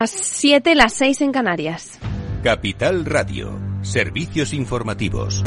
Las 0.00 0.12
7, 0.12 0.76
las 0.76 0.92
6 0.92 1.22
en 1.22 1.32
Canarias. 1.32 1.98
Capital 2.44 3.04
Radio. 3.04 3.58
Servicios 3.82 4.52
informativos. 4.54 5.42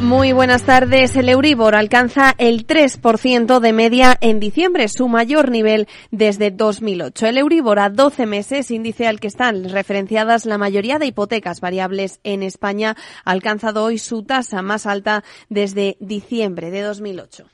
Muy 0.00 0.32
buenas 0.32 0.64
tardes. 0.64 1.14
El 1.14 1.28
Euribor 1.28 1.76
alcanza 1.76 2.34
el 2.38 2.66
3% 2.66 3.60
de 3.60 3.72
media 3.72 4.18
en 4.20 4.40
diciembre, 4.40 4.88
su 4.88 5.06
mayor 5.06 5.52
nivel 5.52 5.86
desde 6.10 6.50
2008. 6.50 7.28
El 7.28 7.38
Euribor 7.38 7.78
a 7.78 7.88
12 7.88 8.26
meses, 8.26 8.72
índice 8.72 9.06
al 9.06 9.20
que 9.20 9.28
están 9.28 9.68
referenciadas 9.68 10.44
la 10.44 10.58
mayoría 10.58 10.98
de 10.98 11.06
hipotecas 11.06 11.60
variables 11.60 12.18
en 12.24 12.42
España, 12.42 12.96
ha 13.24 13.30
alcanzado 13.30 13.84
hoy 13.84 13.98
su 13.98 14.24
tasa 14.24 14.60
más 14.60 14.86
alta 14.86 15.22
desde 15.48 15.96
diciembre 16.00 16.72
de 16.72 16.80
2008. 16.82 17.46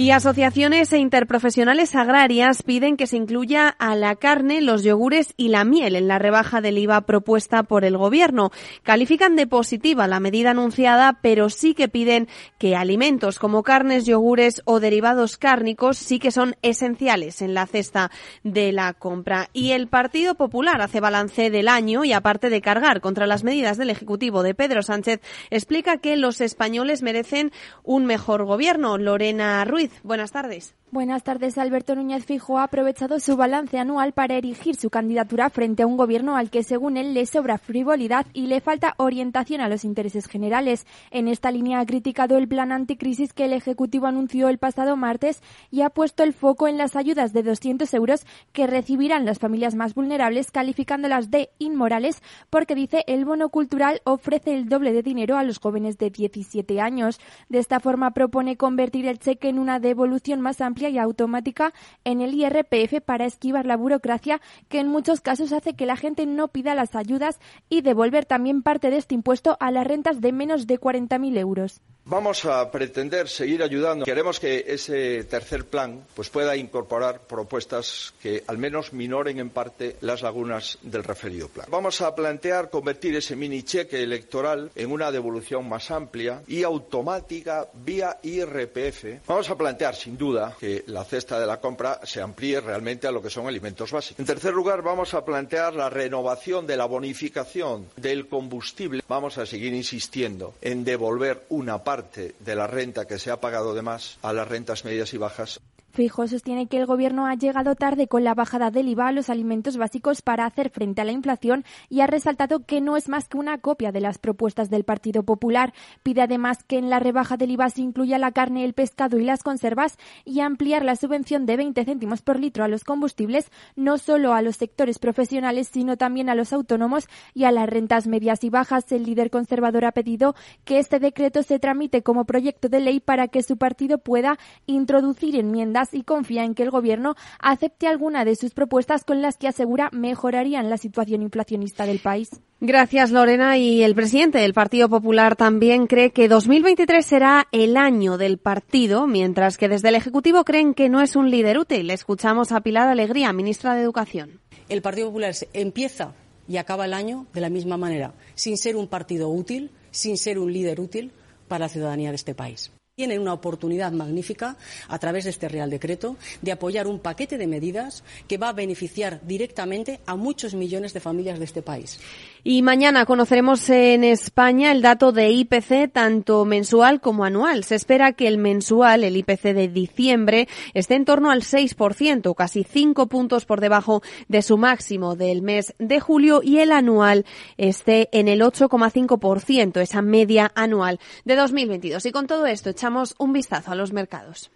Y 0.00 0.12
asociaciones 0.12 0.94
e 0.94 0.98
interprofesionales 0.98 1.94
agrarias 1.94 2.62
piden 2.62 2.96
que 2.96 3.06
se 3.06 3.18
incluya 3.18 3.68
a 3.68 3.94
la 3.94 4.16
carne, 4.16 4.62
los 4.62 4.82
yogures 4.82 5.34
y 5.36 5.48
la 5.48 5.64
miel 5.64 5.94
en 5.94 6.08
la 6.08 6.18
rebaja 6.18 6.62
del 6.62 6.78
IVA 6.78 7.02
propuesta 7.02 7.64
por 7.64 7.84
el 7.84 7.98
Gobierno. 7.98 8.50
Califican 8.82 9.36
de 9.36 9.46
positiva 9.46 10.06
la 10.06 10.18
medida 10.18 10.52
anunciada, 10.52 11.18
pero 11.20 11.50
sí 11.50 11.74
que 11.74 11.88
piden 11.88 12.28
que 12.56 12.76
alimentos 12.76 13.38
como 13.38 13.62
carnes, 13.62 14.06
yogures 14.06 14.62
o 14.64 14.80
derivados 14.80 15.36
cárnicos 15.36 15.98
sí 15.98 16.18
que 16.18 16.30
son 16.30 16.56
esenciales 16.62 17.42
en 17.42 17.52
la 17.52 17.66
cesta 17.66 18.10
de 18.42 18.72
la 18.72 18.94
compra. 18.94 19.50
Y 19.52 19.72
el 19.72 19.86
Partido 19.86 20.34
Popular 20.34 20.80
hace 20.80 21.00
balance 21.00 21.50
del 21.50 21.68
año 21.68 22.06
y 22.06 22.14
aparte 22.14 22.48
de 22.48 22.62
cargar 22.62 23.02
contra 23.02 23.26
las 23.26 23.44
medidas 23.44 23.76
del 23.76 23.90
Ejecutivo 23.90 24.42
de 24.42 24.54
Pedro 24.54 24.82
Sánchez, 24.82 25.20
explica 25.50 25.98
que 25.98 26.16
los 26.16 26.40
españoles 26.40 27.02
merecen 27.02 27.52
un 27.84 28.06
mejor 28.06 28.46
gobierno. 28.46 28.96
Lorena 28.96 29.62
Ruiz 29.66 29.89
buenas 30.02 30.32
tardes. 30.32 30.74
Buenas 30.92 31.22
tardes. 31.22 31.56
Alberto 31.56 31.94
Núñez 31.94 32.24
Fijo 32.24 32.58
ha 32.58 32.64
aprovechado 32.64 33.20
su 33.20 33.36
balance 33.36 33.78
anual 33.78 34.12
para 34.12 34.34
erigir 34.34 34.74
su 34.74 34.90
candidatura 34.90 35.48
frente 35.48 35.84
a 35.84 35.86
un 35.86 35.96
gobierno 35.96 36.34
al 36.34 36.50
que, 36.50 36.64
según 36.64 36.96
él, 36.96 37.14
le 37.14 37.26
sobra 37.26 37.58
frivolidad 37.58 38.26
y 38.32 38.48
le 38.48 38.60
falta 38.60 38.94
orientación 38.96 39.60
a 39.60 39.68
los 39.68 39.84
intereses 39.84 40.26
generales. 40.26 40.88
En 41.12 41.28
esta 41.28 41.52
línea 41.52 41.78
ha 41.78 41.86
criticado 41.86 42.36
el 42.36 42.48
plan 42.48 42.72
anticrisis 42.72 43.32
que 43.32 43.44
el 43.44 43.52
Ejecutivo 43.52 44.08
anunció 44.08 44.48
el 44.48 44.58
pasado 44.58 44.96
martes 44.96 45.44
y 45.70 45.82
ha 45.82 45.90
puesto 45.90 46.24
el 46.24 46.32
foco 46.32 46.66
en 46.66 46.76
las 46.76 46.96
ayudas 46.96 47.32
de 47.32 47.44
200 47.44 47.94
euros 47.94 48.26
que 48.52 48.66
recibirán 48.66 49.24
las 49.24 49.38
familias 49.38 49.76
más 49.76 49.94
vulnerables, 49.94 50.50
calificándolas 50.50 51.30
de 51.30 51.50
inmorales 51.60 52.20
porque 52.50 52.74
dice 52.74 53.04
el 53.06 53.24
bono 53.24 53.50
cultural 53.50 54.00
ofrece 54.02 54.54
el 54.54 54.68
doble 54.68 54.92
de 54.92 55.04
dinero 55.04 55.36
a 55.36 55.44
los 55.44 55.60
jóvenes 55.60 55.98
de 55.98 56.10
17 56.10 56.80
años. 56.80 57.20
De 57.48 57.60
esta 57.60 57.78
forma 57.78 58.10
propone 58.10 58.56
convertir 58.56 59.06
el 59.06 59.20
cheque 59.20 59.50
en 59.50 59.60
una 59.60 59.78
devolución 59.78 60.40
más 60.40 60.60
amplia 60.60 60.79
y 60.88 60.98
automática 60.98 61.72
en 62.04 62.20
el 62.20 62.34
IRPF 62.34 63.00
para 63.04 63.26
esquivar 63.26 63.66
la 63.66 63.76
burocracia 63.76 64.40
que 64.68 64.80
en 64.80 64.88
muchos 64.88 65.20
casos 65.20 65.52
hace 65.52 65.74
que 65.74 65.86
la 65.86 65.96
gente 65.96 66.26
no 66.26 66.48
pida 66.48 66.74
las 66.74 66.94
ayudas 66.94 67.40
y 67.68 67.82
devolver 67.82 68.24
también 68.24 68.62
parte 68.62 68.90
de 68.90 68.96
este 68.96 69.14
impuesto 69.14 69.56
a 69.60 69.70
las 69.70 69.86
rentas 69.86 70.20
de 70.20 70.32
menos 70.32 70.66
de 70.66 70.80
40.000 70.80 71.38
euros. 71.38 71.80
Vamos 72.10 72.44
a 72.44 72.68
pretender 72.72 73.28
seguir 73.28 73.62
ayudando. 73.62 74.04
Queremos 74.04 74.40
que 74.40 74.64
ese 74.66 75.22
tercer 75.22 75.64
plan 75.66 76.04
pues, 76.12 76.28
pueda 76.28 76.56
incorporar 76.56 77.20
propuestas 77.20 78.12
que 78.20 78.42
al 78.48 78.58
menos 78.58 78.92
minoren 78.92 79.38
en 79.38 79.50
parte 79.50 79.94
las 80.00 80.22
lagunas 80.22 80.76
del 80.82 81.04
referido 81.04 81.46
plan. 81.46 81.68
Vamos 81.70 82.00
a 82.00 82.12
plantear 82.12 82.68
convertir 82.68 83.14
ese 83.14 83.36
mini 83.36 83.62
cheque 83.62 84.02
electoral 84.02 84.72
en 84.74 84.90
una 84.90 85.12
devolución 85.12 85.68
más 85.68 85.92
amplia 85.92 86.42
y 86.48 86.64
automática 86.64 87.68
vía 87.74 88.18
IRPF. 88.24 89.24
Vamos 89.28 89.48
a 89.48 89.56
plantear, 89.56 89.94
sin 89.94 90.18
duda, 90.18 90.56
que 90.58 90.82
la 90.88 91.04
cesta 91.04 91.38
de 91.38 91.46
la 91.46 91.60
compra 91.60 92.00
se 92.02 92.20
amplíe 92.20 92.60
realmente 92.60 93.06
a 93.06 93.12
lo 93.12 93.22
que 93.22 93.30
son 93.30 93.46
alimentos 93.46 93.92
básicos. 93.92 94.18
En 94.18 94.26
tercer 94.26 94.52
lugar, 94.52 94.82
vamos 94.82 95.14
a 95.14 95.24
plantear 95.24 95.76
la 95.76 95.88
renovación 95.88 96.66
de 96.66 96.76
la 96.76 96.86
bonificación 96.86 97.86
del 97.94 98.26
combustible. 98.26 99.04
Vamos 99.06 99.38
a 99.38 99.46
seguir 99.46 99.72
insistiendo 99.74 100.54
en 100.60 100.82
devolver 100.82 101.44
una 101.50 101.84
parte 101.84 101.99
parte 102.00 102.34
de 102.40 102.54
la 102.56 102.66
renta 102.66 103.06
que 103.06 103.18
se 103.18 103.30
ha 103.30 103.40
pagado 103.40 103.74
de 103.74 103.82
más 103.82 104.18
a 104.22 104.32
las 104.32 104.48
rentas 104.48 104.84
medias 104.86 105.12
y 105.12 105.18
bajas 105.18 105.60
Fijo 105.92 106.28
sostiene 106.28 106.68
que 106.68 106.78
el 106.78 106.86
Gobierno 106.86 107.26
ha 107.26 107.34
llegado 107.34 107.74
tarde 107.74 108.06
con 108.06 108.22
la 108.22 108.34
bajada 108.34 108.70
del 108.70 108.88
IVA 108.88 109.08
a 109.08 109.12
los 109.12 109.28
alimentos 109.28 109.76
básicos 109.76 110.22
para 110.22 110.46
hacer 110.46 110.70
frente 110.70 111.00
a 111.00 111.04
la 111.04 111.10
inflación 111.10 111.64
y 111.88 112.00
ha 112.00 112.06
resaltado 112.06 112.64
que 112.64 112.80
no 112.80 112.96
es 112.96 113.08
más 113.08 113.28
que 113.28 113.38
una 113.38 113.58
copia 113.58 113.90
de 113.90 114.00
las 114.00 114.18
propuestas 114.18 114.70
del 114.70 114.84
Partido 114.84 115.24
Popular. 115.24 115.74
Pide 116.04 116.22
además 116.22 116.62
que 116.62 116.78
en 116.78 116.90
la 116.90 117.00
rebaja 117.00 117.36
del 117.36 117.50
IVA 117.50 117.70
se 117.70 117.82
incluya 117.82 118.18
la 118.18 118.30
carne, 118.30 118.64
el 118.64 118.72
pescado 118.72 119.18
y 119.18 119.24
las 119.24 119.42
conservas 119.42 119.98
y 120.24 120.40
ampliar 120.40 120.84
la 120.84 120.94
subvención 120.94 121.44
de 121.44 121.56
20 121.56 121.84
céntimos 121.84 122.22
por 122.22 122.38
litro 122.38 122.62
a 122.62 122.68
los 122.68 122.84
combustibles, 122.84 123.50
no 123.74 123.98
solo 123.98 124.32
a 124.32 124.42
los 124.42 124.56
sectores 124.56 125.00
profesionales, 125.00 125.68
sino 125.72 125.96
también 125.96 126.28
a 126.28 126.36
los 126.36 126.52
autónomos 126.52 127.08
y 127.34 127.44
a 127.44 127.52
las 127.52 127.68
rentas 127.68 128.06
medias 128.06 128.44
y 128.44 128.50
bajas. 128.50 128.90
El 128.92 129.04
líder 129.04 129.30
conservador 129.30 129.84
ha 129.84 129.92
pedido 129.92 130.36
que 130.64 130.78
este 130.78 131.00
decreto 131.00 131.42
se 131.42 131.58
tramite 131.58 132.02
como 132.02 132.26
proyecto 132.26 132.68
de 132.68 132.78
ley 132.78 133.00
para 133.00 133.26
que 133.26 133.42
su 133.42 133.56
partido 133.56 133.98
pueda 133.98 134.38
introducir 134.66 135.34
enmiendas 135.34 135.79
y 135.92 136.02
confía 136.02 136.44
en 136.44 136.54
que 136.54 136.62
el 136.62 136.70
Gobierno 136.70 137.14
acepte 137.38 137.86
alguna 137.86 138.24
de 138.24 138.36
sus 138.36 138.52
propuestas 138.52 139.04
con 139.04 139.22
las 139.22 139.36
que 139.36 139.48
asegura 139.48 139.88
mejorarían 139.92 140.70
la 140.70 140.76
situación 140.76 141.22
inflacionista 141.22 141.86
del 141.86 141.98
país. 141.98 142.30
Gracias, 142.60 143.10
Lorena. 143.10 143.56
Y 143.56 143.82
el 143.82 143.94
presidente 143.94 144.38
del 144.38 144.52
Partido 144.52 144.88
Popular 144.88 145.36
también 145.36 145.86
cree 145.86 146.10
que 146.10 146.28
2023 146.28 147.04
será 147.04 147.48
el 147.52 147.76
año 147.76 148.18
del 148.18 148.38
partido, 148.38 149.06
mientras 149.06 149.56
que 149.56 149.68
desde 149.68 149.88
el 149.88 149.94
Ejecutivo 149.94 150.44
creen 150.44 150.74
que 150.74 150.88
no 150.88 151.00
es 151.00 151.16
un 151.16 151.30
líder 151.30 151.58
útil. 151.58 151.90
Escuchamos 151.90 152.52
a 152.52 152.60
Pilar 152.60 152.88
Alegría, 152.88 153.32
ministra 153.32 153.74
de 153.74 153.82
Educación. 153.82 154.40
El 154.68 154.82
Partido 154.82 155.08
Popular 155.08 155.34
empieza 155.52 156.12
y 156.46 156.58
acaba 156.58 156.84
el 156.84 156.94
año 156.94 157.26
de 157.32 157.40
la 157.40 157.48
misma 157.48 157.76
manera, 157.76 158.12
sin 158.34 158.58
ser 158.58 158.76
un 158.76 158.88
partido 158.88 159.28
útil, 159.28 159.70
sin 159.90 160.18
ser 160.18 160.38
un 160.38 160.52
líder 160.52 160.80
útil 160.80 161.12
para 161.48 161.64
la 161.64 161.68
ciudadanía 161.68 162.10
de 162.10 162.16
este 162.16 162.34
país 162.34 162.70
tienen 163.00 163.22
una 163.22 163.32
oportunidad 163.32 163.92
magnífica, 163.92 164.58
a 164.86 164.98
través 164.98 165.24
de 165.24 165.30
este 165.30 165.48
Real 165.48 165.70
Decreto, 165.70 166.18
de 166.42 166.52
apoyar 166.52 166.86
un 166.86 166.98
paquete 166.98 167.38
de 167.38 167.46
medidas 167.46 168.04
que 168.28 168.36
va 168.36 168.50
a 168.50 168.52
beneficiar 168.52 169.22
directamente 169.22 170.00
a 170.04 170.16
muchos 170.16 170.52
millones 170.52 170.92
de 170.92 171.00
familias 171.00 171.38
de 171.38 171.46
este 171.46 171.62
país. 171.62 171.98
Y 172.42 172.62
mañana 172.62 173.04
conoceremos 173.04 173.68
en 173.70 174.04
España 174.04 174.72
el 174.72 174.82
dato 174.82 175.12
de 175.12 175.30
IPC 175.30 175.92
tanto 175.92 176.44
mensual 176.44 177.00
como 177.00 177.24
anual. 177.24 177.64
Se 177.64 177.74
espera 177.74 178.12
que 178.12 178.26
el 178.28 178.38
mensual, 178.38 179.04
el 179.04 179.16
IPC 179.16 179.54
de 179.54 179.68
diciembre, 179.68 180.48
esté 180.74 180.94
en 180.94 181.04
torno 181.04 181.30
al 181.30 181.42
6%, 181.42 182.34
casi 182.34 182.64
5 182.64 183.06
puntos 183.08 183.44
por 183.44 183.60
debajo 183.60 184.02
de 184.28 184.42
su 184.42 184.56
máximo 184.58 185.16
del 185.16 185.42
mes 185.42 185.74
de 185.78 186.00
julio 186.00 186.40
y 186.42 186.58
el 186.58 186.72
anual 186.72 187.26
esté 187.56 188.08
en 188.12 188.28
el 188.28 188.40
8,5%, 188.40 189.80
esa 189.80 190.02
media 190.02 190.50
anual 190.54 190.98
de 191.24 191.36
2022. 191.36 192.06
Y 192.06 192.12
con 192.12 192.26
todo 192.26 192.46
esto 192.46 192.70
echamos 192.70 193.14
un 193.18 193.32
vistazo 193.32 193.72
a 193.72 193.74
los 193.74 193.92
mercados. 193.92 194.50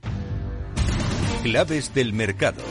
Claves 1.42 1.92
del 1.92 2.14
mercado. 2.14 2.62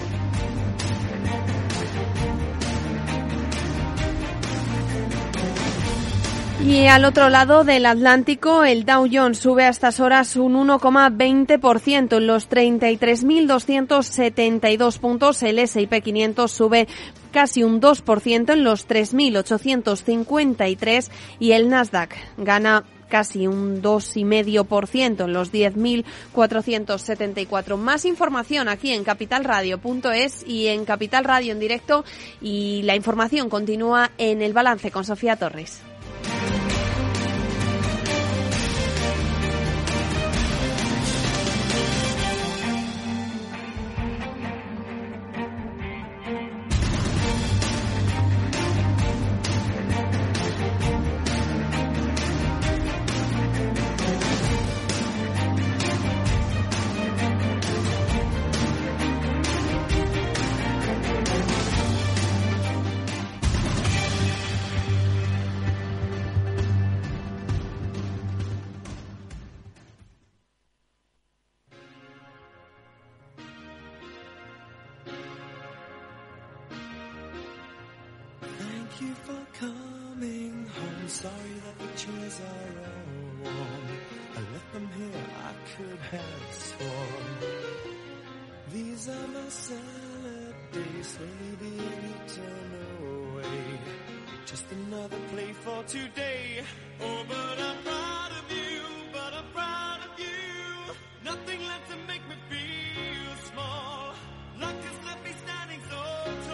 Y 6.65 6.87
al 6.87 7.03
otro 7.03 7.27
lado 7.27 7.65
del 7.65 7.85
Atlántico, 7.85 8.63
el 8.63 8.85
Dow 8.85 9.05
Jones 9.11 9.37
sube 9.37 9.65
a 9.65 9.69
estas 9.69 9.99
horas 9.99 10.37
un 10.37 10.53
1,20% 10.53 12.15
en 12.15 12.25
los 12.25 12.49
33.272 12.49 14.97
puntos. 14.97 15.43
El 15.43 15.59
S&P 15.59 16.01
500 16.01 16.49
sube 16.49 16.87
casi 17.31 17.63
un 17.63 17.81
2% 17.81 18.53
en 18.53 18.63
los 18.63 18.87
3.853 18.87 21.11
y 21.39 21.51
el 21.51 21.67
Nasdaq 21.67 22.15
gana 22.37 22.85
casi 23.09 23.45
un 23.45 23.81
2,5% 23.81 25.25
en 25.25 25.33
los 25.33 25.51
10.474. 25.51 27.75
Más 27.75 28.05
información 28.05 28.69
aquí 28.69 28.93
en 28.93 29.03
capitalradio.es 29.03 30.47
y 30.47 30.67
en 30.67 30.85
Capital 30.85 31.25
Radio 31.25 31.51
en 31.51 31.59
directo 31.59 32.05
y 32.41 32.83
la 32.83 32.95
información 32.95 33.49
continúa 33.49 34.11
en 34.17 34.41
el 34.41 34.53
balance 34.53 34.91
con 34.91 35.03
Sofía 35.03 35.35
Torres. 35.35 35.81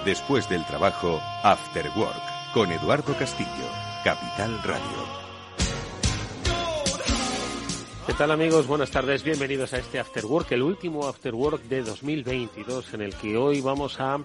Después 0.10 0.50
del 0.50 0.66
trabajo, 0.66 1.22
After 1.44 1.88
Work, 1.96 2.52
con 2.52 2.72
Eduardo 2.72 3.16
Castillo, 3.16 3.48
Capital 4.04 4.60
Radio. 4.64 5.06
¿Qué 8.08 8.14
tal 8.14 8.32
amigos? 8.32 8.66
Buenas 8.66 8.90
tardes, 8.90 9.22
bienvenidos 9.22 9.72
a 9.74 9.78
este 9.78 10.00
After 10.00 10.26
Work, 10.26 10.52
el 10.54 10.64
último 10.64 11.08
After 11.08 11.36
Work 11.36 11.62
de 11.66 11.84
2022, 11.84 12.96
en 12.96 13.02
el 13.04 13.14
que 13.14 13.38
hoy 13.38 13.62
vamos 13.62 14.00
a 14.00 14.18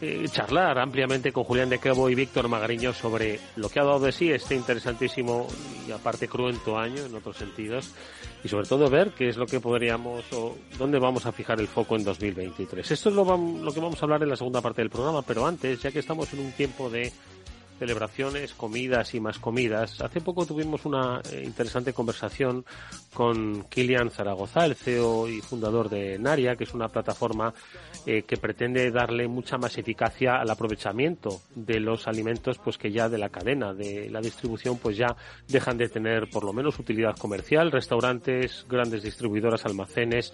eh, 0.00 0.26
charlar 0.30 0.78
ampliamente 0.78 1.32
con 1.32 1.44
Julián 1.44 1.68
de 1.68 1.78
Quebo 1.78 2.10
y 2.10 2.14
Víctor 2.14 2.48
Magariño 2.48 2.92
sobre 2.92 3.38
lo 3.56 3.68
que 3.68 3.80
ha 3.80 3.84
dado 3.84 4.00
de 4.00 4.12
sí 4.12 4.30
este 4.30 4.54
interesantísimo 4.54 5.46
y 5.86 5.92
aparte 5.92 6.28
cruento 6.28 6.78
año 6.78 7.04
en 7.04 7.14
otros 7.14 7.36
sentidos 7.36 7.90
y 8.42 8.48
sobre 8.48 8.66
todo 8.66 8.90
ver 8.90 9.10
qué 9.10 9.28
es 9.28 9.36
lo 9.36 9.46
que 9.46 9.60
podríamos 9.60 10.24
o 10.32 10.56
dónde 10.78 10.98
vamos 10.98 11.26
a 11.26 11.32
fijar 11.32 11.60
el 11.60 11.68
foco 11.68 11.96
en 11.96 12.04
2023. 12.04 12.90
Esto 12.90 13.08
es 13.08 13.14
lo, 13.14 13.24
lo 13.24 13.72
que 13.72 13.80
vamos 13.80 14.02
a 14.02 14.04
hablar 14.04 14.22
en 14.22 14.30
la 14.30 14.36
segunda 14.36 14.60
parte 14.60 14.82
del 14.82 14.90
programa, 14.90 15.22
pero 15.22 15.46
antes, 15.46 15.80
ya 15.80 15.90
que 15.90 16.00
estamos 16.00 16.32
en 16.32 16.40
un 16.40 16.52
tiempo 16.52 16.90
de 16.90 17.12
celebraciones, 17.78 18.54
comidas 18.54 19.14
y 19.14 19.20
más 19.20 19.38
comidas. 19.38 20.00
Hace 20.00 20.20
poco 20.20 20.46
tuvimos 20.46 20.84
una 20.84 21.20
eh, 21.30 21.42
interesante 21.44 21.92
conversación 21.92 22.64
con 23.12 23.64
Kilian 23.64 24.10
Zaragoza, 24.10 24.64
el 24.64 24.74
CEO 24.74 25.28
y 25.28 25.40
fundador 25.40 25.88
de 25.88 26.18
Naria, 26.18 26.56
que 26.56 26.64
es 26.64 26.74
una 26.74 26.88
plataforma 26.88 27.52
eh, 28.06 28.22
que 28.22 28.36
pretende 28.36 28.90
darle 28.90 29.28
mucha 29.28 29.58
más 29.58 29.76
eficacia 29.78 30.36
al 30.36 30.50
aprovechamiento 30.50 31.40
de 31.54 31.80
los 31.80 32.06
alimentos, 32.06 32.58
pues 32.58 32.78
que 32.78 32.92
ya 32.92 33.08
de 33.08 33.18
la 33.18 33.28
cadena 33.28 33.72
de 33.72 34.10
la 34.10 34.20
distribución, 34.20 34.78
pues 34.78 34.96
ya 34.96 35.16
dejan 35.48 35.78
de 35.78 35.88
tener 35.88 36.28
por 36.30 36.44
lo 36.44 36.52
menos 36.52 36.78
utilidad 36.78 37.16
comercial, 37.16 37.72
restaurantes, 37.72 38.66
grandes 38.68 39.02
distribuidoras, 39.02 39.64
almacenes, 39.64 40.32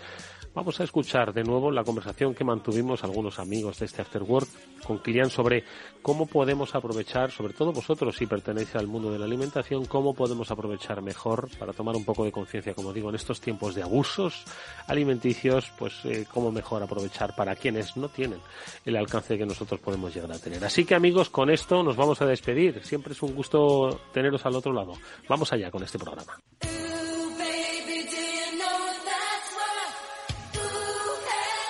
Vamos 0.52 0.81
a 0.81 0.85
escuchar 0.85 1.32
de 1.32 1.44
nuevo 1.44 1.70
la 1.70 1.85
conversación 1.85 2.35
que 2.35 2.43
mantuvimos 2.43 3.05
algunos 3.05 3.38
amigos 3.38 3.79
de 3.79 3.87
este 3.87 4.02
After 4.02 4.25
Work 4.25 4.49
con 4.85 4.99
Kilian 4.99 5.31
sobre 5.31 5.62
cómo 6.02 6.26
podemos 6.26 6.75
aprovechar, 6.75 7.31
sobre 7.31 7.55
todo 7.55 7.73
vosotros 7.73 8.17
si 8.17 8.26
pertenecéis 8.26 8.75
al 8.75 8.88
mundo 8.88 9.12
de 9.12 9.20
la 9.20 9.26
alimentación, 9.26 9.85
cómo 9.85 10.12
podemos 10.12 10.50
aprovechar 10.50 11.02
mejor 11.02 11.49
para 11.56 11.73
tomar 11.73 11.94
un 11.94 12.05
poco 12.05 12.25
de 12.25 12.32
conciencia, 12.32 12.75
como 12.75 12.93
digo, 12.93 13.11
en 13.11 13.14
estos 13.14 13.41
tiempos 13.41 13.76
de 13.76 13.85
abusos 13.85 14.44
alimenticios, 14.88 15.70
pues 15.79 15.94
eh, 16.05 16.26
cómo 16.32 16.50
mejor 16.50 16.82
aprovechar 16.82 17.37
para 17.37 17.55
quienes 17.55 17.96
no 17.96 18.08
tienen 18.08 18.41
el 18.85 18.96
alcance 18.96 19.38
que 19.38 19.46
nosotros 19.46 19.79
podemos 19.79 20.12
llegar 20.12 20.32
a 20.32 20.38
tener. 20.41 20.64
Así 20.64 20.85
que 20.85 20.96
amigos, 20.96 21.31
con 21.31 21.49
esto 21.50 21.85
nos 21.85 21.94
vamos 21.94 22.20
a 22.23 22.26
despedir. 22.26 22.82
Siempre 22.82 23.12
es 23.12 23.23
un 23.23 23.37
gusto 23.37 24.00
teneros 24.12 24.44
al 24.46 24.56
otro 24.56 24.73
lado. 24.73 24.94
Vamos 25.29 25.53
allá 25.53 25.70
con 25.70 25.85
este 25.85 25.99
programa. 25.99 26.41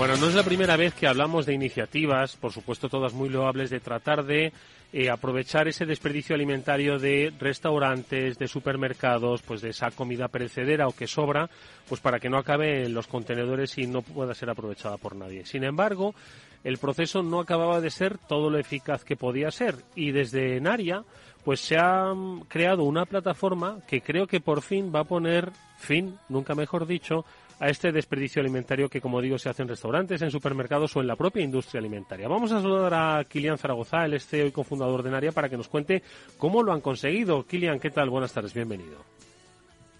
Bueno, 0.00 0.16
no 0.16 0.28
es 0.28 0.34
la 0.34 0.42
primera 0.42 0.78
vez 0.78 0.94
que 0.94 1.06
hablamos 1.06 1.44
de 1.44 1.52
iniciativas, 1.52 2.34
por 2.36 2.52
supuesto 2.52 2.88
todas 2.88 3.12
muy 3.12 3.28
loables, 3.28 3.68
de 3.68 3.80
tratar 3.80 4.24
de 4.24 4.50
eh, 4.94 5.10
aprovechar 5.10 5.68
ese 5.68 5.84
desperdicio 5.84 6.34
alimentario 6.34 6.98
de 6.98 7.30
restaurantes, 7.38 8.38
de 8.38 8.48
supermercados, 8.48 9.42
pues 9.42 9.60
de 9.60 9.68
esa 9.68 9.90
comida 9.90 10.28
perecedera 10.28 10.88
o 10.88 10.92
que 10.92 11.06
sobra, 11.06 11.50
pues 11.86 12.00
para 12.00 12.18
que 12.18 12.30
no 12.30 12.38
acabe 12.38 12.86
en 12.86 12.94
los 12.94 13.08
contenedores 13.08 13.76
y 13.76 13.86
no 13.86 14.00
pueda 14.00 14.32
ser 14.32 14.48
aprovechada 14.48 14.96
por 14.96 15.14
nadie. 15.14 15.44
Sin 15.44 15.64
embargo, 15.64 16.14
el 16.64 16.78
proceso 16.78 17.22
no 17.22 17.38
acababa 17.38 17.82
de 17.82 17.90
ser 17.90 18.16
todo 18.16 18.48
lo 18.48 18.58
eficaz 18.58 19.04
que 19.04 19.16
podía 19.16 19.50
ser 19.50 19.74
y 19.94 20.12
desde 20.12 20.62
Naria 20.62 21.04
pues 21.44 21.60
se 21.60 21.76
ha 21.76 22.14
mm, 22.14 22.44
creado 22.48 22.84
una 22.84 23.04
plataforma 23.04 23.80
que 23.86 24.00
creo 24.00 24.26
que 24.26 24.40
por 24.40 24.62
fin 24.62 24.90
va 24.94 25.00
a 25.00 25.04
poner 25.04 25.50
fin, 25.76 26.16
nunca 26.30 26.54
mejor 26.54 26.86
dicho, 26.86 27.26
a 27.60 27.68
este 27.68 27.92
desperdicio 27.92 28.40
alimentario 28.40 28.88
que, 28.88 29.02
como 29.02 29.20
digo, 29.20 29.38
se 29.38 29.50
hace 29.50 29.62
en 29.62 29.68
restaurantes, 29.68 30.22
en 30.22 30.30
supermercados 30.30 30.96
o 30.96 31.00
en 31.00 31.06
la 31.06 31.14
propia 31.14 31.44
industria 31.44 31.78
alimentaria. 31.78 32.26
Vamos 32.26 32.50
a 32.52 32.60
saludar 32.60 32.94
a 32.94 33.24
Kilian 33.24 33.58
Zaragoza, 33.58 34.06
el 34.06 34.18
CEO 34.18 34.46
y 34.46 34.50
cofundador 34.50 35.02
de 35.02 35.10
Naria, 35.10 35.32
para 35.32 35.50
que 35.50 35.58
nos 35.58 35.68
cuente 35.68 36.02
cómo 36.38 36.62
lo 36.62 36.72
han 36.72 36.80
conseguido. 36.80 37.46
Kilian, 37.46 37.78
¿qué 37.78 37.90
tal? 37.90 38.08
Buenas 38.08 38.32
tardes, 38.32 38.54
bienvenido. 38.54 39.04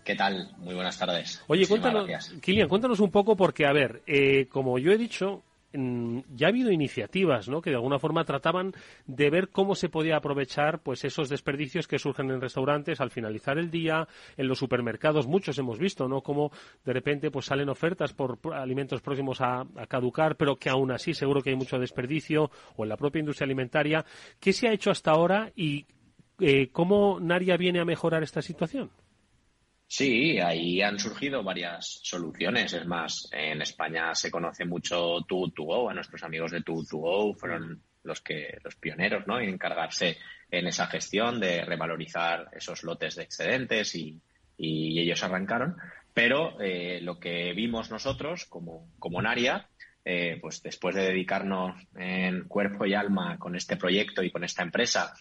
¿Qué 0.03 0.17
tal? 0.17 0.51
Muy 0.57 0.75
buenas 0.75 0.99
tardes. 0.99 1.43
Oye, 1.49 1.67
cuéntanos, 1.69 2.09
Kilian, 2.41 2.69
cuéntanos 2.69 2.99
un 2.99 3.11
poco 3.11 3.37
porque, 3.37 3.67
a 3.67 3.73
ver, 3.73 4.03
eh, 4.07 4.47
como 4.51 4.79
yo 4.79 4.93
he 4.93 4.97
dicho, 4.97 5.43
ya 5.73 6.47
ha 6.47 6.51
habido 6.51 6.73
iniciativas 6.73 7.49
¿no? 7.49 7.63
que 7.63 7.71
de 7.71 7.77
alguna 7.77 7.99
forma 7.99 8.25
trataban 8.25 8.73
de 9.07 9.31
ver 9.31 9.51
cómo 9.51 9.75
se 9.75 9.89
podía 9.89 10.17
aprovechar 10.17 10.81
pues 10.83 11.05
esos 11.05 11.29
desperdicios 11.29 11.87
que 11.87 11.99
surgen 11.99 12.31
en 12.31 12.41
restaurantes 12.41 13.01
al 13.01 13.11
finalizar 13.11 13.59
el 13.59 13.71
día 13.71 14.09
en 14.37 14.49
los 14.49 14.59
supermercados 14.59 15.27
muchos 15.27 15.59
hemos 15.59 15.79
visto 15.79 16.09
no 16.09 16.23
cómo 16.23 16.51
de 16.85 16.93
repente 16.93 17.31
pues 17.31 17.47
salen 17.47 17.69
ofertas 17.69 18.13
por 18.13 18.39
alimentos 18.53 19.01
próximos 19.01 19.41
a, 19.41 19.67
caducar 19.89 20.37
pero 20.37 20.57
que 20.57 20.71
aún 20.71 20.91
así 20.91 21.15
seguro 21.15 21.43
que 21.43 21.51
hay 21.51 21.57
mucho 21.57 21.79
desperdicio 21.79 22.51
o 22.77 22.85
en 22.85 22.89
la 22.89 22.97
propia 22.97 23.21
industria 23.21 23.45
alimentaria. 23.45 24.05
Qué 24.39 24.53
se 24.53 24.69
ha 24.69 24.73
hecho 24.73 24.91
hasta 24.91 25.11
ahora 25.11 25.53
y 25.55 25.87
eh, 26.39 26.69
cómo 26.73 27.19
Naria 27.21 27.57
viene 27.57 27.81
a 27.81 27.85
mejorar 27.85 28.23
esta 28.23 28.43
situación 28.43 28.91
Sí, 29.93 30.39
ahí 30.39 30.81
han 30.83 31.01
surgido 31.01 31.43
varias 31.43 31.99
soluciones. 32.05 32.73
Es 32.75 32.87
más, 32.87 33.29
en 33.33 33.61
España 33.61 34.15
se 34.15 34.31
conoce 34.31 34.65
mucho 34.65 35.23
to 35.27 35.49
Go. 35.57 35.91
A 35.91 35.95
nuestros 35.95 36.23
amigos 36.23 36.53
de 36.53 36.63
Too 36.63 36.85
to 36.89 36.99
Go 36.99 37.35
fueron 37.35 37.83
los 38.05 38.21
que 38.21 38.57
los 38.63 38.77
pioneros, 38.77 39.27
¿no? 39.27 39.41
En 39.41 39.49
encargarse 39.49 40.17
en 40.49 40.69
esa 40.69 40.87
gestión 40.87 41.41
de 41.41 41.65
revalorizar 41.65 42.51
esos 42.53 42.85
lotes 42.85 43.17
de 43.17 43.25
excedentes 43.25 43.97
y, 43.97 44.23
ellos 44.57 45.25
arrancaron. 45.25 45.77
Pero 46.15 46.61
eh, 46.61 47.01
lo 47.03 47.19
que 47.19 47.53
vimos 47.53 47.91
nosotros 47.91 48.45
como, 48.45 48.93
como 49.01 49.21
Naria, 49.21 49.67
eh, 50.05 50.39
pues 50.41 50.63
después 50.63 50.95
de 50.95 51.03
dedicarnos 51.03 51.75
en 51.97 52.45
cuerpo 52.47 52.87
y 52.87 52.95
alma 52.95 53.39
con 53.41 53.57
este 53.57 53.77
proyecto 53.77 54.23
y 54.23 54.31
con 54.31 54.45
esta 54.45 54.63
empresa 54.63 55.13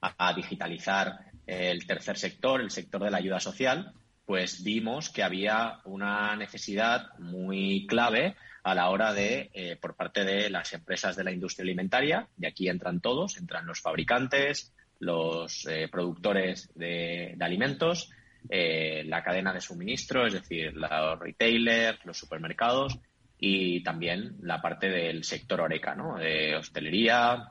a 0.00 0.32
digitalizar 0.32 1.18
el 1.46 1.86
tercer 1.86 2.16
sector, 2.16 2.62
el 2.62 2.70
sector 2.70 3.04
de 3.04 3.10
la 3.10 3.18
ayuda 3.18 3.38
social, 3.38 3.92
pues 4.26 4.62
vimos 4.64 5.10
que 5.10 5.22
había 5.22 5.80
una 5.84 6.34
necesidad 6.36 7.18
muy 7.18 7.86
clave 7.86 8.36
a 8.62 8.74
la 8.74 8.88
hora 8.88 9.12
de, 9.12 9.50
eh, 9.52 9.76
por 9.76 9.94
parte 9.94 10.24
de 10.24 10.48
las 10.48 10.72
empresas 10.72 11.16
de 11.16 11.24
la 11.24 11.32
industria 11.32 11.64
alimentaria, 11.64 12.28
y 12.38 12.46
aquí 12.46 12.68
entran 12.68 13.00
todos, 13.00 13.36
entran 13.36 13.66
los 13.66 13.80
fabricantes, 13.80 14.72
los 15.00 15.66
eh, 15.66 15.88
productores 15.92 16.70
de, 16.74 17.36
alimentos, 17.40 18.10
eh, 18.48 19.04
la 19.06 19.22
cadena 19.22 19.52
de 19.52 19.60
suministro, 19.60 20.26
es 20.26 20.32
decir, 20.32 20.72
los 20.74 21.18
retailers, 21.18 22.04
los 22.06 22.16
supermercados 22.16 22.98
y 23.38 23.82
también 23.82 24.36
la 24.40 24.62
parte 24.62 24.88
del 24.88 25.24
sector 25.24 25.60
oreca, 25.60 25.94
¿no? 25.94 26.16
De 26.16 26.56
hostelería, 26.56 27.48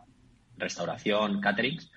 restauración, 0.58 1.42
caterings, 1.42 1.92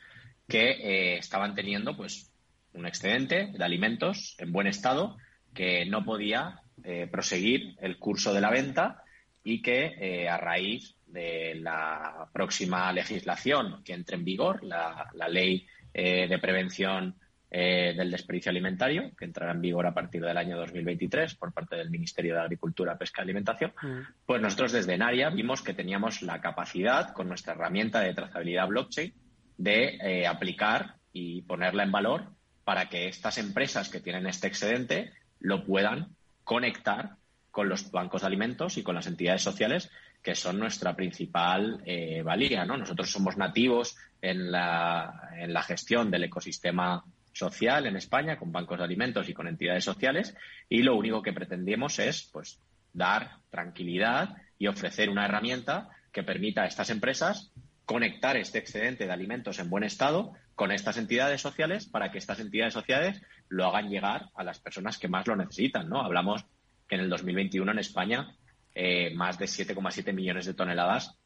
que 0.47 1.16
estaban 1.16 1.54
teniendo 1.54 1.97
pues 1.97 2.30
un 2.76 2.87
excedente 2.87 3.52
de 3.52 3.64
alimentos 3.64 4.37
en 4.38 4.52
buen 4.52 4.66
estado 4.66 5.16
que 5.54 5.87
no 5.87 6.04
podía 6.04 6.61
eh, 6.85 7.09
proseguir 7.11 7.75
el 7.80 7.99
curso 7.99 8.35
de 8.35 8.40
la 8.40 8.50
venta 8.50 9.02
y 9.42 9.62
que 9.62 9.95
eh, 9.99 10.28
a 10.28 10.37
raíz 10.37 10.95
de 11.06 11.54
la 11.56 12.28
próxima 12.33 12.92
legislación 12.92 13.83
que 13.83 13.95
entre 13.95 14.16
en 14.16 14.25
vigor, 14.25 14.62
la, 14.62 15.11
ley 15.28 15.66
eh, 15.95 16.28
de 16.28 16.38
prevención 16.38 17.16
del 17.49 18.11
desperdicio 18.11 18.50
alimentario, 18.50 19.12
que 19.16 19.25
entrará 19.25 19.52
en 19.52 19.62
vigor 19.62 19.87
a 19.87 19.95
partir 19.95 20.21
del 20.21 20.37
año 20.37 20.59
2023 20.59 21.37
por 21.37 21.54
parte 21.54 21.76
del 21.76 21.88
Ministerio 21.88 22.35
de 22.35 22.40
Agricultura, 22.40 22.99
Pesca 22.99 23.23
y 23.23 23.25
Alimentación, 23.25 23.73
mm. 23.80 24.00
pues 24.26 24.42
nosotros 24.42 24.73
desde 24.73 24.99
Naria 24.99 25.30
vimos 25.30 25.62
que 25.62 25.73
teníamos 25.73 26.21
la 26.21 26.42
capacidad 26.42 27.14
con 27.14 27.28
nuestra 27.28 27.54
herramienta 27.54 28.00
de 28.00 28.12
trazabilidad 28.12 28.68
blockchain 28.68 29.14
de 29.56 30.26
aplicar 30.28 30.97
y 31.14 31.42
ponerla 31.42 31.85
en 31.85 31.92
valor 31.92 32.37
para 32.66 32.88
que 32.88 33.06
estas 33.06 33.38
empresas 33.38 33.88
que 33.88 34.00
tienen 34.00 34.26
este 34.26 34.49
excedente 34.49 35.12
lo 35.38 35.64
puedan 35.64 36.08
conectar 36.42 37.14
con 37.52 37.68
los 37.68 37.92
bancos 37.92 38.23
de 38.23 38.26
alimentos 38.26 38.76
y 38.76 38.82
con 38.82 38.96
las 38.96 39.06
entidades 39.06 39.40
sociales 39.40 39.88
que 40.20 40.35
son 40.35 40.58
nuestra 40.58 40.96
principal 40.96 41.80
eh, 41.87 42.23
valía. 42.25 42.64
¿no? 42.64 42.76
Nosotros 42.76 43.08
somos 43.08 43.37
nativos 43.37 43.96
en 44.20 44.50
la, 44.50 45.30
en 45.37 45.52
la 45.52 45.62
gestión 45.62 46.11
del 46.11 46.25
ecosistema 46.25 47.04
social 47.32 47.87
en 47.87 47.94
España, 47.94 48.37
con 48.37 48.50
bancos 48.50 48.78
de 48.78 48.85
alimentos 48.85 49.28
y 49.28 49.32
con 49.32 49.46
entidades 49.46 49.85
sociales, 49.85 50.35
y 50.68 50.82
lo 50.82 50.96
único 50.96 51.23
que 51.23 51.32
pretendemos 51.32 52.00
es 52.00 52.28
pues, 52.32 52.58
dar 52.92 53.37
tranquilidad 53.49 54.38
y 54.58 54.66
ofrecer 54.66 55.08
una 55.08 55.26
herramienta 55.26 55.88
que 56.11 56.25
permita 56.25 56.62
a 56.62 56.66
estas 56.66 56.90
empresas 56.90 57.52
conectar 57.86 58.36
este 58.36 58.58
excedente 58.58 59.06
de 59.06 59.12
alimentos 59.12 59.58
en 59.58 59.70
buen 59.70 59.84
estado 59.84 60.32
con 60.54 60.72
estas 60.72 60.98
entidades 60.98 61.40
sociales 61.40 61.86
para 61.86 62.10
que 62.10 62.18
estas 62.18 62.40
entidades 62.40 62.74
sociales 62.74 63.22
lo 63.48 63.64
hagan 63.64 63.88
llegar 63.88 64.30
a 64.34 64.44
las 64.44 64.58
personas 64.58 64.98
que 64.98 65.08
más 65.08 65.26
lo 65.26 65.36
necesitan. 65.36 65.88
¿no? 65.88 66.02
Hablamos 66.02 66.44
que 66.88 66.96
en 66.96 67.02
el 67.02 67.08
2021 67.08 67.70
en 67.70 67.78
España 67.78 68.34
eh, 68.74 69.14
más 69.14 69.38
de 69.38 69.46
7,7 69.46 70.12
millones 70.12 70.46
de 70.46 70.54
toneladas 70.54 71.16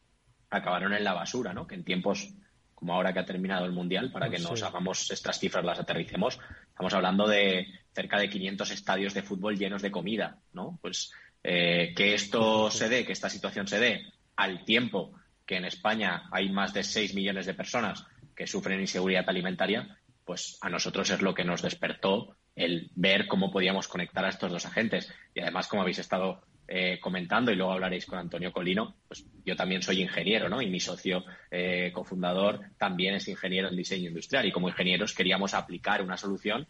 acabaron 0.50 0.92
en 0.92 1.02
la 1.02 1.14
basura, 1.14 1.52
¿no? 1.52 1.66
Que 1.66 1.76
en 1.76 1.84
tiempos 1.84 2.32
como 2.74 2.94
ahora 2.94 3.12
que 3.12 3.18
ha 3.18 3.26
terminado 3.26 3.66
el 3.66 3.72
Mundial, 3.72 4.10
para 4.10 4.30
que 4.30 4.38
nos 4.38 4.62
hagamos 4.62 5.10
estas 5.10 5.38
cifras, 5.38 5.64
las 5.64 5.78
aterricemos, 5.78 6.38
estamos 6.66 6.94
hablando 6.94 7.28
de 7.28 7.66
cerca 7.92 8.18
de 8.18 8.30
500 8.30 8.70
estadios 8.70 9.12
de 9.12 9.22
fútbol 9.22 9.58
llenos 9.58 9.82
de 9.82 9.90
comida, 9.90 10.38
¿no? 10.54 10.78
Pues 10.80 11.12
eh, 11.44 11.92
que 11.94 12.14
esto 12.14 12.70
se 12.70 12.88
dé, 12.88 13.04
que 13.04 13.12
esta 13.12 13.28
situación 13.28 13.66
se 13.68 13.78
dé 13.78 14.06
al 14.34 14.64
tiempo 14.64 15.12
que 15.50 15.56
en 15.56 15.64
España 15.64 16.28
hay 16.30 16.48
más 16.48 16.72
de 16.72 16.84
6 16.84 17.12
millones 17.12 17.44
de 17.44 17.54
personas 17.54 18.06
que 18.36 18.46
sufren 18.46 18.78
inseguridad 18.78 19.28
alimentaria, 19.28 19.98
pues 20.24 20.56
a 20.60 20.68
nosotros 20.68 21.10
es 21.10 21.22
lo 21.22 21.34
que 21.34 21.42
nos 21.42 21.60
despertó 21.60 22.36
el 22.54 22.92
ver 22.94 23.26
cómo 23.26 23.50
podíamos 23.50 23.88
conectar 23.88 24.24
a 24.24 24.28
estos 24.28 24.52
dos 24.52 24.64
agentes. 24.64 25.12
Y 25.34 25.40
además, 25.40 25.66
como 25.66 25.82
habéis 25.82 25.98
estado 25.98 26.40
eh, 26.68 27.00
comentando 27.00 27.50
y 27.50 27.56
luego 27.56 27.72
hablaréis 27.72 28.06
con 28.06 28.20
Antonio 28.20 28.52
Colino, 28.52 28.94
pues 29.08 29.26
yo 29.44 29.56
también 29.56 29.82
soy 29.82 30.02
ingeniero, 30.02 30.48
¿no? 30.48 30.62
Y 30.62 30.70
mi 30.70 30.78
socio 30.78 31.24
eh, 31.50 31.90
cofundador 31.92 32.60
también 32.78 33.16
es 33.16 33.26
ingeniero 33.26 33.70
en 33.70 33.76
diseño 33.76 34.06
industrial 34.06 34.46
y 34.46 34.52
como 34.52 34.68
ingenieros 34.68 35.14
queríamos 35.14 35.52
aplicar 35.54 36.00
una 36.00 36.16
solución 36.16 36.68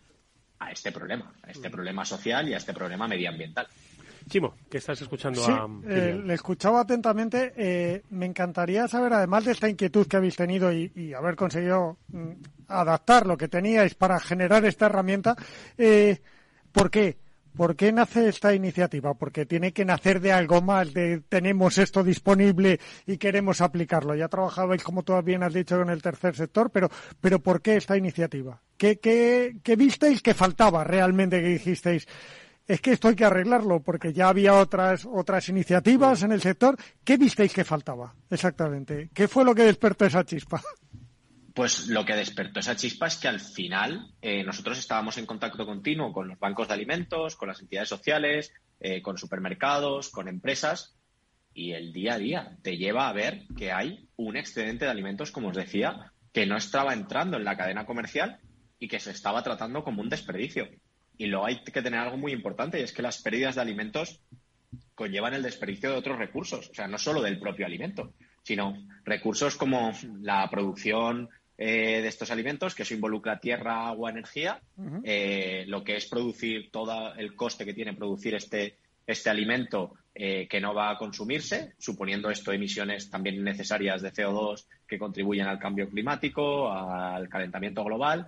a 0.59 0.73
este 0.73 0.91
problema, 0.91 1.35
a 1.43 1.51
este 1.51 1.69
mm. 1.69 1.73
problema 1.73 2.07
social 2.07 2.49
y 2.49 2.55
a 2.55 2.57
este 2.57 2.73
problema 2.73 3.07
medioambiental. 3.07 3.67
Chimo, 4.31 4.55
¿qué 4.71 4.79
estás 4.79 5.03
escuchando 5.03 5.45
a 5.45 5.69
eh, 5.89 6.23
le 6.25 6.35
escuchaba 6.35 6.83
atentamente. 6.83 8.05
me 8.11 8.27
encantaría 8.27 8.87
saber, 8.87 9.13
además 9.13 9.45
de 9.45 9.53
esta 9.53 9.69
inquietud 9.69 10.07
que 10.07 10.17
habéis 10.17 10.37
tenido 10.37 10.73
y, 10.73 11.13
haber 11.13 11.35
conseguido 11.35 11.99
mm, 12.09 12.31
adaptar 12.69 13.27
lo 13.27 13.37
que 13.37 13.49
teníais 13.49 13.95
para 13.95 14.21
generar 14.21 14.65
esta 14.65 14.87
herramienta, 14.87 15.37
¿por 16.73 16.91
qué? 16.91 17.19
¿Por 17.57 17.75
qué 17.75 17.91
nace 17.93 18.29
esta 18.29 18.55
iniciativa? 18.55 19.15
Porque 19.15 19.45
tiene 19.45 19.73
que 19.73 19.85
nacer 19.85 20.21
de 20.21 20.33
algo 20.33 20.63
más, 20.63 20.95
de 20.95 21.21
tenemos 21.29 21.79
esto 21.79 22.05
disponible 22.05 22.79
y 23.07 23.19
queremos 23.19 23.61
aplicarlo. 23.61 24.15
Ya 24.15 24.29
trabajabais, 24.29 24.85
como 24.85 25.03
tú 25.03 25.21
bien 25.23 25.43
has 25.43 25.53
dicho, 25.53 25.81
en 25.83 25.89
el 25.89 26.01
tercer 26.01 26.37
sector, 26.37 26.71
pero, 26.71 26.89
pero 27.21 27.41
¿por 27.41 27.61
qué 27.61 27.77
esta 27.77 27.97
iniciativa? 27.97 28.63
¿Qué, 28.77 28.99
qué, 28.99 29.57
qué 29.63 29.77
visteis 29.77 30.23
que 30.23 30.35
faltaba 30.35 30.85
realmente 30.85 31.43
que 31.43 31.49
dijisteis? 31.49 32.07
Es 32.67 32.81
que 32.81 32.93
esto 32.93 33.09
hay 33.09 33.17
que 33.17 33.25
arreglarlo, 33.25 33.81
porque 33.83 34.13
ya 34.13 34.29
había 34.29 34.55
otras, 34.55 35.05
otras 35.05 35.49
iniciativas 35.49 36.23
en 36.23 36.33
el 36.33 36.41
sector. 36.41 36.77
¿Qué 37.05 37.17
visteis 37.17 37.53
que 37.53 37.65
faltaba 37.65 38.15
exactamente? 38.31 39.11
¿Qué 39.13 39.27
fue 39.27 39.45
lo 39.45 39.55
que 39.55 39.65
despertó 39.65 40.05
esa 40.05 40.25
chispa? 40.25 40.63
Pues 41.53 41.89
lo 41.89 42.05
que 42.05 42.15
despertó 42.15 42.61
esa 42.61 42.77
chispa 42.77 43.09
es 43.09 43.17
que 43.17 43.29
al 43.29 43.41
final 43.41 44.15
eh, 44.23 44.45
nosotros 44.45 44.79
estábamos 44.79 45.19
en 45.19 45.27
contacto 45.27 45.67
continuo 45.67 46.13
con 46.13 46.29
los 46.29 46.39
bancos 46.39 46.69
de 46.69 46.75
alimentos, 46.75 47.35
con 47.35 47.49
las 47.49 47.61
entidades 47.61 47.89
sociales, 47.89 48.53
eh, 48.79 49.03
con 49.03 49.19
supermercados, 49.19 50.11
con 50.11 50.29
empresas, 50.29 50.97
y 51.53 51.73
el 51.73 51.93
día 51.93 52.15
a 52.15 52.19
día 52.19 52.57
te 52.63 52.77
lleva 52.77 53.09
a 53.09 53.13
ver 53.13 53.43
que 53.57 53.73
hay 53.73 54.09
un 54.17 54.37
excedente 54.37 54.85
de 54.85 54.91
alimentos, 54.91 55.33
como 55.33 55.49
os 55.49 55.57
decía, 55.57 56.13
que 56.33 56.47
no 56.47 56.57
estaba 56.57 56.95
entrando 56.95 57.37
en 57.37 57.45
la 57.45 57.57
cadena 57.57 57.85
comercial 57.85 58.39
y 58.79 58.89
que 58.89 59.01
se 59.01 59.11
estaba 59.11 59.43
tratando 59.43 59.83
como 59.83 60.01
un 60.01 60.09
desperdicio. 60.09 60.69
Y 61.21 61.27
luego 61.27 61.45
hay 61.45 61.63
que 61.63 61.83
tener 61.83 62.01
algo 62.01 62.17
muy 62.17 62.33
importante, 62.33 62.81
y 62.81 62.83
es 62.83 62.95
que 62.95 63.03
las 63.03 63.21
pérdidas 63.21 63.57
de 63.57 63.61
alimentos 63.61 64.21
conllevan 64.95 65.35
el 65.35 65.43
desperdicio 65.43 65.91
de 65.91 65.97
otros 65.97 66.17
recursos, 66.17 66.71
o 66.71 66.75
sea, 66.75 66.89
no 66.89 66.97
solo 66.97 67.21
del 67.21 67.39
propio 67.39 67.67
alimento, 67.67 68.15
sino 68.43 68.75
recursos 69.05 69.55
como 69.57 69.93
la 70.23 70.49
producción 70.49 71.29
eh, 71.59 72.01
de 72.01 72.09
estos 72.09 72.31
alimentos, 72.31 72.75
que 72.75 72.85
eso 72.85 72.95
involucra 72.95 73.39
tierra, 73.39 73.87
agua, 73.89 74.11
energía, 74.11 74.63
eh, 75.05 75.65
lo 75.69 75.85
que 75.85 75.97
es 75.97 76.07
producir 76.07 76.71
todo 76.71 77.15
el 77.15 77.37
coste 77.37 77.67
que 77.67 77.75
tiene 77.75 77.93
producir 77.93 78.35
este, 78.35 78.79
este 79.07 79.29
alimento 79.29 79.97
eh, 80.15 80.49
que 80.49 80.59
no 80.59 80.73
va 80.73 80.89
a 80.89 80.97
consumirse, 80.97 81.75
suponiendo 81.77 82.31
esto 82.31 82.51
emisiones 82.51 83.11
también 83.11 83.45
necesarias 83.45 84.01
de 84.01 84.11
CO2 84.11 84.65
que 84.89 84.99
contribuyen 84.99 85.49
al 85.49 85.59
cambio 85.59 85.87
climático, 85.91 86.73
al 86.73 87.29
calentamiento 87.29 87.85
global, 87.85 88.27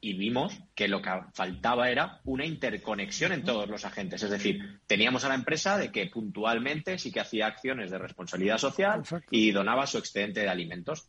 y 0.00 0.14
vimos 0.14 0.56
que 0.74 0.88
lo 0.88 1.02
que 1.02 1.10
faltaba 1.34 1.90
era 1.90 2.20
una 2.24 2.46
interconexión 2.46 3.32
en 3.32 3.44
todos 3.44 3.68
los 3.68 3.84
agentes. 3.84 4.22
Es 4.22 4.30
decir, 4.30 4.80
teníamos 4.86 5.24
a 5.24 5.28
la 5.28 5.34
empresa 5.34 5.76
de 5.76 5.90
que 5.90 6.06
puntualmente 6.06 6.98
sí 6.98 7.10
que 7.10 7.20
hacía 7.20 7.46
acciones 7.46 7.90
de 7.90 7.98
responsabilidad 7.98 8.58
social 8.58 9.02
y 9.30 9.50
donaba 9.50 9.86
su 9.86 9.98
excedente 9.98 10.40
de 10.40 10.48
alimentos 10.48 11.08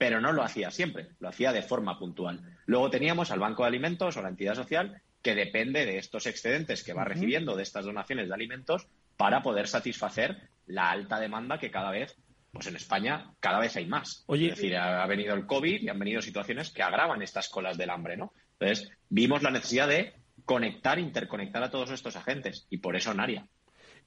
pero 0.00 0.18
no 0.18 0.32
lo 0.32 0.42
hacía 0.42 0.70
siempre, 0.70 1.08
lo 1.18 1.28
hacía 1.28 1.52
de 1.52 1.60
forma 1.60 1.98
puntual. 1.98 2.40
Luego 2.64 2.88
teníamos 2.88 3.30
al 3.30 3.38
Banco 3.38 3.64
de 3.64 3.68
Alimentos 3.68 4.16
o 4.16 4.22
la 4.22 4.30
entidad 4.30 4.54
social 4.54 5.02
que 5.20 5.34
depende 5.34 5.84
de 5.84 5.98
estos 5.98 6.24
excedentes 6.24 6.82
que 6.82 6.94
va 6.94 7.04
recibiendo 7.04 7.54
de 7.54 7.62
estas 7.62 7.84
donaciones 7.84 8.28
de 8.28 8.34
alimentos 8.34 8.86
para 9.18 9.42
poder 9.42 9.68
satisfacer 9.68 10.48
la 10.66 10.90
alta 10.90 11.20
demanda 11.20 11.58
que 11.58 11.70
cada 11.70 11.90
vez, 11.90 12.16
pues 12.52 12.66
en 12.66 12.76
España, 12.76 13.32
cada 13.40 13.60
vez 13.60 13.76
hay 13.76 13.86
más. 13.86 14.24
es 14.28 14.40
decir, 14.40 14.76
ha, 14.76 15.06
venido 15.06 15.34
el 15.34 15.46
COVID 15.46 15.82
y 15.82 15.88
han 15.88 15.98
venido 15.98 16.20
situaciones 16.20 16.70
que 16.70 16.82
agravan 16.82 17.22
estas 17.22 17.48
colas 17.48 17.78
del 17.78 17.90
hambre, 17.90 18.16
¿no? 18.16 18.32
Entonces, 18.58 18.90
vimos 19.08 19.42
la 19.42 19.50
necesidad 19.50 19.88
de 19.88 20.14
conectar, 20.44 20.98
interconectar 20.98 21.62
a 21.62 21.70
todos 21.70 21.90
estos 21.90 22.16
agentes 22.16 22.66
y 22.70 22.78
por 22.78 22.96
eso 22.96 23.14
Naria. 23.14 23.46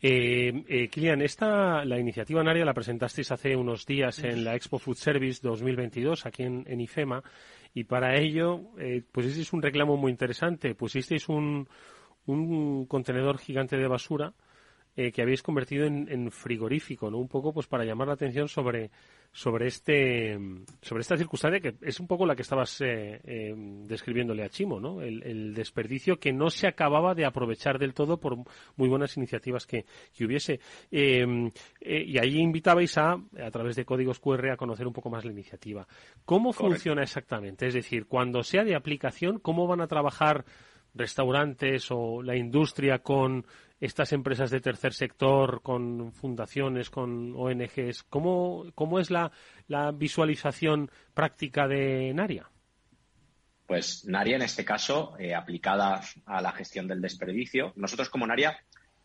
Eh, 0.02 0.64
eh, 0.68 0.90
Kilian, 0.90 1.22
esta, 1.22 1.86
la 1.86 1.98
iniciativa 1.98 2.44
Naria 2.44 2.66
la 2.66 2.74
presentasteis 2.74 3.32
hace 3.32 3.56
unos 3.56 3.86
días 3.86 4.20
en 4.24 4.44
la 4.44 4.56
Expo 4.56 4.78
Food 4.78 4.98
Service 4.98 5.40
2022 5.42 6.26
aquí 6.26 6.44
en, 6.44 6.82
IFEMA 6.82 7.24
y 7.74 7.86
para 7.86 8.18
ello 8.18 8.72
eh, 8.78 9.02
pusisteis 9.10 9.54
un 9.54 9.62
reclamo 9.62 9.96
muy 9.96 10.12
interesante. 10.12 10.76
Pusisteis 10.76 11.30
un, 11.30 11.70
un 12.26 12.86
contenedor 12.88 13.38
gigante 13.38 13.78
de 13.78 13.88
basura 13.88 14.34
eh, 14.96 15.12
que 15.12 15.24
habéis 15.24 15.42
convertido 15.42 15.88
en, 15.88 16.30
frigorífico, 16.30 17.10
¿no? 17.10 17.18
Un 17.18 17.28
poco 17.28 17.52
pues 17.52 17.66
para 17.66 17.84
llamar 17.84 18.08
la 18.08 18.14
atención 18.14 18.48
sobre, 18.48 18.92
sobre 19.32 19.66
este 19.66 20.40
sobre 20.84 21.02
esta 21.02 21.18
circunstancia 21.18 21.60
que 21.60 21.76
es 21.82 22.00
un 22.00 22.06
poco 22.06 22.28
la 22.28 22.36
que 22.36 22.44
estabas 22.44 22.80
eh, 22.82 23.20
eh, 23.24 23.56
describiéndole 23.88 24.44
a 24.44 24.50
Chimo, 24.50 24.80
¿no? 24.80 25.02
El, 25.02 25.56
desperdicio 25.56 26.20
que 26.20 26.32
no 26.32 26.52
se 26.52 26.68
acababa 26.68 27.16
de 27.16 27.26
aprovechar 27.26 27.80
del 27.80 27.96
todo 27.96 28.18
por 28.18 28.38
muy 28.76 28.88
buenas 28.88 29.18
iniciativas 29.18 29.66
que, 29.66 29.86
que 30.16 30.26
hubiese. 30.26 30.60
y 30.92 32.18
ahí 32.20 32.38
invitabais 32.38 32.96
a, 33.00 33.14
a 33.14 33.52
través 33.52 33.76
de 33.76 33.86
códigos 33.86 34.20
QR, 34.20 34.52
a 34.52 34.58
conocer 34.58 34.86
un 34.86 34.94
poco 34.94 35.10
más 35.10 35.26
la 35.26 35.32
iniciativa. 35.32 35.88
¿Cómo 36.24 36.54
funciona 36.54 37.02
exactamente? 37.02 37.66
Es 37.66 37.74
decir, 37.74 38.06
cuando 38.06 38.44
sea 38.44 38.64
de 38.64 38.76
aplicación, 38.76 39.40
¿cómo 39.40 39.66
van 39.66 39.82
a 39.82 39.88
trabajar 39.88 40.46
restaurantes 40.94 41.88
o 41.90 42.22
la 42.22 42.36
industria 42.36 43.00
con 43.00 43.46
estas 43.84 44.14
empresas 44.14 44.50
de 44.50 44.62
tercer 44.62 44.94
sector, 44.94 45.62
con 45.62 46.14
fundaciones, 46.14 46.90
con 46.90 47.36
ONGs? 47.36 48.04
¿Cómo, 48.04 48.66
cómo 48.76 49.00
es 49.00 49.12
la, 49.12 49.32
visualización 49.94 50.90
práctica 51.14 51.68
de 51.68 52.14
Naria? 52.14 52.50
Pues 53.66 54.06
Naria, 54.06 54.38
en 54.38 54.44
este 54.44 54.64
caso, 54.64 55.18
eh, 55.20 55.36
aplicada 55.36 56.02
a 56.26 56.42
la 56.42 56.54
gestión 56.54 56.88
del 56.88 57.02
desperdicio. 57.02 57.74
Nosotros, 57.76 58.10
como 58.10 58.26
Naria, 58.26 58.58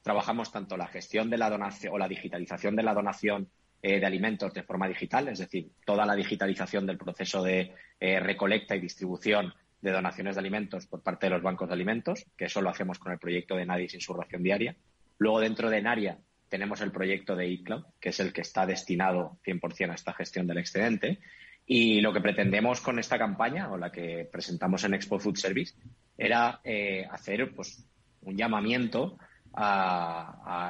trabajamos 0.02 0.52
tanto 0.52 0.76
la 0.76 0.86
gestión 0.86 1.28
de 1.28 1.38
la 1.38 1.50
donación 1.50 1.94
o 1.94 1.98
la 1.98 2.06
digitalización 2.06 2.76
de 2.76 2.82
la 2.84 2.94
donación 2.94 3.48
eh, 3.82 3.98
de 3.98 4.06
alimentos 4.06 4.54
de 4.54 4.62
forma 4.62 4.86
digital, 4.86 5.26
es 5.28 5.40
decir, 5.40 5.70
toda 5.84 6.06
la 6.06 6.14
digitalización 6.14 6.86
del 6.86 6.98
proceso 6.98 7.42
de 7.42 7.74
eh, 7.98 8.20
recolecta 8.20 8.76
y 8.76 8.80
distribución 8.80 9.52
de 9.80 9.92
donaciones 9.92 10.34
de 10.34 10.40
alimentos 10.40 10.86
por 10.86 11.02
parte 11.02 11.26
de 11.26 11.30
los 11.30 11.42
bancos 11.42 11.68
de 11.68 11.74
alimentos, 11.74 12.26
que 12.36 12.46
eso 12.46 12.60
lo 12.60 12.70
hacemos 12.70 12.98
con 12.98 13.12
el 13.12 13.18
proyecto 13.18 13.56
de 13.56 13.66
Nadie 13.66 13.88
sin 13.88 14.00
su 14.00 14.14
ración 14.14 14.42
diaria. 14.42 14.76
Luego, 15.18 15.40
dentro 15.40 15.70
de 15.70 15.82
Naria, 15.82 16.18
tenemos 16.48 16.80
el 16.80 16.92
proyecto 16.92 17.36
de 17.36 17.46
iCloud, 17.48 17.84
que 18.00 18.08
es 18.10 18.20
el 18.20 18.32
que 18.32 18.40
está 18.40 18.66
destinado 18.66 19.38
100% 19.44 19.90
a 19.90 19.94
esta 19.94 20.12
gestión 20.14 20.46
del 20.46 20.58
excedente. 20.58 21.20
Y 21.66 22.00
lo 22.00 22.12
que 22.12 22.20
pretendemos 22.20 22.80
con 22.80 22.98
esta 22.98 23.18
campaña, 23.18 23.70
o 23.70 23.76
la 23.76 23.92
que 23.92 24.28
presentamos 24.30 24.84
en 24.84 24.94
Expo 24.94 25.18
Food 25.18 25.36
Service, 25.36 25.74
era 26.16 26.60
eh, 26.64 27.06
hacer 27.10 27.54
pues, 27.54 27.84
un 28.22 28.36
llamamiento 28.36 29.18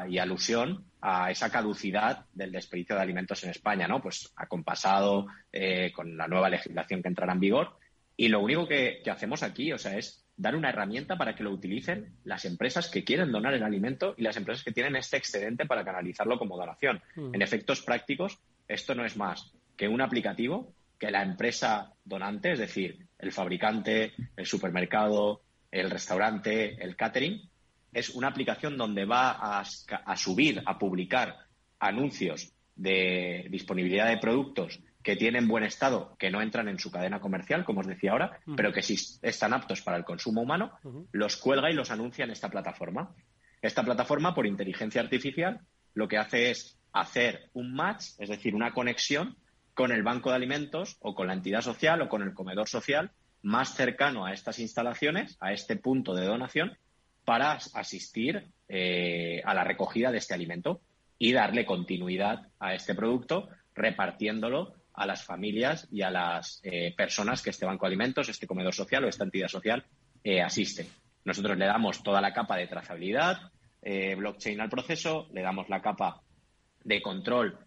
y 0.09 0.19
alusión 0.19 0.85
a 1.00 1.31
esa 1.31 1.50
caducidad 1.50 2.25
del 2.33 2.53
desperdicio 2.53 2.97
de 2.97 3.03
alimentos 3.03 3.45
en 3.45 3.50
España, 3.50 3.87
¿no? 3.87 4.00
Pues 4.00 4.33
acompasado 4.35 5.27
eh, 5.53 5.93
con 5.95 6.17
la 6.17 6.27
nueva 6.27 6.49
legislación 6.49 7.03
que 7.03 7.09
entrará 7.09 7.35
en 7.35 7.41
vigor 7.41 7.79
y 8.20 8.28
lo 8.28 8.40
único 8.40 8.66
que, 8.66 9.00
hacemos 9.08 9.44
aquí, 9.44 9.72
o 9.72 9.78
sea, 9.78 9.96
es 9.96 10.25
dar 10.37 10.56
una 10.56 10.70
herramienta 10.70 11.16
para 11.16 11.37
que 11.37 11.44
lo 11.44 11.52
utilicen 11.52 12.16
las 12.25 12.44
empresas 12.44 12.90
que 12.90 13.04
quieren 13.04 13.30
donar 13.30 13.54
el 13.54 13.62
alimento 13.62 14.16
y 14.18 14.22
las 14.22 14.37
empresas 14.37 14.64
que 14.64 14.72
tienen 14.72 14.96
este 14.96 15.16
excedente 15.16 15.66
para 15.66 15.84
canalizarlo 15.84 16.37
como 16.37 16.56
donación. 16.56 17.00
Mm. 17.14 17.37
En 17.37 17.42
efectos 17.42 17.80
prácticos, 17.80 18.40
esto 18.66 18.96
no 18.96 19.06
es 19.06 19.16
más 19.16 19.52
que 19.76 19.87
un 19.87 20.00
aplicativo 20.00 20.75
que 20.98 21.12
la 21.12 21.22
empresa 21.22 21.92
donante, 22.04 22.50
es 22.50 22.58
decir, 22.58 23.06
el 23.20 23.30
fabricante, 23.30 24.12
el 24.37 24.46
supermercado, 24.46 25.42
el 25.70 25.88
restaurante, 25.88 26.75
el 26.82 26.96
catering, 26.96 27.48
es 27.92 28.10
una 28.10 28.26
aplicación 28.26 28.76
donde 28.76 29.04
va 29.04 29.30
a, 29.30 29.60
a 29.60 30.16
subir, 30.16 30.60
a 30.66 30.76
publicar 30.76 31.37
anuncios 31.78 32.52
de 32.75 33.46
disponibilidad 33.48 34.08
de 34.08 34.18
productos 34.18 34.80
que 35.09 35.17
tienen 35.17 35.49
buen 35.49 35.65
estado, 35.65 36.15
que 36.19 36.31
no 36.31 36.43
entran 36.43 36.69
en 36.69 36.79
su 36.79 36.91
cadena 36.91 37.19
comercial, 37.19 37.65
como 37.65 37.81
os 37.81 37.87
decía 37.87 38.11
ahora, 38.12 38.41
pero 38.57 38.75
que 38.75 38.83
sí 38.83 38.95
están 39.23 39.55
aptos 39.55 39.81
para 39.81 39.97
el 39.97 40.05
consumo 40.05 40.43
humano, 40.43 40.73
los 41.12 41.38
cuelga 41.38 41.71
y 41.71 41.73
los 41.73 41.91
anuncia 41.91 42.27
en 42.27 42.31
esta 42.31 42.50
plataforma. 42.50 43.15
Esta 43.62 43.83
plataforma, 43.83 44.35
por 44.35 44.47
inteligencia 44.47 45.00
artificial, 45.00 45.61
lo 45.95 46.09
que 46.09 46.19
hace 46.19 46.50
es 46.50 46.79
hacer 46.93 47.49
un 47.55 47.73
match, 47.75 48.05
es 48.19 48.29
decir, 48.29 48.55
una 48.55 48.73
conexión 48.75 49.38
con 49.73 49.93
el 49.93 50.03
banco 50.03 50.29
de 50.29 50.37
alimentos 50.37 50.99
o 51.00 51.15
con 51.15 51.29
la 51.29 51.33
entidad 51.33 51.62
social 51.62 52.03
o 52.03 52.11
con 52.11 52.21
el 52.21 52.35
comedor 52.35 52.69
social 52.69 53.11
más 53.41 53.75
cercano 53.75 54.27
a 54.27 54.35
estas 54.35 54.59
instalaciones, 54.59 55.38
a 55.41 55.55
este 55.55 55.77
punto 55.77 56.12
de 56.15 56.27
donación, 56.27 56.77
para 57.25 57.53
as- 57.53 57.75
asistir 57.75 58.49
eh, 58.69 59.41
a 59.43 59.55
la 59.55 59.65
recogida 59.65 60.12
de 60.12 60.19
este 60.19 60.35
alimento 60.35 60.83
y 61.17 61.33
darle 61.33 61.65
continuidad 61.65 62.49
a 62.61 62.75
este 62.75 62.95
producto, 62.95 63.49
repartiéndolo 63.75 64.75
a 64.99 65.07
las 65.07 65.25
familias 65.25 65.87
y 65.90 66.02
a 66.02 66.11
las 66.11 66.61
eh, 66.64 66.93
personas 66.97 67.40
que 67.40 67.50
este 67.50 67.64
banco 67.64 67.87
de 67.87 67.90
alimentos, 67.90 68.28
este 68.28 68.47
comedor 68.47 68.75
social 68.75 69.05
o 69.05 69.09
esta 69.09 69.25
entidad 69.25 69.49
social 69.49 69.85
eh, 70.25 70.43
asiste. 70.43 70.88
Nosotros 71.25 71.57
le 71.57 71.67
damos 71.67 72.02
toda 72.02 72.21
la 72.21 72.33
capa 72.33 72.57
de 72.57 72.67
trazabilidad, 72.67 73.52
eh, 73.83 74.14
blockchain 74.17 74.61
al 74.61 74.69
proceso, 74.69 75.28
le 75.33 75.43
damos 75.43 75.69
la 75.69 75.81
capa 75.81 76.21
de 76.83 77.00
control 77.00 77.59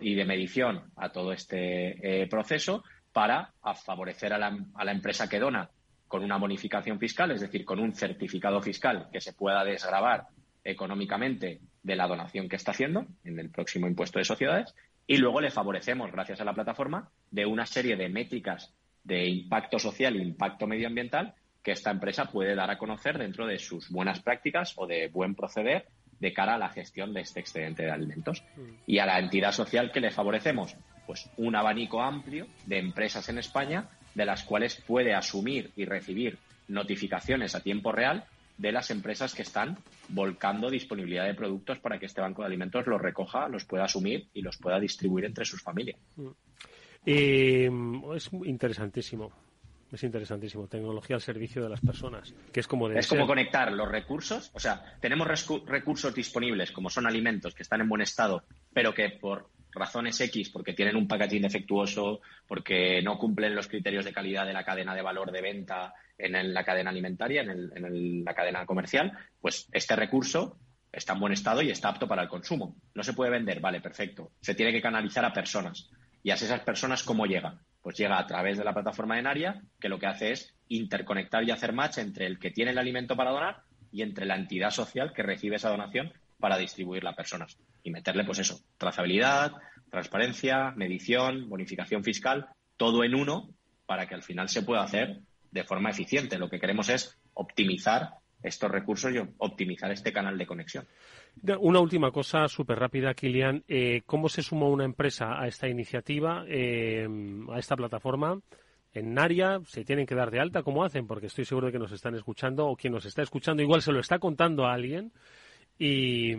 y 0.00 0.14
de 0.14 0.24
medición 0.24 0.90
a 0.96 1.10
todo 1.10 1.32
este 1.32 2.22
eh, 2.22 2.26
proceso 2.26 2.84
para 3.12 3.54
favorecer 3.84 4.32
a 4.32 4.38
la, 4.38 4.58
a 4.74 4.84
la 4.84 4.92
empresa 4.92 5.28
que 5.28 5.38
dona 5.38 5.70
con 6.08 6.22
una 6.22 6.36
bonificación 6.36 6.98
fiscal, 6.98 7.30
es 7.30 7.40
decir, 7.40 7.64
con 7.64 7.78
un 7.78 7.94
certificado 7.94 8.60
fiscal 8.60 9.08
que 9.12 9.20
se 9.20 9.32
pueda 9.32 9.64
desgravar 9.64 10.26
económicamente 10.62 11.60
de 11.82 11.96
la 11.96 12.06
donación 12.06 12.48
que 12.48 12.56
está 12.56 12.72
haciendo 12.72 13.06
en 13.24 13.38
el 13.38 13.50
próximo 13.50 13.86
impuesto 13.86 14.18
de 14.18 14.24
sociedades 14.24 14.74
y 15.06 15.16
luego 15.18 15.40
le 15.40 15.50
favorecemos, 15.50 16.10
gracias 16.10 16.40
a 16.40 16.44
la 16.44 16.54
plataforma, 16.54 17.10
de 17.30 17.46
una 17.46 17.66
serie 17.66 17.96
de 17.96 18.08
métricas 18.08 18.72
de 19.02 19.28
impacto 19.28 19.78
social 19.78 20.16
e 20.16 20.22
impacto 20.22 20.66
medioambiental 20.66 21.34
que 21.62 21.72
esta 21.72 21.90
empresa 21.90 22.26
puede 22.26 22.54
dar 22.54 22.70
a 22.70 22.78
conocer 22.78 23.18
dentro 23.18 23.46
de 23.46 23.58
sus 23.58 23.90
buenas 23.90 24.20
prácticas 24.20 24.74
o 24.76 24.86
de 24.86 25.08
buen 25.08 25.34
proceder 25.34 25.86
de 26.20 26.32
cara 26.32 26.54
a 26.54 26.58
la 26.58 26.68
gestión 26.68 27.12
de 27.12 27.22
este 27.22 27.40
excedente 27.40 27.84
de 27.84 27.90
alimentos. 27.90 28.42
Y 28.86 28.98
a 28.98 29.06
la 29.06 29.18
entidad 29.18 29.52
social 29.52 29.90
que 29.92 30.00
le 30.00 30.10
favorecemos, 30.10 30.76
pues 31.06 31.30
un 31.36 31.56
abanico 31.56 32.02
amplio 32.02 32.46
de 32.66 32.78
empresas 32.78 33.28
en 33.28 33.38
España 33.38 33.88
de 34.14 34.26
las 34.26 34.44
cuales 34.44 34.76
puede 34.86 35.14
asumir 35.14 35.72
y 35.76 35.84
recibir 35.84 36.38
notificaciones 36.68 37.54
a 37.54 37.60
tiempo 37.60 37.92
real 37.92 38.24
de 38.56 38.72
las 38.72 38.90
empresas 38.90 39.34
que 39.34 39.42
están 39.42 39.78
volcando 40.08 40.70
disponibilidad 40.70 41.26
de 41.26 41.34
productos 41.34 41.78
para 41.78 41.98
que 41.98 42.06
este 42.06 42.20
banco 42.20 42.42
de 42.42 42.46
alimentos 42.46 42.86
los 42.86 43.00
recoja, 43.00 43.48
los 43.48 43.64
pueda 43.64 43.84
asumir 43.84 44.28
y 44.34 44.42
los 44.42 44.56
pueda 44.58 44.78
distribuir 44.78 45.24
entre 45.24 45.44
sus 45.44 45.62
familias. 45.62 45.98
Eh, 47.04 47.70
es 48.14 48.30
interesantísimo. 48.44 49.32
Es 49.92 50.02
interesantísimo. 50.02 50.66
Tecnología 50.66 51.14
al 51.14 51.22
servicio 51.22 51.62
de 51.62 51.68
las 51.68 51.80
personas, 51.80 52.34
que 52.52 52.60
es 52.60 52.66
como 52.66 52.90
Es 52.90 53.06
como 53.06 53.26
conectar 53.26 53.70
los 53.72 53.88
recursos, 53.88 54.50
o 54.52 54.58
sea, 54.58 54.96
tenemos 55.00 55.28
recursos 55.66 56.12
disponibles 56.12 56.72
como 56.72 56.90
son 56.90 57.06
alimentos 57.06 57.54
que 57.54 57.62
están 57.62 57.80
en 57.80 57.88
buen 57.88 58.02
estado, 58.02 58.42
pero 58.72 58.92
que 58.92 59.10
por 59.10 59.50
razones 59.70 60.20
X, 60.20 60.50
porque 60.50 60.72
tienen 60.72 60.96
un 60.96 61.06
packaging 61.06 61.42
defectuoso, 61.42 62.20
porque 62.46 63.02
no 63.02 63.18
cumplen 63.18 63.54
los 63.54 63.68
criterios 63.68 64.04
de 64.04 64.12
calidad 64.12 64.46
de 64.46 64.52
la 64.52 64.64
cadena 64.64 64.94
de 64.94 65.02
valor 65.02 65.30
de 65.30 65.42
venta 65.42 65.94
en 66.18 66.54
la 66.54 66.64
cadena 66.64 66.90
alimentaria, 66.90 67.42
en, 67.42 68.24
la 68.24 68.34
cadena 68.34 68.66
comercial, 68.66 69.12
pues 69.40 69.68
este 69.72 69.96
recurso 69.96 70.58
está 70.92 71.14
en 71.14 71.20
buen 71.20 71.32
estado 71.32 71.62
y 71.62 71.70
está 71.70 71.88
apto 71.88 72.06
para 72.06 72.22
el 72.22 72.28
consumo. 72.28 72.76
No 72.94 73.02
se 73.02 73.14
puede 73.14 73.30
vender, 73.30 73.60
vale, 73.60 73.80
perfecto. 73.80 74.30
Se 74.40 74.54
tiene 74.54 74.72
que 74.72 74.82
canalizar 74.82 75.24
a 75.24 75.32
personas. 75.32 75.90
¿Y 76.22 76.30
a 76.30 76.34
esas 76.34 76.60
personas 76.60 77.02
cómo 77.02 77.26
llega? 77.26 77.58
Pues 77.82 77.96
llega 77.96 78.18
a 78.18 78.26
través 78.26 78.56
de 78.56 78.64
la 78.64 78.72
plataforma 78.72 79.16
de 79.16 79.22
Naria, 79.22 79.60
que 79.80 79.88
lo 79.88 79.98
que 79.98 80.06
hace 80.06 80.32
es 80.32 80.54
interconectar 80.68 81.44
y 81.44 81.50
hacer 81.50 81.72
match 81.72 81.98
entre 81.98 82.26
el 82.26 82.38
que 82.38 82.50
tiene 82.50 82.70
el 82.70 82.78
alimento 82.78 83.16
para 83.16 83.30
donar 83.30 83.62
y 83.92 84.02
entre 84.02 84.24
la 84.24 84.36
entidad 84.36 84.70
social 84.70 85.12
que 85.12 85.22
recibe 85.22 85.56
esa 85.56 85.68
donación 85.68 86.12
para 86.38 86.56
distribuirla 86.56 87.10
a 87.10 87.16
personas. 87.16 87.58
Y 87.82 87.90
meterle, 87.90 88.24
pues 88.24 88.38
eso, 88.38 88.60
trazabilidad, 88.78 89.52
transparencia, 89.90 90.72
medición, 90.76 91.48
bonificación 91.48 92.02
fiscal, 92.02 92.48
todo 92.76 93.04
en 93.04 93.14
uno 93.14 93.50
para 93.86 94.06
que 94.06 94.14
al 94.14 94.22
final 94.22 94.48
se 94.48 94.62
pueda 94.62 94.82
hacer 94.82 95.20
de 95.54 95.64
forma 95.64 95.90
eficiente. 95.90 96.36
Lo 96.36 96.50
que 96.50 96.58
queremos 96.58 96.88
es 96.88 97.16
optimizar 97.32 98.10
estos 98.42 98.70
recursos 98.70 99.14
y 99.14 99.18
optimizar 99.38 99.90
este 99.90 100.12
canal 100.12 100.36
de 100.36 100.46
conexión. 100.46 100.86
Una 101.60 101.80
última 101.80 102.10
cosa 102.10 102.46
súper 102.48 102.78
rápida, 102.78 103.14
Kilian. 103.14 103.64
Eh, 103.68 104.02
¿Cómo 104.04 104.28
se 104.28 104.42
sumó 104.42 104.68
una 104.68 104.84
empresa 104.84 105.40
a 105.40 105.46
esta 105.46 105.68
iniciativa, 105.68 106.44
eh, 106.48 107.08
a 107.50 107.58
esta 107.58 107.76
plataforma? 107.76 108.38
En 108.92 109.14
Naria 109.14 109.60
se 109.64 109.84
tienen 109.84 110.06
que 110.06 110.14
dar 110.14 110.30
de 110.30 110.40
alta. 110.40 110.62
¿Cómo 110.62 110.84
hacen? 110.84 111.06
Porque 111.06 111.28
estoy 111.28 111.44
seguro 111.44 111.68
de 111.68 111.72
que 111.72 111.78
nos 111.78 111.92
están 111.92 112.14
escuchando 112.14 112.66
o 112.66 112.76
quien 112.76 112.92
nos 112.92 113.06
está 113.06 113.22
escuchando 113.22 113.62
igual 113.62 113.80
se 113.80 113.92
lo 113.92 114.00
está 114.00 114.18
contando 114.18 114.66
a 114.66 114.74
alguien 114.74 115.12
y, 115.78 116.32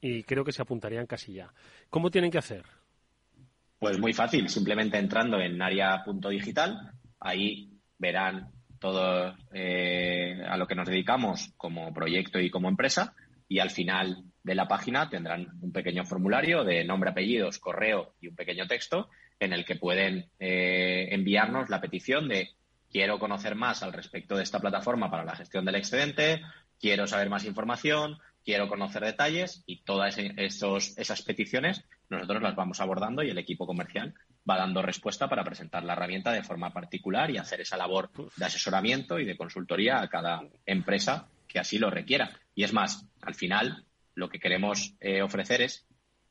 y 0.00 0.22
creo 0.22 0.44
que 0.44 0.52
se 0.52 0.62
apuntarían 0.62 1.06
casi 1.06 1.32
ya. 1.32 1.52
¿Cómo 1.88 2.10
tienen 2.10 2.30
que 2.30 2.38
hacer? 2.38 2.64
Pues 3.78 3.98
muy 3.98 4.12
fácil, 4.12 4.48
simplemente 4.48 4.98
entrando 4.98 5.40
en 5.40 5.56
naria.digital, 5.56 6.92
ahí 7.18 7.79
verán 8.00 8.48
todo 8.80 9.36
eh, 9.52 10.42
a 10.48 10.56
lo 10.56 10.66
que 10.66 10.74
nos 10.74 10.88
dedicamos 10.88 11.52
como 11.56 11.92
proyecto 11.92 12.40
y 12.40 12.50
como 12.50 12.68
empresa 12.68 13.14
y 13.46 13.58
al 13.58 13.70
final 13.70 14.24
de 14.42 14.54
la 14.54 14.66
página 14.66 15.10
tendrán 15.10 15.48
un 15.60 15.70
pequeño 15.70 16.04
formulario 16.04 16.64
de 16.64 16.84
nombre, 16.84 17.10
apellidos, 17.10 17.58
correo 17.58 18.14
y 18.20 18.28
un 18.28 18.36
pequeño 18.36 18.66
texto 18.66 19.08
en 19.38 19.52
el 19.52 19.64
que 19.64 19.76
pueden 19.76 20.30
eh, 20.38 21.08
enviarnos 21.10 21.68
la 21.68 21.80
petición 21.80 22.28
de 22.28 22.50
quiero 22.90 23.18
conocer 23.18 23.54
más 23.54 23.82
al 23.82 23.92
respecto 23.92 24.36
de 24.36 24.42
esta 24.42 24.60
plataforma 24.60 25.10
para 25.10 25.24
la 25.24 25.36
gestión 25.36 25.64
del 25.64 25.76
excedente, 25.76 26.40
quiero 26.78 27.06
saber 27.06 27.28
más 27.28 27.44
información, 27.44 28.18
quiero 28.44 28.68
conocer 28.68 29.04
detalles 29.04 29.62
y 29.66 29.82
todas 29.82 30.16
esos, 30.18 30.96
esas 30.96 31.22
peticiones 31.22 31.84
nosotros 32.10 32.42
las 32.42 32.56
vamos 32.56 32.80
abordando 32.80 33.22
y 33.22 33.30
el 33.30 33.38
equipo 33.38 33.66
comercial 33.66 34.14
va 34.48 34.58
dando 34.58 34.82
respuesta 34.82 35.28
para 35.28 35.44
presentar 35.44 35.84
la 35.84 35.92
herramienta 35.92 36.32
de 36.32 36.42
forma 36.42 36.72
particular 36.72 37.30
y 37.30 37.38
hacer 37.38 37.60
esa 37.60 37.76
labor 37.76 38.10
de 38.36 38.44
asesoramiento 38.44 39.18
y 39.18 39.24
de 39.24 39.36
consultoría 39.36 40.00
a 40.00 40.08
cada 40.08 40.42
empresa 40.66 41.28
que 41.46 41.58
así 41.58 41.78
lo 41.78 41.90
requiera. 41.90 42.30
Y 42.54 42.64
es 42.64 42.72
más, 42.72 43.06
al 43.22 43.34
final 43.34 43.84
lo 44.14 44.28
que 44.28 44.40
queremos 44.40 44.94
eh, 45.00 45.22
ofrecer 45.22 45.62
es 45.62 45.86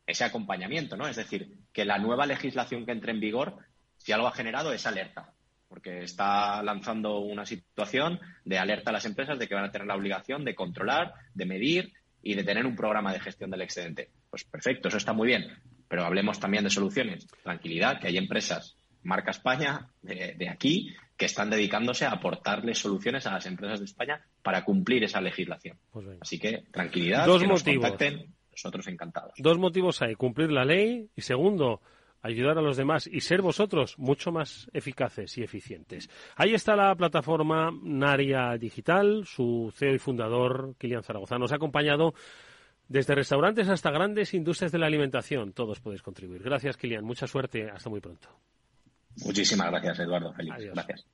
ese 0.05 0.23
acompañamiento, 0.23 0.97
¿no? 0.97 1.07
Es 1.07 1.15
decir, 1.15 1.53
que 1.71 1.85
la 1.85 1.97
nueva 1.97 2.25
legislación 2.25 2.85
que 2.85 2.91
entre 2.91 3.11
en 3.11 3.19
vigor, 3.19 3.57
si 3.97 4.11
algo 4.11 4.27
ha 4.27 4.33
generado, 4.33 4.73
es 4.73 4.85
alerta 4.85 5.33
porque 5.69 6.01
está 6.01 6.61
lanzando 6.63 7.19
una 7.19 7.45
situación 7.45 8.19
de 8.43 8.57
alerta 8.57 8.89
a 8.89 8.93
las 8.93 9.05
empresas 9.05 9.37
de 9.37 9.47
que 9.47 9.53
van 9.53 9.65
a 9.65 9.71
tener 9.71 9.87
la 9.87 9.95
obligación 9.95 10.43
de 10.43 10.55
controlar, 10.55 11.13
de 11.35 11.45
medir 11.45 11.93
y 12.23 12.33
de 12.33 12.43
tener 12.43 12.65
un 12.65 12.75
programa 12.75 13.13
de 13.13 13.19
gestión 13.19 13.51
del 13.51 13.61
excedente. 13.61 14.09
Pues 14.29 14.43
perfecto, 14.43 14.87
eso 14.87 14.97
está 14.97 15.13
muy 15.13 15.27
bien, 15.27 15.47
pero 15.89 16.05
hablemos 16.05 16.39
también 16.39 16.63
de 16.63 16.69
soluciones. 16.69 17.27
Tranquilidad, 17.43 17.99
que 17.99 18.07
hay 18.07 18.17
empresas, 18.17 18.77
marca 19.03 19.31
España, 19.31 19.89
de, 20.01 20.35
de 20.37 20.47
aquí, 20.47 20.95
que 21.19 21.25
están 21.25 21.49
dedicándose 21.49 22.05
a 22.05 22.11
aportarle 22.11 22.73
soluciones 22.73 23.27
a 23.27 23.33
las 23.33 23.45
empresas 23.45 23.79
de 23.79 23.85
España 23.85 24.25
para 24.41 24.63
cumplir 24.63 25.03
esa 25.03 25.19
legislación. 25.19 25.77
Pues. 25.91 26.07
Así 26.21 26.39
que 26.39 26.63
tranquilidad, 26.71 27.25
Dos 27.25 27.41
que 27.41 27.47
nos 27.47 27.61
contacten, 27.61 28.33
nosotros 28.51 28.87
encantados. 28.87 29.33
Dos 29.37 29.57
motivos 29.57 30.01
hay. 30.01 30.15
Cumplir 30.15 30.49
la 30.49 30.63
ley 30.63 31.09
y 31.17 31.21
segundo, 31.21 31.81
ayudar 32.21 32.57
a 32.57 32.61
los 32.61 32.77
demás 32.77 33.05
y 33.05 33.19
ser 33.19 33.41
vosotros 33.41 33.99
mucho 33.99 34.31
más 34.31 34.69
eficaces 34.71 35.37
y 35.37 35.43
eficientes. 35.43 36.09
Ahí 36.37 36.53
está 36.53 36.77
la 36.77 36.95
plataforma 36.95 37.69
Naria 37.83 38.57
Digital, 38.57 39.25
su 39.25 39.73
CEO 39.75 39.95
y 39.95 39.99
fundador, 39.99 40.75
Kilian 40.77 41.03
Zaragoza. 41.03 41.37
Nos 41.37 41.51
ha 41.51 41.55
acompañado 41.55 42.13
desde 42.89 43.15
restaurantes 43.15 43.69
hasta 43.69 43.91
grandes 43.91 44.33
industrias 44.33 44.71
de 44.71 44.79
la 44.79 44.87
alimentación. 44.87 45.53
Todos 45.53 45.79
podéis 45.79 46.01
contribuir. 46.01 46.43
Gracias, 46.43 46.75
Kilian. 46.75 47.05
Mucha 47.05 47.27
suerte. 47.27 47.69
Hasta 47.69 47.89
muy 47.89 48.01
pronto. 48.01 48.27
Muchísimas 49.23 49.69
gracias, 49.69 49.99
Eduardo. 49.99 50.33
Feliz. 50.33 50.53
Adiós. 50.53 50.73
Gracias. 50.73 51.05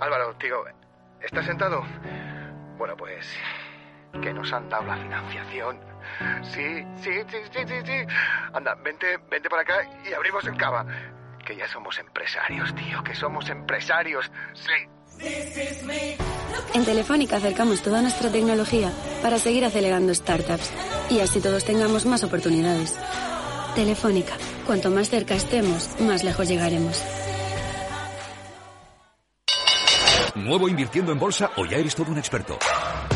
Álvaro, 0.00 0.34
tío, 0.38 0.64
¿estás 1.20 1.46
sentado? 1.46 1.82
Bueno, 2.78 2.96
pues 2.96 3.26
que 4.22 4.32
nos 4.32 4.50
han 4.52 4.68
dado 4.68 4.86
la 4.86 4.96
financiación. 4.96 5.78
Sí, 6.42 6.84
sí, 6.96 7.10
sí, 7.28 7.38
sí, 7.52 7.60
sí, 7.66 7.74
sí. 7.84 8.14
Anda, 8.52 8.74
vente, 8.76 9.18
vente 9.30 9.50
para 9.50 9.62
acá 9.62 9.74
y 10.08 10.12
abrimos 10.14 10.46
el 10.46 10.56
cava. 10.56 10.86
Que 11.44 11.56
ya 11.56 11.68
somos 11.68 11.98
empresarios, 11.98 12.74
tío, 12.74 13.04
que 13.04 13.14
somos 13.14 13.48
empresarios. 13.50 14.30
Sí, 14.54 14.88
En 16.74 16.84
Telefónica 16.84 17.36
acercamos 17.36 17.80
toda 17.82 18.02
nuestra 18.02 18.30
tecnología 18.30 18.92
para 19.22 19.38
seguir 19.38 19.64
acelerando 19.64 20.14
startups 20.14 20.70
y 21.08 21.20
así 21.20 21.40
todos 21.40 21.64
tengamos 21.64 22.04
más 22.04 22.22
oportunidades. 22.22 22.94
Telefónica, 23.74 24.34
cuanto 24.66 24.90
más 24.90 25.08
cerca 25.08 25.34
estemos, 25.34 25.88
más 26.00 26.22
lejos 26.22 26.48
llegaremos. 26.48 27.02
¿Nuevo 30.34 30.68
invirtiendo 30.68 31.12
en 31.12 31.18
bolsa 31.18 31.50
o 31.56 31.64
ya 31.64 31.78
eres 31.78 31.94
todo 31.94 32.12
un 32.12 32.18
experto? 32.18 32.58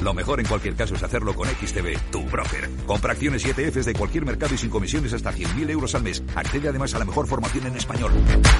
Lo 0.03 0.15
mejor 0.15 0.41
en 0.41 0.47
cualquier 0.47 0.75
caso 0.75 0.95
es 0.95 1.03
hacerlo 1.03 1.35
con 1.35 1.47
XTB, 1.47 2.11
tu 2.11 2.23
broker. 2.25 2.71
Compra 2.87 3.13
acciones 3.13 3.45
y 3.45 3.51
ETFs 3.51 3.85
de 3.85 3.93
cualquier 3.93 4.25
mercado 4.25 4.55
y 4.55 4.59
sin 4.59 4.71
comisiones 4.71 5.13
hasta 5.13 5.33
100.000 5.33 5.71
euros 5.71 5.95
al 5.95 6.03
mes. 6.03 6.23
Accede 6.35 6.69
además 6.71 6.95
a 6.95 6.99
la 6.99 7.05
mejor 7.05 7.27
formación 7.27 7.67
en 7.67 7.77
español. 7.77 8.13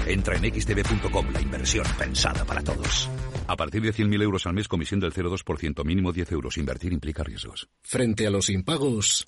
Entra 0.07 0.37
en 0.37 0.45
xtb.com, 0.45 1.27
la 1.33 1.41
inversión 1.41 1.87
pensada 1.99 2.45
para 2.45 2.63
todos. 2.63 3.09
A 3.47 3.57
partir 3.57 3.83
de 3.83 3.93
100.000 3.93 4.23
euros 4.23 4.47
al 4.47 4.55
mes, 4.55 4.69
comisión 4.69 5.01
del 5.01 5.13
0,2%, 5.13 5.85
mínimo 5.85 6.13
10 6.13 6.33
euros. 6.33 6.57
Invertir 6.57 6.93
implica 6.93 7.25
riesgos. 7.25 7.69
Frente 7.83 8.27
a 8.27 8.31
los 8.31 8.49
impagos, 8.51 9.25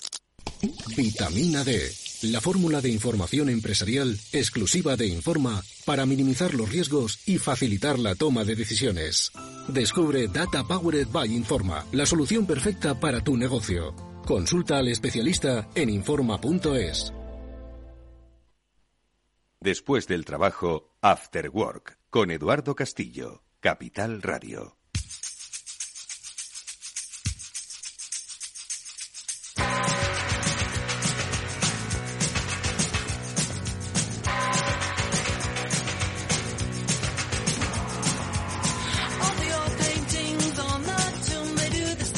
vitamina 0.96 1.64
D. 1.64 1.90
La 2.22 2.40
fórmula 2.40 2.81
de 2.81 2.88
información 2.88 3.48
empresarial 3.48 4.16
exclusiva 4.33 4.96
de 4.96 5.09
Informa 5.09 5.61
para 5.85 6.07
minimizar 6.07 6.55
los 6.55 6.70
riesgos 6.70 7.18
y 7.27 7.38
facilitar 7.38 7.98
la 7.98 8.14
toma 8.14 8.44
de 8.44 8.55
decisiones. 8.55 9.33
Descubre 9.66 10.29
Data 10.29 10.62
Powered 10.62 11.09
by 11.09 11.35
Informa, 11.35 11.85
la 11.90 12.07
solución 12.07 12.46
perfecta 12.46 12.98
para 13.01 13.22
tu 13.22 13.37
negocio. 13.37 13.92
Consulta 14.25 14.79
al 14.79 14.87
especialista 14.87 15.68
en 15.75 15.90
Informa.es. 15.90 17.12
Después 19.61 20.07
del 20.07 20.25
trabajo, 20.25 20.96
After 21.01 21.48
Work, 21.48 21.98
con 22.11 22.31
Eduardo 22.31 22.75
Castillo, 22.77 23.41
Capital 23.62 24.20
Radio. 24.22 24.77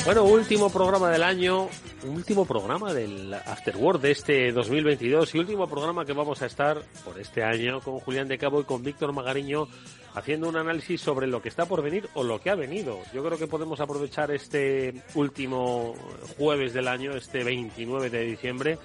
Bueno, 0.07 0.25
último 0.25 0.71
programa 0.71 1.11
del 1.11 1.23
año, 1.23 1.69
último 2.05 2.45
programa 2.45 2.93
del 2.93 3.33
Afterword 3.33 4.01
de 4.01 4.11
este 4.11 4.53
2022 4.53 5.35
y 5.35 5.39
último 5.39 5.67
programa 5.67 6.05
que 6.05 6.13
vamos 6.13 6.43
a 6.43 6.47
estar 6.47 6.83
por 7.05 7.19
este 7.19 7.43
año 7.43 7.81
con 7.81 7.99
Julián 8.01 8.29
de 8.29 8.39
Cabo 8.39 8.61
y 8.61 8.65
con 8.65 8.83
Víctor 8.83 9.13
Magariño 9.13 9.69
haciendo 10.15 10.49
un 10.49 10.57
análisis 10.57 11.01
sobre 11.01 11.27
lo 11.27 11.43
que 11.43 11.49
está 11.49 11.67
por 11.67 11.83
venir 11.83 12.09
o 12.15 12.23
lo 12.23 12.41
que 12.41 12.51
ha 12.51 12.55
venido. 12.55 13.01
Yo 13.13 13.25
creo 13.25 13.39
que 13.39 13.47
podemos 13.47 13.81
aprovechar 13.81 14.31
este 14.31 15.03
último 15.15 15.95
jueves 16.37 16.73
del 16.73 16.89
año, 16.89 17.13
este 17.13 17.43
29 17.43 18.11
de 18.11 18.25
diciembre, 18.25 18.79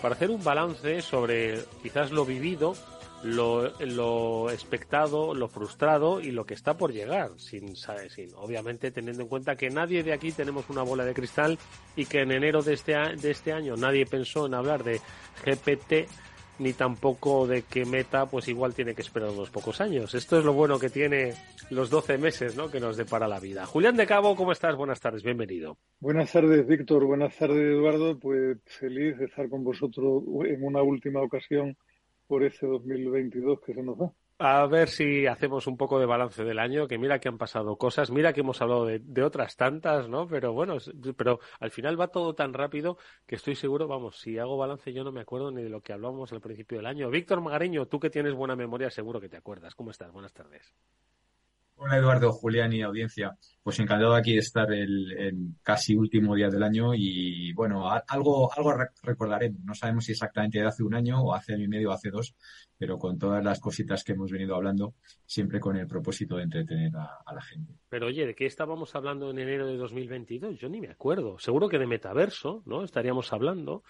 para 0.00 0.14
hacer 0.14 0.30
un 0.30 0.42
balance 0.42 1.02
sobre 1.02 1.58
quizás 1.82 2.10
lo 2.10 2.24
vivido 2.24 2.74
lo, 3.22 3.70
lo 3.80 4.50
expectado, 4.50 5.34
lo 5.34 5.48
frustrado 5.48 6.20
y 6.20 6.30
lo 6.30 6.44
que 6.44 6.54
está 6.54 6.76
por 6.76 6.92
llegar, 6.92 7.32
sin, 7.38 7.76
sin 7.76 8.34
obviamente 8.36 8.90
teniendo 8.90 9.22
en 9.22 9.28
cuenta 9.28 9.56
que 9.56 9.70
nadie 9.70 10.02
de 10.02 10.12
aquí 10.12 10.32
tenemos 10.32 10.70
una 10.70 10.82
bola 10.82 11.04
de 11.04 11.14
cristal 11.14 11.58
y 11.96 12.06
que 12.06 12.20
en 12.20 12.32
enero 12.32 12.62
de 12.62 12.74
este, 12.74 12.92
de 12.94 13.30
este 13.30 13.52
año 13.52 13.76
nadie 13.76 14.06
pensó 14.06 14.46
en 14.46 14.54
hablar 14.54 14.84
de 14.84 15.00
GPT 15.44 16.08
ni 16.60 16.74
tampoco 16.74 17.46
de 17.46 17.62
que 17.62 17.86
Meta 17.86 18.26
pues 18.26 18.46
igual 18.48 18.74
tiene 18.74 18.94
que 18.94 19.00
esperar 19.00 19.30
unos 19.30 19.50
pocos 19.50 19.80
años. 19.80 20.14
Esto 20.14 20.38
es 20.38 20.44
lo 20.44 20.52
bueno 20.52 20.78
que 20.78 20.90
tiene 20.90 21.32
los 21.70 21.88
12 21.88 22.18
meses 22.18 22.54
¿no? 22.54 22.70
que 22.70 22.80
nos 22.80 22.98
depara 22.98 23.26
la 23.26 23.40
vida. 23.40 23.64
Julián 23.64 23.96
de 23.96 24.06
Cabo, 24.06 24.36
¿cómo 24.36 24.52
estás? 24.52 24.76
Buenas 24.76 25.00
tardes, 25.00 25.22
bienvenido. 25.22 25.78
Buenas 26.00 26.30
tardes, 26.32 26.66
Víctor. 26.66 27.06
Buenas 27.06 27.34
tardes, 27.36 27.56
Eduardo. 27.56 28.18
Pues 28.18 28.58
feliz 28.78 29.18
de 29.18 29.24
estar 29.24 29.48
con 29.48 29.64
vosotros 29.64 30.22
en 30.46 30.62
una 30.62 30.82
última 30.82 31.22
ocasión 31.22 31.76
por 32.30 32.44
ese 32.44 32.64
2022 32.64 33.58
que 33.60 33.74
se 33.74 33.82
nos 33.82 33.98
da. 33.98 34.12
A 34.38 34.64
ver 34.66 34.88
si 34.88 35.26
hacemos 35.26 35.66
un 35.66 35.76
poco 35.76 35.98
de 35.98 36.06
balance 36.06 36.44
del 36.44 36.60
año, 36.60 36.86
que 36.86 36.96
mira 36.96 37.18
que 37.18 37.28
han 37.28 37.38
pasado 37.38 37.76
cosas, 37.76 38.12
mira 38.12 38.32
que 38.32 38.40
hemos 38.40 38.62
hablado 38.62 38.86
de, 38.86 39.22
otras 39.24 39.56
tantas, 39.56 40.08
¿no? 40.08 40.28
Pero 40.28 40.52
bueno, 40.52 40.76
pero 41.16 41.40
al 41.58 41.72
final 41.72 42.00
va 42.00 42.06
todo 42.06 42.36
tan 42.36 42.54
rápido 42.54 42.98
que 43.26 43.34
estoy 43.34 43.56
seguro, 43.56 43.88
vamos, 43.88 44.20
si 44.20 44.38
hago 44.38 44.56
balance 44.56 44.92
yo 44.92 45.02
no 45.02 45.10
me 45.10 45.22
acuerdo 45.22 45.50
ni 45.50 45.64
de 45.64 45.70
lo 45.70 45.82
que 45.82 45.92
hablábamos 45.92 46.32
al 46.32 46.40
principio 46.40 46.78
del 46.78 46.86
año. 46.86 47.10
Víctor 47.10 47.40
Magareño, 47.40 47.86
tú 47.86 47.98
que 47.98 48.10
tienes 48.10 48.32
buena 48.32 48.54
memoria, 48.54 48.90
seguro 48.90 49.20
que 49.20 49.28
te 49.28 49.36
acuerdas. 49.36 49.74
¿Cómo 49.74 49.90
estás? 49.90 50.12
Buenas 50.12 50.32
tardes. 50.32 50.72
Hola 51.82 51.96
Eduardo, 51.96 52.30
Julián 52.30 52.74
y 52.74 52.82
audiencia. 52.82 53.38
Pues 53.62 53.80
encantado 53.80 54.14
aquí 54.14 54.34
de 54.34 54.40
estar 54.40 54.70
el, 54.70 55.54
casi 55.62 55.94
último 55.94 56.34
día 56.34 56.50
del 56.50 56.62
año 56.62 56.92
y 56.94 57.54
bueno, 57.54 57.90
algo, 58.06 58.52
algo 58.52 58.74
recordaremos. 59.02 59.62
No 59.64 59.74
sabemos 59.74 60.04
si 60.04 60.12
exactamente 60.12 60.58
de 60.58 60.66
hace 60.66 60.82
un 60.82 60.94
año 60.94 61.22
o 61.22 61.32
hace 61.32 61.54
año 61.54 61.64
y 61.64 61.68
medio 61.68 61.88
o 61.88 61.92
hace 61.94 62.10
dos, 62.10 62.34
pero 62.76 62.98
con 62.98 63.18
todas 63.18 63.42
las 63.42 63.60
cositas 63.60 64.04
que 64.04 64.12
hemos 64.12 64.30
venido 64.30 64.56
hablando, 64.56 64.92
siempre 65.24 65.58
con 65.58 65.74
el 65.74 65.86
propósito 65.86 66.36
de 66.36 66.42
entretener 66.42 66.94
a, 66.96 67.22
a 67.24 67.34
la 67.34 67.40
gente. 67.40 67.72
Pero 67.88 68.08
oye, 68.08 68.26
¿de 68.26 68.34
qué 68.34 68.44
estábamos 68.44 68.94
hablando 68.94 69.30
en 69.30 69.38
enero 69.38 69.66
de 69.66 69.78
2022? 69.78 70.58
Yo 70.58 70.68
ni 70.68 70.82
me 70.82 70.90
acuerdo. 70.90 71.38
Seguro 71.38 71.70
que 71.70 71.78
de 71.78 71.86
metaverso, 71.86 72.62
¿no? 72.66 72.84
Estaríamos 72.84 73.32
hablando. 73.32 73.84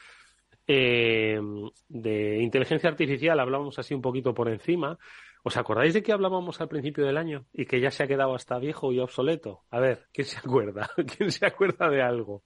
Eh, 0.72 1.40
de 1.88 2.38
inteligencia 2.40 2.88
artificial 2.88 3.40
hablábamos 3.40 3.81
así 3.81 3.94
un 3.94 4.03
poquito 4.03 4.33
por 4.33 4.48
encima. 4.48 4.96
¿Os 5.42 5.57
acordáis 5.57 5.94
de 5.94 6.03
que 6.03 6.12
hablábamos 6.12 6.61
al 6.61 6.68
principio 6.68 7.05
del 7.05 7.16
año 7.16 7.46
y 7.53 7.66
que 7.66 7.81
ya 7.81 7.90
se 7.90 8.03
ha 8.03 8.07
quedado 8.07 8.35
hasta 8.35 8.59
viejo 8.59 8.92
y 8.92 9.00
obsoleto? 9.00 9.62
A 9.70 9.81
ver, 9.81 10.07
¿quién 10.12 10.26
se 10.26 10.38
acuerda? 10.38 10.88
¿Quién 11.16 11.31
se 11.31 11.46
acuerda 11.46 11.88
de 11.88 12.03
algo? 12.03 12.42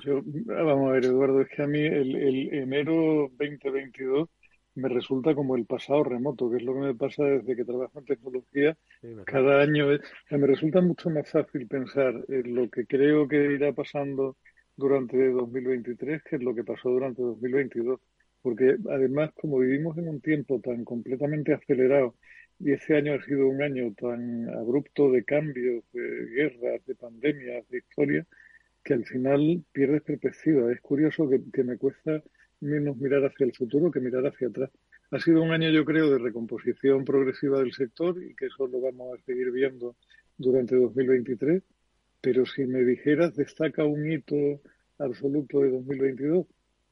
Yo, 0.00 0.20
vamos 0.24 0.90
a 0.90 0.92
ver, 0.92 1.04
Eduardo, 1.06 1.40
es 1.40 1.48
que 1.48 1.62
a 1.62 1.66
mí 1.66 1.80
el, 1.80 2.14
el 2.16 2.54
enero 2.54 3.30
2022 3.38 4.28
me 4.74 4.88
resulta 4.88 5.34
como 5.34 5.56
el 5.56 5.66
pasado 5.66 6.04
remoto, 6.04 6.50
que 6.50 6.58
es 6.58 6.62
lo 6.62 6.74
que 6.74 6.80
me 6.80 6.94
pasa 6.94 7.24
desde 7.24 7.56
que 7.56 7.64
trabajo 7.64 7.98
en 7.98 8.04
tecnología. 8.04 8.76
Sí, 9.00 9.08
Cada 9.24 9.60
año 9.60 9.92
es, 9.92 10.00
o 10.00 10.28
sea, 10.28 10.38
me 10.38 10.46
resulta 10.46 10.80
mucho 10.80 11.10
más 11.10 11.30
fácil 11.30 11.66
pensar 11.66 12.14
en 12.28 12.54
lo 12.54 12.70
que 12.70 12.86
creo 12.86 13.26
que 13.26 13.54
irá 13.54 13.72
pasando 13.72 14.36
durante 14.76 15.30
2023 15.30 16.22
que 16.22 16.36
en 16.36 16.44
lo 16.44 16.54
que 16.54 16.62
pasó 16.62 16.88
durante 16.90 17.20
2022 17.20 18.00
porque 18.42 18.76
además 18.90 19.30
como 19.40 19.58
vivimos 19.58 19.96
en 19.98 20.08
un 20.08 20.20
tiempo 20.20 20.60
tan 20.60 20.84
completamente 20.84 21.52
acelerado 21.52 22.14
y 22.60 22.72
ese 22.72 22.96
año 22.96 23.14
ha 23.14 23.24
sido 23.24 23.48
un 23.48 23.62
año 23.62 23.94
tan 23.94 24.48
abrupto 24.48 25.10
de 25.12 25.24
cambios, 25.24 25.84
de 25.92 26.26
guerras, 26.26 26.84
de 26.86 26.94
pandemias, 26.94 27.68
de 27.68 27.78
historia, 27.78 28.26
que 28.82 28.94
al 28.94 29.04
final 29.04 29.62
pierdes 29.72 30.02
perspectiva. 30.02 30.72
Es 30.72 30.80
curioso 30.80 31.28
que, 31.28 31.40
que, 31.52 31.62
me 31.62 31.76
cuesta 31.76 32.22
menos 32.60 32.96
mirar 32.96 33.24
hacia 33.24 33.46
el 33.46 33.54
futuro 33.54 33.90
que 33.90 34.00
mirar 34.00 34.26
hacia 34.26 34.48
atrás. 34.48 34.70
Ha 35.10 35.20
sido 35.20 35.42
un 35.42 35.52
año, 35.52 35.70
yo 35.70 35.84
creo, 35.84 36.10
de 36.10 36.18
recomposición 36.18 37.04
progresiva 37.04 37.60
del 37.60 37.72
sector 37.72 38.22
y 38.22 38.34
que 38.34 38.46
eso 38.46 38.66
lo 38.66 38.80
vamos 38.80 39.18
a 39.18 39.24
seguir 39.24 39.50
viendo 39.52 39.96
durante 40.36 40.74
2023. 40.76 41.62
Pero 42.20 42.44
si 42.44 42.66
me 42.66 42.84
dijeras, 42.84 43.36
destaca 43.36 43.84
un 43.84 44.10
hito 44.10 44.60
absoluto 44.98 45.60
de 45.60 45.70
2022, 45.70 46.46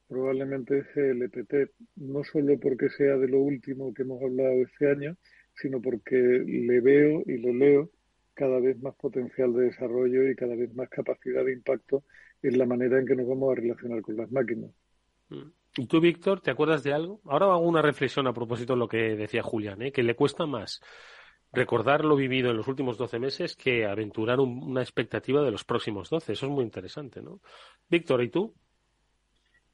probablemente 0.07 0.79
es 0.79 0.97
el 0.97 1.21
EPT, 1.21 1.71
no 1.97 2.23
solo 2.23 2.59
porque 2.59 2.89
sea 2.89 3.17
de 3.17 3.27
lo 3.27 3.39
último 3.39 3.93
que 3.93 4.03
hemos 4.03 4.21
hablado 4.21 4.61
este 4.63 4.89
año, 4.89 5.17
sino 5.55 5.81
porque 5.81 6.15
le 6.15 6.81
veo 6.81 7.23
y 7.25 7.37
lo 7.37 7.53
leo 7.53 7.89
cada 8.33 8.59
vez 8.59 8.79
más 8.81 8.95
potencial 8.95 9.53
de 9.53 9.65
desarrollo 9.65 10.29
y 10.29 10.35
cada 10.35 10.55
vez 10.55 10.73
más 10.75 10.89
capacidad 10.89 11.43
de 11.43 11.53
impacto 11.53 12.03
en 12.43 12.57
la 12.57 12.65
manera 12.65 12.99
en 12.99 13.05
que 13.05 13.15
nos 13.15 13.27
vamos 13.27 13.51
a 13.51 13.55
relacionar 13.59 14.01
con 14.01 14.15
las 14.15 14.31
máquinas. 14.31 14.71
¿Y 15.75 15.87
tú, 15.87 15.99
Víctor, 15.99 16.41
te 16.41 16.51
acuerdas 16.51 16.83
de 16.83 16.93
algo? 16.93 17.19
Ahora 17.25 17.47
hago 17.47 17.67
una 17.67 17.81
reflexión 17.81 18.27
a 18.27 18.33
propósito 18.33 18.73
de 18.73 18.79
lo 18.79 18.87
que 18.87 19.15
decía 19.15 19.43
Julián, 19.43 19.81
¿eh? 19.81 19.91
que 19.91 20.03
le 20.03 20.15
cuesta 20.15 20.45
más 20.45 20.81
recordar 21.51 22.05
lo 22.05 22.15
vivido 22.15 22.51
en 22.51 22.57
los 22.57 22.67
últimos 22.67 22.97
12 22.97 23.19
meses 23.19 23.55
que 23.55 23.85
aventurar 23.85 24.39
un, 24.39 24.61
una 24.63 24.81
expectativa 24.81 25.41
de 25.43 25.51
los 25.51 25.63
próximos 25.63 26.09
12. 26.09 26.33
Eso 26.33 26.45
es 26.45 26.51
muy 26.51 26.63
interesante, 26.63 27.21
¿no? 27.21 27.41
Víctor, 27.89 28.23
¿y 28.23 28.29
tú? 28.29 28.53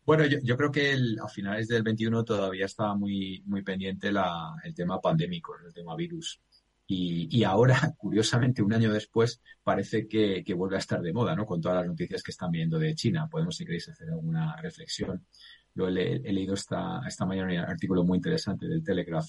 Bueno, 0.06 0.26
yo, 0.26 0.38
yo 0.44 0.58
creo 0.58 0.72
que 0.72 0.92
el, 0.92 1.18
a 1.20 1.28
finales 1.28 1.68
del 1.68 1.84
21 1.84 2.26
todavía 2.26 2.66
estaba 2.66 2.96
muy, 2.96 3.42
muy 3.46 3.64
pendiente 3.64 4.12
la, 4.12 4.54
el 4.64 4.74
tema 4.74 5.00
pandémico, 5.00 5.56
el 5.66 5.74
tema 5.74 5.96
virus. 5.96 6.42
Y, 6.86 7.30
y, 7.40 7.44
ahora, 7.46 7.80
curiosamente, 7.98 8.62
un 8.62 8.74
año 8.74 8.92
después, 8.92 9.42
parece 9.64 10.08
que, 10.08 10.44
vuelve 10.56 10.76
a 10.76 10.80
estar 10.80 11.02
de 11.02 11.14
moda, 11.14 11.36
¿no? 11.36 11.46
Con 11.46 11.62
todas 11.62 11.78
las 11.78 11.88
noticias 11.88 12.22
que 12.22 12.32
están 12.32 12.52
viendo 12.52 12.78
de 12.78 12.94
China. 12.96 13.28
Podemos, 13.32 13.56
si 13.56 13.66
queréis, 13.66 13.88
hacer 13.88 14.10
alguna 14.10 14.56
reflexión. 14.58 15.26
Yo 15.74 15.88
he, 15.88 16.16
he 16.16 16.34
leído 16.34 16.54
esta, 16.54 17.02
esta 17.08 17.26
mañana 17.26 17.64
un 17.64 17.72
artículo 17.72 18.04
muy 18.04 18.18
interesante 18.18 18.68
del 18.68 18.84
Telegraph 18.84 19.28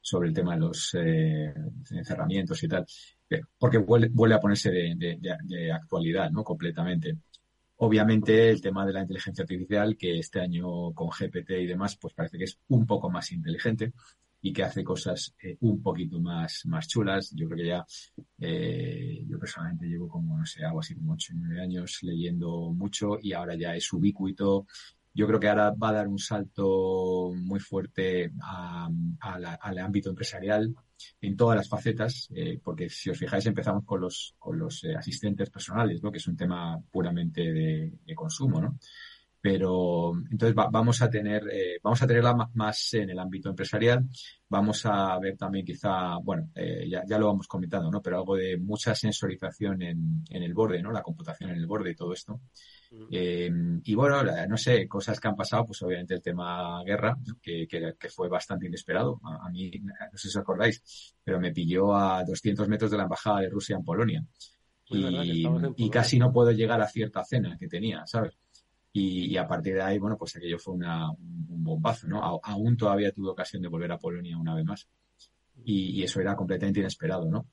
sobre 0.00 0.28
el 0.28 0.34
tema 0.34 0.54
de 0.54 0.60
los 0.60 0.94
eh, 0.94 1.52
encerramientos 1.90 2.62
y 2.62 2.68
tal, 2.68 2.86
porque 3.58 3.78
vuelve, 3.78 4.08
vuelve 4.10 4.34
a 4.34 4.40
ponerse 4.40 4.70
de 4.70 5.72
actualidad, 5.72 6.30
¿no? 6.30 6.42
Completamente. 6.44 7.18
Obviamente 7.84 8.48
el 8.48 8.60
tema 8.62 8.86
de 8.86 8.92
la 8.92 9.00
inteligencia 9.00 9.42
artificial, 9.42 9.96
que 9.96 10.20
este 10.20 10.38
año 10.38 10.92
con 10.92 11.08
GPT 11.08 11.50
y 11.50 11.66
demás, 11.66 11.96
pues 11.96 12.14
parece 12.14 12.38
que 12.38 12.44
es 12.44 12.56
un 12.68 12.86
poco 12.86 13.10
más 13.10 13.32
inteligente. 13.32 13.92
y 14.44 14.52
que 14.52 14.64
hace 14.64 14.82
cosas 14.82 15.34
eh, 15.40 15.56
un 15.60 15.80
poquito 15.82 16.20
más, 16.20 16.66
más 16.66 16.88
chulas. 16.88 17.32
Yo 17.32 17.46
creo 17.48 17.58
que 17.58 17.66
ya, 17.66 17.86
eh, 18.40 19.24
yo 19.28 19.38
personalmente 19.38 19.86
llevo 19.86 20.08
como, 20.08 20.36
no 20.36 20.44
sé, 20.46 20.64
algo 20.64 20.80
así 20.80 20.94
como 20.96 21.12
8 21.12 21.32
o 21.32 21.36
9 21.38 21.60
años 21.60 21.98
leyendo 22.02 22.72
mucho 22.72 23.18
y 23.20 23.32
ahora 23.32 23.54
ya 23.56 23.74
es 23.76 23.92
ubicuito. 23.92 24.66
Yo 25.14 25.26
creo 25.26 25.38
que 25.40 25.48
ahora 25.48 25.72
va 25.72 25.90
a 25.90 25.92
dar 25.92 26.08
un 26.08 26.18
salto 26.18 27.32
muy 27.34 27.60
fuerte 27.60 28.30
al 29.20 29.78
ámbito 29.78 30.10
empresarial 30.10 30.74
en 31.20 31.36
todas 31.36 31.56
las 31.56 31.68
facetas, 31.68 32.28
eh, 32.34 32.60
porque 32.62 32.88
si 32.88 33.10
os 33.10 33.18
fijáis 33.18 33.44
empezamos 33.46 33.84
con 33.84 34.00
los, 34.00 34.34
con 34.38 34.58
los 34.58 34.84
eh, 34.84 34.94
asistentes 34.96 35.50
personales, 35.50 36.00
que 36.00 36.18
es 36.18 36.26
un 36.28 36.36
tema 36.36 36.78
puramente 36.90 37.40
de, 37.52 37.92
consumo, 38.14 38.60
¿no? 38.60 38.78
Pero 39.40 40.12
entonces 40.30 40.56
va- 40.56 40.68
vamos 40.70 41.02
a 41.02 41.10
tener, 41.10 41.42
eh, 41.52 41.78
vamos 41.82 42.00
a 42.02 42.06
tenerla 42.06 42.48
más 42.54 42.94
en 42.94 43.10
el 43.10 43.18
ámbito 43.18 43.48
empresarial. 43.50 44.04
Vamos 44.48 44.86
a 44.86 45.18
ver 45.18 45.36
también 45.36 45.64
quizá, 45.66 46.16
bueno, 46.18 46.48
ya, 46.88 47.02
ya 47.06 47.18
lo 47.18 47.26
vamos 47.26 47.48
comentando, 47.48 47.90
¿no? 47.90 48.00
Pero 48.00 48.18
algo 48.18 48.36
de 48.36 48.56
mucha 48.58 48.94
sensorización 48.94 49.82
en, 49.82 50.24
en 50.30 50.42
el 50.44 50.54
borde, 50.54 50.80
¿no? 50.82 50.92
La 50.92 51.02
computación 51.02 51.50
en 51.50 51.56
el 51.56 51.66
borde 51.66 51.90
y 51.90 51.94
todo 51.96 52.12
esto. 52.12 52.40
Eh, 53.14 53.50
y 53.84 53.94
bueno, 53.94 54.22
la- 54.22 54.46
no 54.46 54.56
sé, 54.56 54.88
cosas 54.88 55.20
que 55.20 55.28
han 55.28 55.36
pasado, 55.36 55.66
pues 55.66 55.82
obviamente 55.82 56.14
el 56.14 56.22
tema 56.22 56.82
guerra, 56.84 57.16
que, 57.42 57.66
que, 57.68 57.94
que 57.98 58.08
fue 58.08 58.28
bastante 58.28 58.66
inesperado. 58.66 59.20
A, 59.24 59.46
a 59.46 59.50
mí, 59.50 59.70
no 59.82 60.18
sé 60.18 60.28
si 60.28 60.28
os 60.28 60.36
acordáis, 60.42 60.82
pero 61.22 61.38
me 61.40 61.52
pilló 61.52 61.94
a 61.94 62.24
200 62.24 62.68
metros 62.68 62.90
de 62.90 62.96
la 62.96 63.04
embajada 63.04 63.40
de 63.40 63.50
Rusia 63.50 63.76
en 63.76 63.84
Polonia. 63.84 64.24
Y, 64.88 65.90
casi 65.90 66.18
no 66.18 66.32
puedo 66.32 66.52
llegar 66.52 66.80
a 66.80 66.88
cierta 66.88 67.24
cena 67.24 67.56
que 67.58 67.68
tenía, 67.68 68.06
¿sabes? 68.06 68.34
Y, 68.92 69.26
y 69.32 69.36
a 69.38 69.46
partir 69.48 69.74
de 69.74 69.82
ahí, 69.82 69.98
bueno, 69.98 70.16
pues 70.18 70.36
aquello 70.36 70.58
fue 70.58 70.74
una, 70.74 71.10
un 71.10 71.46
un 71.50 71.64
bombazo, 71.64 72.08
¿no? 72.08 72.22
A- 72.24 72.40
aún 72.52 72.76
todavía 72.76 73.12
tuve 73.12 73.30
ocasión 73.30 73.62
de 73.62 73.68
volver 73.68 73.92
a 73.92 73.98
Polonia 73.98 74.36
una 74.38 74.54
vez 74.54 74.64
más. 74.64 74.88
Y, 75.64 75.90
y 76.00 76.02
eso 76.04 76.20
era 76.20 76.36
completamente 76.36 76.80
inesperado, 76.80 77.30
¿no? 77.30 77.46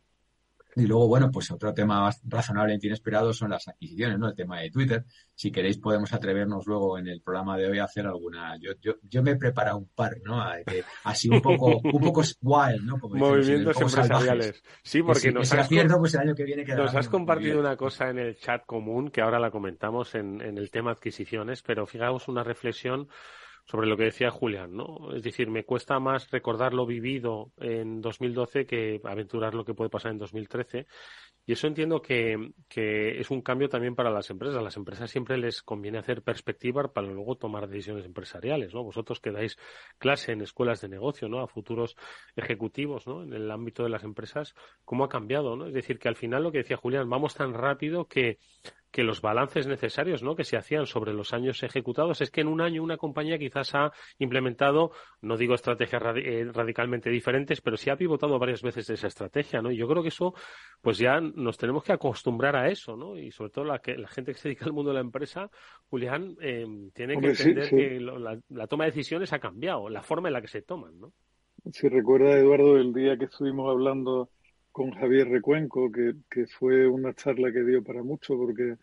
Y 0.79 0.87
luego, 0.87 1.07
bueno, 1.07 1.29
pues 1.31 1.51
otro 1.51 1.73
tema 1.73 2.09
razonablemente 2.23 2.87
inesperado 2.87 3.33
son 3.33 3.51
las 3.51 3.67
adquisiciones, 3.67 4.17
¿no? 4.17 4.29
El 4.29 4.35
tema 4.35 4.59
de 4.61 4.71
Twitter. 4.71 5.05
Si 5.35 5.51
queréis 5.51 5.77
podemos 5.77 6.13
atrevernos 6.13 6.65
luego 6.65 6.97
en 6.97 7.07
el 7.07 7.21
programa 7.21 7.57
de 7.57 7.67
hoy 7.67 7.79
a 7.79 7.85
hacer 7.85 8.07
alguna. 8.07 8.57
Yo, 8.59 8.71
yo, 8.81 8.93
yo 9.03 9.23
me 9.23 9.31
he 9.31 9.35
preparado 9.35 9.77
un 9.77 9.89
par, 9.89 10.17
¿no? 10.23 10.41
Así 11.03 11.29
un 11.29 11.41
poco, 11.41 11.79
un 11.83 12.01
poco 12.01 12.21
wild, 12.41 12.83
¿no? 12.83 12.99
Como 12.99 13.15
Movimientos 13.15 13.75
poco 13.75 13.89
salvajes. 13.89 14.11
empresariales. 14.11 14.63
Sí, 14.83 14.99
Que 14.99 15.03
porque 15.03 15.21
que 15.21 15.31
nos 15.31 15.53
has, 15.53 15.67
pues 15.67 16.13
el 16.13 16.19
año 16.21 16.35
que 16.35 16.43
viene 16.43 16.65
nos 16.65 16.95
has 16.95 17.09
compartido 17.09 17.59
una 17.59 17.75
cosa 17.75 18.09
en 18.09 18.19
el 18.19 18.37
chat 18.37 18.65
común 18.65 19.09
que 19.09 19.21
ahora 19.21 19.39
la 19.39 19.51
comentamos 19.51 20.15
en, 20.15 20.41
en 20.41 20.57
el 20.57 20.71
tema 20.71 20.91
adquisiciones, 20.91 21.61
pero 21.61 21.85
fijaos 21.85 22.27
una 22.27 22.43
reflexión 22.43 23.07
sobre 23.69 23.87
lo 23.87 23.97
que 23.97 24.05
decía 24.05 24.31
Julián, 24.31 24.75
¿no? 24.75 25.13
Es 25.13 25.21
decir, 25.21 25.47
me 25.47 25.63
cuesta 25.63 25.99
más 25.99 26.31
recordar 26.31 26.73
lo 26.73 26.87
vivido 26.87 27.51
en 27.57 28.01
2012 28.01 28.65
que 28.65 28.99
aventurar 29.03 29.53
lo 29.53 29.63
que 29.63 29.75
puede 29.75 29.91
pasar 29.91 30.11
en 30.11 30.17
2013. 30.17 30.87
Y 31.45 31.51
eso 31.51 31.67
entiendo 31.67 32.01
que, 32.01 32.51
que 32.67 33.19
es 33.19 33.29
un 33.29 33.41
cambio 33.41 33.69
también 33.69 33.93
para 33.93 34.09
las 34.09 34.31
empresas. 34.31 34.57
A 34.57 34.63
las 34.63 34.75
empresas 34.75 35.11
siempre 35.11 35.37
les 35.37 35.61
conviene 35.61 35.99
hacer 35.99 36.23
perspectiva 36.23 36.91
para 36.91 37.07
luego 37.07 37.35
tomar 37.35 37.67
decisiones 37.67 38.05
empresariales, 38.05 38.73
¿no? 38.73 38.83
Vosotros 38.83 39.19
que 39.19 39.31
dais 39.31 39.55
clase 39.99 40.31
en 40.31 40.41
escuelas 40.41 40.81
de 40.81 40.89
negocio, 40.89 41.29
¿no? 41.29 41.39
A 41.39 41.47
futuros 41.47 41.95
ejecutivos, 42.35 43.05
¿no? 43.05 43.21
En 43.21 43.33
el 43.33 43.51
ámbito 43.51 43.83
de 43.83 43.89
las 43.89 44.03
empresas, 44.03 44.55
¿cómo 44.83 45.03
ha 45.03 45.09
cambiado, 45.09 45.55
¿no? 45.55 45.67
Es 45.67 45.75
decir, 45.75 45.99
que 45.99 46.09
al 46.09 46.15
final 46.15 46.41
lo 46.41 46.51
que 46.51 46.59
decía 46.59 46.77
Julián, 46.77 47.07
vamos 47.07 47.35
tan 47.35 47.53
rápido 47.53 48.05
que, 48.05 48.39
que 48.91 49.03
los 49.03 49.21
balances 49.21 49.67
necesarios, 49.67 50.23
¿no? 50.23 50.35
Que 50.35 50.43
se 50.43 50.57
hacían 50.57 50.85
sobre 50.87 51.13
los 51.13 51.33
años 51.33 51.61
ejecutados, 51.63 52.21
es 52.21 52.31
que 52.31 52.41
en 52.41 52.47
un 52.47 52.59
año 52.61 52.81
una 52.81 52.97
compañía 52.97 53.37
quizás 53.37 53.75
ha 53.75 53.91
implementado, 54.17 54.91
no 55.21 55.37
digo 55.37 55.53
estrategias 55.53 56.01
eh, 56.17 56.45
radicalmente 56.51 57.09
diferentes, 57.09 57.61
pero 57.61 57.77
sí 57.77 57.89
ha 57.89 57.95
pivotado 57.97 58.39
varias 58.39 58.61
veces 58.63 58.89
esa 58.89 59.07
estrategia, 59.07 59.61
¿no? 59.61 59.71
Y 59.71 59.77
yo 59.77 59.87
creo 59.87 60.01
que 60.01 60.09
eso, 60.09 60.33
pues 60.81 60.97
ya 60.97 61.21
nos 61.21 61.57
tenemos 61.57 61.83
que 61.83 61.93
acostumbrar 61.93 62.55
a 62.55 62.69
eso, 62.69 62.95
¿no? 62.97 63.17
Y 63.17 63.31
sobre 63.31 63.51
todo 63.51 63.65
la, 63.65 63.79
que, 63.79 63.95
la 63.97 64.07
gente 64.07 64.31
que 64.33 64.39
se 64.39 64.49
dedica 64.49 64.65
al 64.65 64.73
mundo 64.73 64.89
de 64.89 64.95
la 64.95 65.01
empresa, 65.01 65.49
Julián, 65.89 66.35
eh, 66.41 66.65
tiene 66.93 67.15
Hombre, 67.15 67.31
que 67.31 67.35
sí, 67.35 67.49
entender 67.49 67.69
sí. 67.69 67.75
que 67.75 67.99
lo- 67.99 68.17
la, 68.19 68.39
la 68.49 68.67
toma 68.67 68.85
de 68.85 68.91
decisiones 68.91 69.33
ha 69.33 69.39
cambiado, 69.39 69.87
la 69.89 70.01
forma 70.01 70.29
en 70.29 70.33
la 70.33 70.41
que 70.41 70.47
se 70.47 70.61
toman, 70.61 70.99
¿no? 70.99 71.13
Si 71.71 71.87
recuerda, 71.89 72.37
Eduardo, 72.37 72.77
el 72.77 72.93
día 72.93 73.17
que 73.17 73.25
estuvimos 73.25 73.69
hablando 73.69 74.29
con 74.71 74.91
Javier 74.91 75.27
Recuenco, 75.29 75.91
que, 75.91 76.13
que 76.29 76.45
fue 76.47 76.87
una 76.87 77.13
charla 77.13 77.51
que 77.51 77.63
dio 77.63 77.83
para 77.83 78.03
mucho, 78.03 78.37
porque 78.37 78.75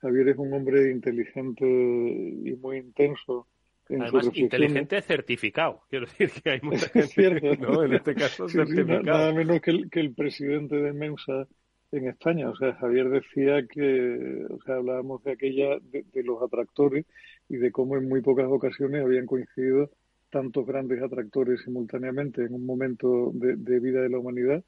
Javier 0.00 0.28
es 0.30 0.38
un 0.38 0.52
hombre 0.52 0.90
inteligente 0.90 1.64
y 1.66 2.54
muy 2.56 2.78
intenso 2.78 3.48
en 3.88 4.02
Además, 4.02 4.30
inteligente 4.34 5.00
certificado. 5.02 5.82
Quiero 5.90 6.06
decir 6.06 6.30
que 6.42 6.50
hay 6.50 6.60
mucha 6.62 6.88
gente, 6.90 7.08
cierto. 7.08 7.54
¿no? 7.56 7.84
En 7.84 7.94
este 7.94 8.14
caso, 8.14 8.48
Sí, 8.48 8.58
sí, 8.66 8.74
certificado. 8.74 9.02
nada 9.02 9.32
menos 9.32 9.60
que 9.60 9.70
el, 9.70 9.90
que 9.90 10.00
el 10.00 10.14
presidente 10.14 10.76
de 10.76 10.92
Mensa 10.92 11.46
en 11.92 12.08
España. 12.08 12.48
O 12.50 12.56
sea, 12.56 12.74
Javier 12.74 13.08
decía 13.10 13.66
que, 13.66 14.46
o 14.50 14.60
sea, 14.62 14.76
hablábamos 14.76 15.22
de 15.24 15.32
aquella, 15.32 15.78
de, 15.80 16.04
de 16.12 16.22
los 16.22 16.42
atractores 16.42 17.06
y 17.48 17.56
de 17.56 17.70
cómo 17.70 17.96
en 17.96 18.08
muy 18.08 18.20
pocas 18.22 18.46
ocasiones 18.48 19.04
habían 19.04 19.26
coincidido 19.26 19.90
tantos 20.30 20.66
grandes 20.66 21.00
atractores 21.02 21.60
simultáneamente 21.62 22.42
en 22.42 22.54
un 22.54 22.66
momento 22.66 23.30
de, 23.34 23.56
de 23.56 23.80
vida 23.80 24.00
de 24.02 24.08
la 24.08 24.18
humanidad. 24.18 24.64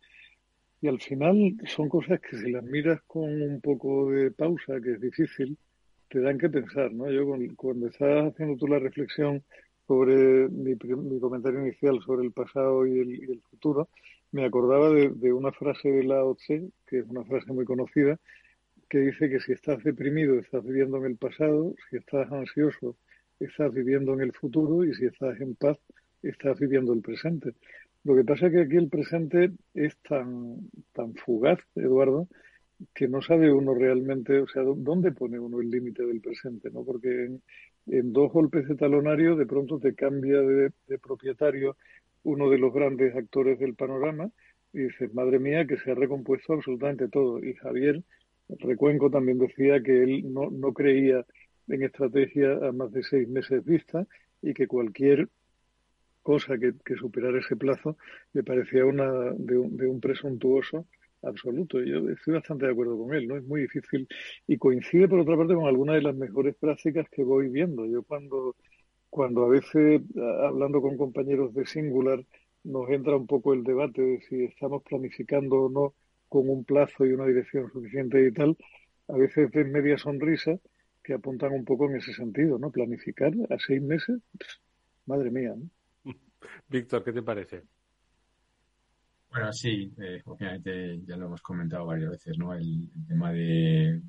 Y 0.86 0.88
al 0.88 1.00
final 1.00 1.56
son 1.66 1.88
cosas 1.88 2.20
que 2.20 2.36
si 2.36 2.48
las 2.48 2.62
miras 2.62 3.00
con 3.08 3.42
un 3.42 3.60
poco 3.60 4.08
de 4.12 4.30
pausa, 4.30 4.80
que 4.80 4.92
es 4.92 5.00
difícil, 5.00 5.58
te 6.08 6.20
dan 6.20 6.38
que 6.38 6.48
pensar, 6.48 6.92
¿no? 6.92 7.10
Yo 7.10 7.26
cuando 7.56 7.88
estabas 7.88 8.32
haciendo 8.32 8.56
tú 8.56 8.68
la 8.68 8.78
reflexión 8.78 9.42
sobre 9.88 10.48
mi, 10.48 10.76
mi 10.76 11.18
comentario 11.18 11.60
inicial 11.60 12.00
sobre 12.06 12.24
el 12.24 12.30
pasado 12.30 12.86
y 12.86 13.00
el, 13.00 13.10
y 13.16 13.32
el 13.32 13.42
futuro, 13.50 13.88
me 14.30 14.44
acordaba 14.44 14.90
de, 14.90 15.08
de 15.08 15.32
una 15.32 15.50
frase 15.50 15.88
de 15.90 16.04
Lao 16.04 16.36
Tse, 16.36 16.70
que 16.86 17.00
es 17.00 17.06
una 17.08 17.24
frase 17.24 17.52
muy 17.52 17.64
conocida, 17.64 18.20
que 18.88 18.98
dice 18.98 19.28
que 19.28 19.40
si 19.40 19.54
estás 19.54 19.82
deprimido 19.82 20.38
estás 20.38 20.62
viviendo 20.62 20.98
en 20.98 21.06
el 21.06 21.16
pasado, 21.16 21.74
si 21.90 21.96
estás 21.96 22.30
ansioso 22.30 22.96
estás 23.40 23.74
viviendo 23.74 24.14
en 24.14 24.20
el 24.20 24.32
futuro 24.32 24.84
y 24.84 24.94
si 24.94 25.06
estás 25.06 25.40
en 25.40 25.56
paz 25.56 25.78
estás 26.22 26.58
viviendo 26.58 26.92
el 26.92 27.02
presente. 27.02 27.54
Lo 28.06 28.14
que 28.16 28.24
pasa 28.24 28.46
es 28.46 28.52
que 28.52 28.60
aquí 28.62 28.76
el 28.76 28.88
presente 28.88 29.50
es 29.74 29.96
tan, 30.08 30.58
tan 30.92 31.14
fugaz, 31.16 31.58
Eduardo, 31.74 32.28
que 32.94 33.08
no 33.08 33.22
sabe 33.22 33.52
uno 33.52 33.74
realmente, 33.74 34.40
o 34.40 34.48
sea, 34.48 34.62
¿dó- 34.62 34.76
¿dónde 34.76 35.12
pone 35.12 35.38
uno 35.40 35.60
el 35.60 35.70
límite 35.70 36.04
del 36.06 36.20
presente? 36.22 36.70
¿no? 36.70 36.84
Porque 36.84 37.26
en, 37.26 37.42
en 37.88 38.12
dos 38.12 38.32
golpes 38.32 38.68
de 38.68 38.76
talonario 38.76 39.36
de 39.36 39.46
pronto 39.46 39.78
te 39.80 39.94
cambia 39.94 40.40
de, 40.42 40.72
de 40.88 40.98
propietario 40.98 41.76
uno 42.24 42.50
de 42.50 42.58
los 42.58 42.72
grandes 42.74 43.14
actores 43.16 43.58
del 43.60 43.74
panorama 43.76 44.30
y 44.72 44.80
dices, 44.84 45.12
madre 45.14 45.38
mía, 45.40 45.66
que 45.66 45.78
se 45.78 45.92
ha 45.92 45.94
recompuesto 45.96 46.54
absolutamente 46.54 47.08
todo. 47.08 47.42
Y 47.44 47.54
Javier 47.54 48.02
Recuenco 48.60 49.10
también 49.10 49.38
decía 49.38 49.82
que 49.82 50.02
él 50.04 50.32
no, 50.32 50.50
no 50.50 50.72
creía 50.74 51.24
en 51.68 51.82
estrategia 51.82 52.52
a 52.68 52.72
más 52.72 52.92
de 52.92 53.02
seis 53.04 53.28
meses 53.28 53.64
vista 53.64 54.06
y 54.42 54.54
que 54.54 54.66
cualquier 54.68 55.28
cosa 56.26 56.58
que, 56.58 56.96
superara 56.96 57.38
ese 57.38 57.54
plazo 57.54 57.96
le 58.32 58.42
parecía 58.42 58.84
una 58.84 59.08
de 59.38 59.56
un, 59.58 59.76
de 59.76 59.86
un 59.86 60.00
presuntuoso 60.00 60.86
absoluto. 61.22 61.80
Y 61.80 61.90
Yo 61.90 62.08
estoy 62.10 62.34
bastante 62.34 62.66
de 62.66 62.72
acuerdo 62.72 62.98
con 62.98 63.14
él, 63.14 63.28
¿no? 63.28 63.36
Es 63.36 63.44
muy 63.44 63.60
difícil 63.60 64.08
y 64.48 64.58
coincide 64.58 65.06
por 65.08 65.20
otra 65.20 65.36
parte 65.36 65.54
con 65.54 65.66
algunas 65.66 65.94
de 65.94 66.02
las 66.02 66.16
mejores 66.16 66.56
prácticas 66.56 67.06
que 67.10 67.22
voy 67.22 67.48
viendo. 67.48 67.86
Yo 67.86 68.02
cuando, 68.02 68.56
cuando 69.08 69.44
a 69.44 69.48
veces, 69.48 70.02
hablando 70.42 70.82
con 70.82 70.96
compañeros 70.96 71.54
de 71.54 71.64
Singular, 71.64 72.24
nos 72.64 72.90
entra 72.90 73.14
un 73.16 73.28
poco 73.28 73.54
el 73.54 73.62
debate 73.62 74.02
de 74.02 74.20
si 74.22 74.44
estamos 74.44 74.82
planificando 74.82 75.62
o 75.66 75.68
no 75.70 75.94
con 76.28 76.48
un 76.50 76.64
plazo 76.64 77.06
y 77.06 77.12
una 77.12 77.26
dirección 77.26 77.70
suficiente 77.70 78.26
y 78.26 78.32
tal, 78.32 78.56
a 79.06 79.16
veces 79.16 79.48
ves 79.52 79.68
media 79.68 79.96
sonrisa 79.96 80.58
que 81.04 81.14
apuntan 81.14 81.52
un 81.52 81.64
poco 81.64 81.88
en 81.88 81.96
ese 81.98 82.12
sentido, 82.14 82.58
¿no? 82.58 82.72
Planificar 82.72 83.32
a 83.48 83.58
seis 83.60 83.80
meses, 83.80 84.18
madre 85.06 85.30
mía, 85.30 85.54
¿no? 85.56 85.75
Víctor, 86.68 87.02
¿qué 87.04 87.12
te 87.12 87.22
parece? 87.22 87.64
Bueno, 89.30 89.52
sí, 89.52 89.92
eh, 90.00 90.22
obviamente 90.24 91.00
ya 91.04 91.16
lo 91.16 91.26
hemos 91.26 91.42
comentado 91.42 91.84
varias 91.86 92.10
veces, 92.10 92.38
¿no? 92.38 92.54
El, 92.54 92.90
el 92.94 93.06
tema 93.06 93.32
de 93.32 93.96
eh, 93.96 94.02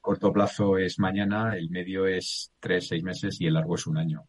corto 0.00 0.32
plazo 0.32 0.76
es 0.76 0.98
mañana, 0.98 1.56
el 1.56 1.70
medio 1.70 2.06
es 2.06 2.52
tres, 2.58 2.88
seis 2.88 3.02
meses 3.04 3.40
y 3.40 3.46
el 3.46 3.54
largo 3.54 3.76
es 3.76 3.86
un 3.86 3.96
año. 3.98 4.26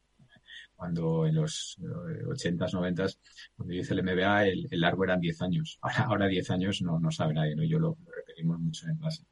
Cuando 0.76 1.26
en 1.26 1.36
los 1.36 1.78
eh, 1.82 2.26
80s, 2.26 2.74
90s, 2.74 3.20
cuando 3.56 3.74
yo 3.74 3.82
hice 3.82 3.94
el 3.94 4.04
MBA, 4.04 4.48
el, 4.48 4.68
el 4.70 4.80
largo 4.82 5.04
eran 5.06 5.20
10 5.20 5.42
años. 5.42 5.80
Ahora, 5.82 6.04
ahora 6.06 6.28
10 6.28 6.50
años 6.52 6.82
no, 6.82 7.00
no 7.00 7.10
sabe 7.12 7.34
nadie, 7.34 7.56
¿no? 7.56 7.64
Yo 7.64 7.80
lo, 7.80 7.98
lo 8.06 8.12
repetimos 8.12 8.60
mucho 8.60 8.88
en 8.88 8.98
clase. 8.98 9.24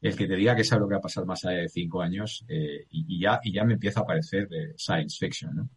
El 0.00 0.16
que 0.16 0.26
te 0.26 0.36
diga 0.36 0.56
que 0.56 0.64
sabe 0.64 0.80
lo 0.82 0.88
que 0.88 0.94
va 0.94 0.98
a 0.98 1.02
pasar 1.02 1.24
más 1.26 1.44
allá 1.44 1.60
de 1.60 1.68
5 1.68 2.02
años 2.02 2.44
eh, 2.48 2.86
y, 2.90 3.16
y 3.16 3.20
ya, 3.20 3.40
y 3.42 3.52
ya 3.52 3.64
me 3.64 3.74
empieza 3.74 4.00
a 4.00 4.06
parecer 4.06 4.48
eh, 4.52 4.74
science 4.76 5.16
fiction, 5.18 5.54
¿no? 5.56 5.70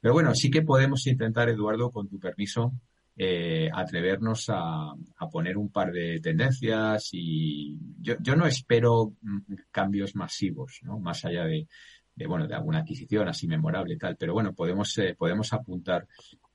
Pero 0.00 0.14
bueno, 0.14 0.34
sí 0.34 0.50
que 0.50 0.62
podemos 0.62 1.06
intentar, 1.06 1.48
Eduardo, 1.48 1.90
con 1.90 2.08
tu 2.08 2.18
permiso, 2.18 2.72
eh, 3.16 3.70
atrevernos 3.72 4.50
a, 4.50 4.90
a 4.90 5.28
poner 5.30 5.56
un 5.56 5.70
par 5.70 5.90
de 5.90 6.20
tendencias 6.20 7.08
y 7.12 7.78
yo, 7.98 8.14
yo 8.20 8.36
no 8.36 8.46
espero 8.46 9.14
mm, 9.22 9.54
cambios 9.70 10.14
masivos, 10.14 10.80
¿no? 10.82 10.98
Más 10.98 11.24
allá 11.24 11.44
de, 11.44 11.66
de, 12.14 12.26
bueno, 12.26 12.46
de 12.46 12.54
alguna 12.54 12.80
adquisición 12.80 13.28
así 13.28 13.46
memorable 13.46 13.94
y 13.94 13.98
tal, 13.98 14.16
pero 14.16 14.34
bueno, 14.34 14.54
podemos, 14.54 14.96
eh, 14.98 15.14
podemos 15.16 15.52
apuntar 15.52 16.06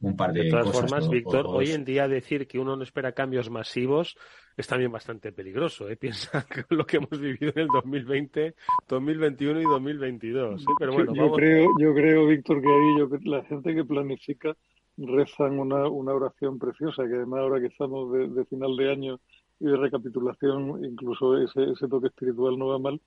un 0.02 0.16
par 0.16 0.34
de, 0.34 0.44
de 0.44 0.50
todas 0.50 0.66
cosas. 0.68 0.82
formas, 0.82 1.10
Víctor, 1.10 1.46
o- 1.48 1.52
hoy 1.52 1.72
en 1.72 1.86
día 1.86 2.08
decir 2.08 2.48
que 2.48 2.60
uno 2.60 2.76
no 2.76 2.84
espera 2.84 3.12
cambios 3.14 3.50
masivos 3.50 4.18
es 4.58 4.68
también 4.68 4.92
bastante 4.92 5.32
peligroso. 5.32 5.88
¿eh? 5.90 5.96
Piensa 5.98 6.46
que 6.46 6.64
lo 6.76 6.86
que 6.86 6.98
hemos 6.98 7.20
vivido 7.20 7.52
en 7.56 7.60
el 7.62 7.68
2020, 7.68 8.56
2021 8.90 9.62
y 9.62 9.64
2022. 9.64 10.62
¿eh? 10.62 10.66
Pero 10.80 10.94
bueno, 10.94 11.12
yo, 11.12 11.16
yo 11.16 11.22
vamos. 11.24 11.38
creo, 11.38 11.68
yo 11.80 11.94
creo, 11.94 12.28
Víctor, 12.28 12.62
que 12.62 12.68
ahí 12.70 12.98
yo, 13.00 13.10
la 13.24 13.44
gente 13.46 13.74
que 13.76 13.86
planifica 13.86 14.56
rezan 14.98 15.58
una, 15.60 15.88
una 15.88 16.14
oración 16.14 16.60
preciosa, 16.60 17.08
que 17.08 17.16
además 17.16 17.40
ahora 17.42 17.60
que 17.62 17.68
estamos 17.68 18.12
de, 18.12 18.28
de 18.28 18.46
final 18.46 18.76
de 18.76 18.92
año 18.92 19.20
y 19.60 19.66
de 19.66 19.78
recapitulación, 19.78 20.84
incluso 20.84 21.38
ese, 21.38 21.64
ese 21.72 21.88
toque 21.88 22.08
espiritual 22.08 22.58
no 22.58 22.68
va 22.68 22.80
mal, 22.80 23.00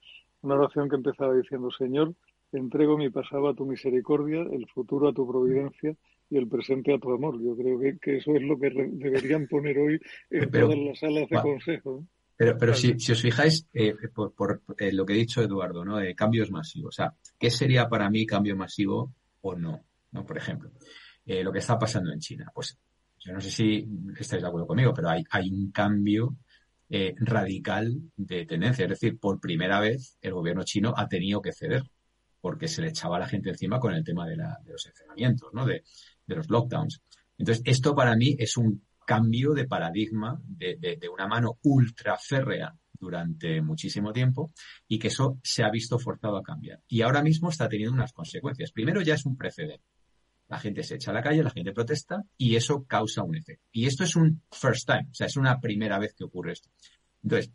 una 0.42 0.54
oración 0.54 0.88
que 0.88 0.96
empezaba 0.96 1.34
diciendo, 1.34 1.70
Señor, 1.70 2.14
entrego 2.52 2.96
mi 2.96 3.10
pasado 3.10 3.48
a 3.48 3.54
tu 3.54 3.66
misericordia, 3.66 4.40
el 4.42 4.66
futuro 4.72 5.08
a 5.08 5.12
tu 5.12 5.28
providencia 5.28 5.94
y 6.34 6.38
el 6.38 6.48
presente 6.48 6.92
a 6.92 6.98
tu 6.98 7.12
amor. 7.12 7.40
Yo 7.42 7.56
creo 7.56 7.78
que, 7.78 7.98
que 7.98 8.16
eso 8.16 8.34
es 8.34 8.42
lo 8.42 8.58
que 8.58 8.70
deberían 8.70 9.46
poner 9.48 9.78
hoy 9.78 10.00
en 10.30 10.50
Pero- 10.50 10.66
todas 10.68 10.80
las 10.80 10.98
salas 10.98 11.28
de 11.28 11.40
consejo. 11.40 12.06
Pero, 12.36 12.58
pero 12.58 12.74
si, 12.74 12.98
si 12.98 13.12
os 13.12 13.22
fijáis, 13.22 13.68
eh, 13.72 13.94
por, 14.12 14.34
por, 14.34 14.60
eh, 14.78 14.92
lo 14.92 15.06
que 15.06 15.12
ha 15.12 15.16
dicho 15.16 15.40
Eduardo, 15.40 15.84
¿no? 15.84 15.98
De 15.98 16.16
cambios 16.16 16.50
masivos. 16.50 16.88
O 16.88 16.96
sea, 16.96 17.14
¿qué 17.38 17.48
sería 17.48 17.88
para 17.88 18.10
mí 18.10 18.26
cambio 18.26 18.56
masivo 18.56 19.14
o 19.42 19.54
no? 19.54 19.84
¿No? 20.10 20.26
Por 20.26 20.36
ejemplo, 20.36 20.72
eh, 21.26 21.44
lo 21.44 21.52
que 21.52 21.60
está 21.60 21.78
pasando 21.78 22.12
en 22.12 22.18
China. 22.18 22.50
Pues 22.52 22.76
yo 23.20 23.32
no 23.32 23.40
sé 23.40 23.50
si 23.52 23.86
estáis 24.18 24.42
de 24.42 24.48
acuerdo 24.48 24.66
conmigo, 24.66 24.92
pero 24.92 25.10
hay, 25.10 25.22
hay 25.30 25.48
un 25.48 25.70
cambio 25.70 26.34
eh, 26.90 27.14
radical 27.18 28.00
de 28.16 28.46
tendencia. 28.46 28.84
Es 28.84 28.90
decir, 28.90 29.16
por 29.16 29.38
primera 29.38 29.78
vez 29.78 30.18
el 30.20 30.32
gobierno 30.32 30.64
chino 30.64 30.92
ha 30.96 31.06
tenido 31.08 31.40
que 31.40 31.52
ceder 31.52 31.84
porque 32.40 32.66
se 32.66 32.82
le 32.82 32.88
echaba 32.88 33.16
a 33.16 33.20
la 33.20 33.28
gente 33.28 33.48
encima 33.50 33.78
con 33.78 33.94
el 33.94 34.02
tema 34.04 34.26
de, 34.26 34.36
la, 34.36 34.58
de 34.64 34.72
los 34.72 34.84
encerramientos, 34.86 35.48
¿no? 35.54 35.64
De, 35.64 35.84
de 36.26 36.36
los 36.36 36.48
lockdowns. 36.50 37.02
Entonces, 37.38 37.62
esto 37.66 37.94
para 37.94 38.16
mí 38.16 38.36
es 38.38 38.56
un 38.56 38.84
cambio 39.06 39.52
de 39.52 39.66
paradigma 39.66 40.40
de, 40.46 40.76
de- 40.80 40.96
de 40.96 41.08
una 41.08 41.26
mano 41.26 41.58
ultra 41.62 42.16
férrea 42.16 42.74
durante 42.98 43.60
muchísimo 43.60 44.12
tiempo 44.12 44.52
y 44.88 44.98
que 44.98 45.08
eso 45.08 45.38
se 45.42 45.62
ha 45.62 45.70
visto 45.70 45.98
forzado 45.98 46.36
a 46.38 46.42
cambiar. 46.42 46.80
Y 46.88 47.02
ahora 47.02 47.22
mismo 47.22 47.50
está 47.50 47.68
teniendo 47.68 47.92
unas 47.94 48.12
consecuencias. 48.12 48.72
Primero 48.72 49.02
ya 49.02 49.14
es 49.14 49.26
un 49.26 49.36
precedente. 49.36 49.84
La 50.48 50.58
gente 50.58 50.82
se 50.82 50.94
echa 50.96 51.10
a 51.10 51.14
la 51.14 51.22
calle, 51.22 51.42
la 51.42 51.50
gente 51.50 51.72
protesta 51.72 52.22
y 52.38 52.54
eso 52.56 52.84
causa 52.84 53.22
un 53.22 53.34
efecto. 53.36 53.66
Y 53.72 53.86
esto 53.86 54.04
es 54.04 54.14
un 54.14 54.42
first 54.52 54.86
time, 54.86 55.08
o 55.10 55.14
sea, 55.14 55.26
es 55.26 55.36
una 55.36 55.58
primera 55.60 55.98
vez 55.98 56.14
que 56.14 56.24
ocurre 56.24 56.52
esto. 56.52 56.70
Entonces, 57.22 57.50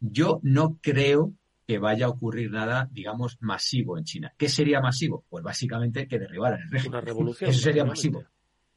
yo 0.00 0.40
no 0.42 0.78
creo 0.80 1.34
que 1.66 1.78
vaya 1.78 2.06
a 2.06 2.10
ocurrir 2.10 2.50
nada, 2.50 2.88
digamos, 2.90 3.38
masivo 3.40 3.96
en 3.96 4.04
China. 4.04 4.32
¿Qué 4.36 4.48
sería 4.48 4.80
masivo? 4.80 5.24
Pues 5.28 5.42
básicamente 5.42 6.06
que 6.06 6.18
derribaran 6.18 6.60
el 6.60 6.70
régimen. 6.70 6.98
Una 6.98 7.00
revolución, 7.00 7.50
Eso 7.50 7.60
sería 7.60 7.84
masivo. 7.84 8.24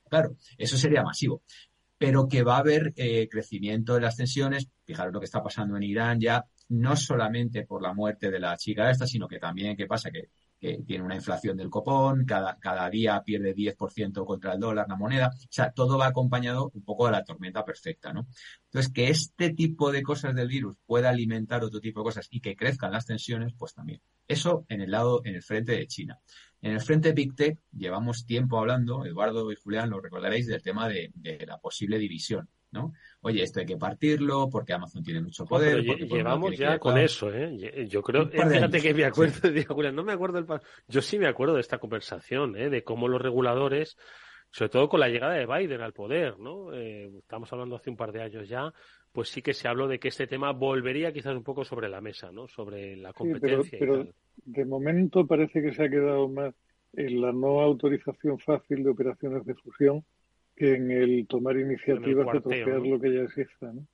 Claro, 0.10 0.36
eso 0.58 0.78
sería 0.78 1.04
masivo. 1.04 1.44
Pero 1.98 2.28
que 2.28 2.44
va 2.44 2.56
a 2.56 2.60
haber 2.60 2.94
eh, 2.96 3.28
crecimiento 3.30 3.96
de 3.96 4.02
las 4.02 4.16
tensiones. 4.16 4.70
Fijaros 4.86 5.14
lo 5.14 5.20
que 5.20 5.26
está 5.26 5.44
pasando 5.44 5.76
en 5.76 5.84
Irán 5.84 6.20
ya, 6.20 6.46
no 6.70 6.96
solamente 6.96 7.66
por 7.66 7.82
la 7.82 7.94
muerte 7.94 8.32
de 8.32 8.40
la 8.40 8.56
chica 8.56 8.90
esta, 8.90 9.06
sino 9.06 9.28
que 9.28 9.40
también, 9.40 9.76
¿qué 9.76 9.86
pasa? 9.86 10.10
Que, 10.12 10.30
que 10.60 10.84
tiene 10.86 11.04
una 11.04 11.16
inflación 11.16 11.58
del 11.58 11.70
copón, 11.70 12.26
cada, 12.26 12.58
cada 12.60 12.90
día 12.90 13.22
pierde 13.24 13.54
10% 13.54 14.26
contra 14.26 14.54
el 14.54 14.60
dólar 14.60 14.88
la 14.88 14.96
moneda. 14.96 15.28
O 15.28 15.48
sea, 15.50 15.72
todo 15.72 15.98
va 15.98 16.08
acompañado 16.08 16.72
un 16.74 16.84
poco 16.84 17.06
de 17.06 17.12
la 17.12 17.24
tormenta 17.24 17.64
perfecta, 17.64 18.12
¿no? 18.14 18.28
Entonces, 18.66 18.92
que 18.92 19.10
este 19.10 19.54
tipo 19.54 19.92
de 19.92 20.02
cosas 20.04 20.36
del 20.36 20.48
virus 20.48 20.76
pueda 20.86 21.10
alimentar 21.10 21.64
otro 21.64 21.80
tipo 21.80 22.00
de 22.00 22.06
cosas 22.06 22.28
y 22.32 22.42
que 22.42 22.56
crezcan 22.56 22.92
las 22.92 23.06
tensiones, 23.06 23.54
pues 23.58 23.74
también. 23.74 24.02
Eso 24.28 24.66
en 24.70 24.82
el 24.82 24.92
lado, 24.92 25.22
en 25.24 25.36
el 25.36 25.44
frente 25.44 25.74
de 25.74 25.88
China. 25.88 26.20
En 26.62 26.74
el 26.74 26.82
frente 26.82 27.14
Big 27.14 27.36
Tech 27.36 27.60
llevamos 27.72 28.26
tiempo 28.26 28.58
hablando, 28.58 29.06
Eduardo 29.06 29.52
y 29.52 29.56
Julián 29.56 29.90
lo 29.90 30.02
recordaréis, 30.02 30.48
del 30.48 30.62
tema 30.62 30.90
de, 30.90 31.12
de 31.14 31.46
la 31.46 31.60
posible 31.60 32.00
división, 32.00 32.50
¿no? 32.72 32.94
Oye, 33.22 33.44
esto 33.44 33.60
hay 33.60 33.66
que 33.66 33.78
partirlo 33.78 34.48
porque 34.50 34.74
Amazon 34.74 35.04
tiene 35.04 35.22
mucho 35.22 35.44
poder. 35.46 35.84
pero 35.86 35.98
llevamos 36.06 36.52
que 36.52 36.58
ya 36.58 36.80
con 36.80 36.98
eso, 36.98 37.34
¿eh? 37.34 37.56
Ye- 37.58 37.88
Yo 37.88 38.02
creo, 38.04 38.28
fíjate 38.30 38.80
que 38.80 38.94
me 38.94 39.06
acuerdo, 39.06 39.34
Julián, 39.76 39.96
no 39.96 40.04
me 40.04 40.14
acuerdo 40.14 40.36
del 40.36 40.46
pa- 40.46 40.62
Yo 40.88 41.02
sí 41.02 41.18
me 41.18 41.28
acuerdo 41.28 41.56
de 41.56 41.62
esta 41.62 41.80
conversación, 41.80 42.56
¿eh? 42.56 42.70
De 42.70 42.84
cómo 42.84 43.08
los 43.08 43.22
reguladores, 43.22 43.98
sobre 44.52 44.70
todo 44.70 44.88
con 44.88 45.00
la 45.00 45.10
llegada 45.10 45.34
de 45.34 45.46
Biden 45.48 45.82
al 45.82 45.94
poder, 45.94 46.38
¿no? 46.40 46.74
Eh, 46.74 47.10
estamos 47.18 47.52
hablando 47.52 47.76
hace 47.76 47.90
un 47.90 47.98
par 47.98 48.12
de 48.12 48.22
años 48.22 48.48
ya, 48.48 48.72
pues 49.12 49.30
sí 49.30 49.42
que 49.42 49.54
se 49.54 49.68
habló 49.68 49.88
de 49.88 50.00
que 50.00 50.10
este 50.10 50.28
tema 50.28 50.52
volvería 50.52 51.12
quizás 51.12 51.36
un 51.36 51.44
poco 51.44 51.66
sobre 51.66 51.90
la 51.90 52.02
mesa, 52.02 52.32
¿no? 52.32 52.48
Sobre 52.48 52.96
la 52.96 53.10
Sí, 53.10 53.16
pero, 53.18 53.32
competencia 53.32 53.78
y 53.78 53.80
pero 53.80 53.98
tal. 53.98 54.14
de 54.46 54.66
momento 54.66 55.26
parece 55.26 55.62
que 55.64 55.74
se 55.74 55.84
ha 55.84 55.90
quedado 55.90 56.30
más 56.30 56.54
en 56.94 57.20
la 57.20 57.32
no 57.34 57.62
autorización 57.62 58.38
fácil 58.40 58.84
de 58.84 58.92
operaciones 58.92 59.44
de 59.46 59.56
fusión 59.56 60.06
en 60.58 60.92
el 60.92 61.28
tomar 61.28 61.58
iniciativas 61.58 62.32
de 62.34 62.42
trocear 62.42 62.80
¿no? 62.80 62.86
lo 62.86 63.00
que 63.00 63.14
ya 63.14 63.22
exista, 63.22 63.72
¿no? 63.72 63.86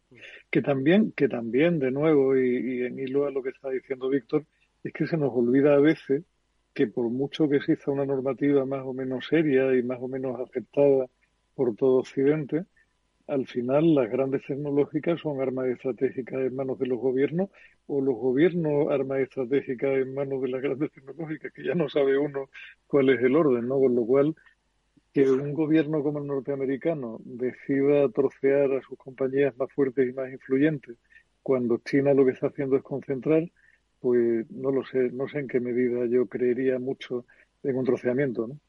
Que 0.49 0.61
también, 0.61 1.11
que 1.11 1.27
también, 1.27 1.79
de 1.79 1.91
nuevo, 1.91 2.37
y, 2.37 2.57
y 2.57 2.81
en 2.83 2.99
hilo 2.99 3.25
a 3.25 3.31
lo 3.31 3.43
que 3.43 3.49
está 3.49 3.69
diciendo 3.69 4.09
Víctor, 4.09 4.45
es 4.83 4.93
que 4.93 5.07
se 5.07 5.17
nos 5.17 5.31
olvida 5.33 5.75
a 5.75 5.79
veces 5.79 6.23
que 6.73 6.87
por 6.87 7.09
mucho 7.09 7.47
que 7.47 7.57
exista 7.57 7.91
una 7.91 8.05
normativa 8.05 8.65
más 8.65 8.83
o 8.83 8.93
menos 8.93 9.27
seria 9.27 9.75
y 9.75 9.83
más 9.83 9.99
o 10.01 10.07
menos 10.07 10.39
aceptada 10.39 11.07
por 11.55 11.75
todo 11.75 11.99
Occidente, 11.99 12.65
al 13.27 13.47
final 13.47 13.95
las 13.95 14.09
grandes 14.09 14.45
tecnológicas 14.45 15.21
son 15.21 15.39
armas 15.39 15.67
estratégicas 15.67 16.41
en 16.41 16.55
manos 16.55 16.79
de 16.79 16.87
los 16.87 16.99
gobiernos 16.99 17.49
o 17.87 18.01
los 18.01 18.15
gobiernos 18.15 18.91
armas 18.91 19.19
estratégicas 19.19 19.97
en 19.97 20.13
manos 20.13 20.41
de 20.41 20.49
las 20.49 20.61
grandes 20.61 20.91
tecnológicas, 20.91 21.53
que 21.53 21.63
ya 21.63 21.75
no 21.75 21.87
sabe 21.89 22.17
uno 22.17 22.49
cuál 22.87 23.09
es 23.09 23.21
el 23.21 23.35
orden, 23.35 23.67
¿no? 23.67 23.79
Con 23.79 23.95
lo 23.95 24.05
cual, 24.05 24.35
que 25.13 25.29
un 25.31 25.53
gobierno 25.53 26.03
como 26.03 26.19
el 26.19 26.27
norteamericano 26.27 27.19
decida 27.25 28.09
trocear 28.09 28.73
a 28.73 28.81
sus 28.81 28.97
compañías 28.97 29.55
más 29.57 29.71
fuertes 29.73 30.09
y 30.09 30.13
más 30.13 30.31
influyentes 30.31 30.97
cuando 31.43 31.77
China 31.79 32.13
lo 32.13 32.25
que 32.25 32.31
está 32.31 32.47
haciendo 32.47 32.77
es 32.77 32.83
concentrar, 32.83 33.43
pues 33.99 34.49
no 34.51 34.71
lo 34.71 34.85
sé, 34.85 35.09
no 35.11 35.27
sé 35.27 35.39
en 35.39 35.47
qué 35.47 35.59
medida 35.59 36.05
yo 36.07 36.27
creería 36.27 36.79
mucho 36.79 37.25
en 37.63 37.77
un 37.77 37.85
troceamiento, 37.85 38.47
¿no? 38.47 38.59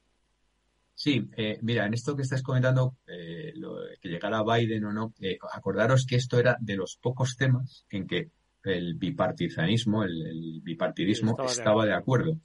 Sí, 0.97 1.29
eh, 1.37 1.59
mira, 1.63 1.87
en 1.87 1.95
esto 1.95 2.15
que 2.17 2.23
estás 2.23 2.43
comentando, 2.43 2.97
eh, 3.07 3.53
lo- 3.57 3.77
que 4.01 4.09
llegara 4.09 4.43
Biden 4.45 4.85
o 4.85 4.93
no, 4.93 5.13
eh, 5.21 5.39
acordaros 5.53 6.07
que 6.07 6.17
esto 6.17 6.39
era 6.39 6.57
de 6.61 6.77
los 6.77 6.97
pocos 6.97 7.37
temas 7.37 7.85
en 7.91 8.07
que 8.07 8.31
el 8.65 8.95
bipartizanismo, 8.95 10.05
el, 10.05 10.27
el 10.27 10.61
bipartidismo 10.63 11.33
Estaba 11.33 11.49
estaba, 11.51 11.87
de 11.87 11.93
acuerdo. 11.95 12.39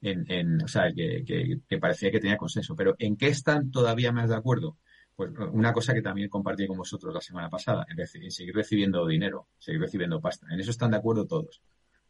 En, 0.00 0.24
en- 0.30 0.62
o 0.62 0.68
sea, 0.68 0.92
que, 0.94 1.22
que- 1.24 1.60
que 1.68 1.78
parecía 1.78 2.10
que 2.10 2.20
tenía 2.20 2.36
consenso. 2.36 2.74
Pero 2.76 2.94
¿en 2.98 3.16
qué 3.16 3.28
están 3.28 3.70
todavía 3.70 4.12
más 4.12 4.28
de 4.30 4.36
acuerdo? 4.36 4.76
Pues 5.14 5.30
una 5.52 5.72
cosa 5.72 5.92
que 5.92 6.00
también 6.02 6.28
compartí 6.30 6.66
con 6.66 6.78
vosotros 6.78 7.12
la 7.14 7.20
semana 7.20 7.50
pasada, 7.50 7.84
en, 7.90 7.96
reci- 7.98 8.22
en 8.24 8.30
seguir 8.30 8.54
recibiendo 8.54 9.06
dinero, 9.06 9.48
seguir 9.58 9.80
recibiendo 9.80 10.20
pasta. 10.20 10.46
En 10.50 10.58
eso 10.60 10.70
están 10.70 10.92
de 10.92 10.96
acuerdo 10.96 11.26
todos. 11.26 11.60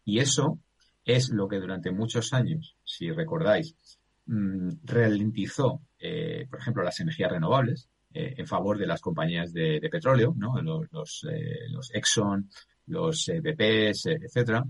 Y 0.04 0.18
eso 0.20 0.58
es 1.04 1.30
lo 1.30 1.48
que 1.48 1.56
durante 1.58 1.90
muchos 1.90 2.32
años, 2.32 2.76
si 2.84 3.10
recordáis, 3.10 3.74
mm, 4.26 4.70
ralentizó, 4.84 5.82
eh, 5.98 6.46
por 6.48 6.60
ejemplo, 6.60 6.82
las 6.84 7.00
energías 7.00 7.32
renovables 7.32 7.88
eh, 8.12 8.34
en 8.38 8.46
favor 8.46 8.78
de 8.78 8.86
las 8.86 9.00
compañías 9.00 9.52
de, 9.52 9.80
de 9.80 9.88
petróleo, 9.88 10.34
¿no? 10.36 10.60
Los, 10.62 10.86
los, 10.92 11.26
eh, 11.30 11.68
los 11.70 11.92
Exxon, 11.94 12.48
los 12.86 13.26
BPs, 13.26 14.06
eh, 14.06 14.18
etcétera. 14.22 14.64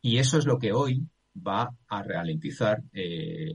Y 0.00 0.18
eso 0.18 0.38
es 0.38 0.46
lo 0.46 0.58
que 0.58 0.72
hoy 0.72 1.02
va 1.36 1.68
a 1.88 2.02
ralentizar 2.02 2.82
eh, 2.92 3.54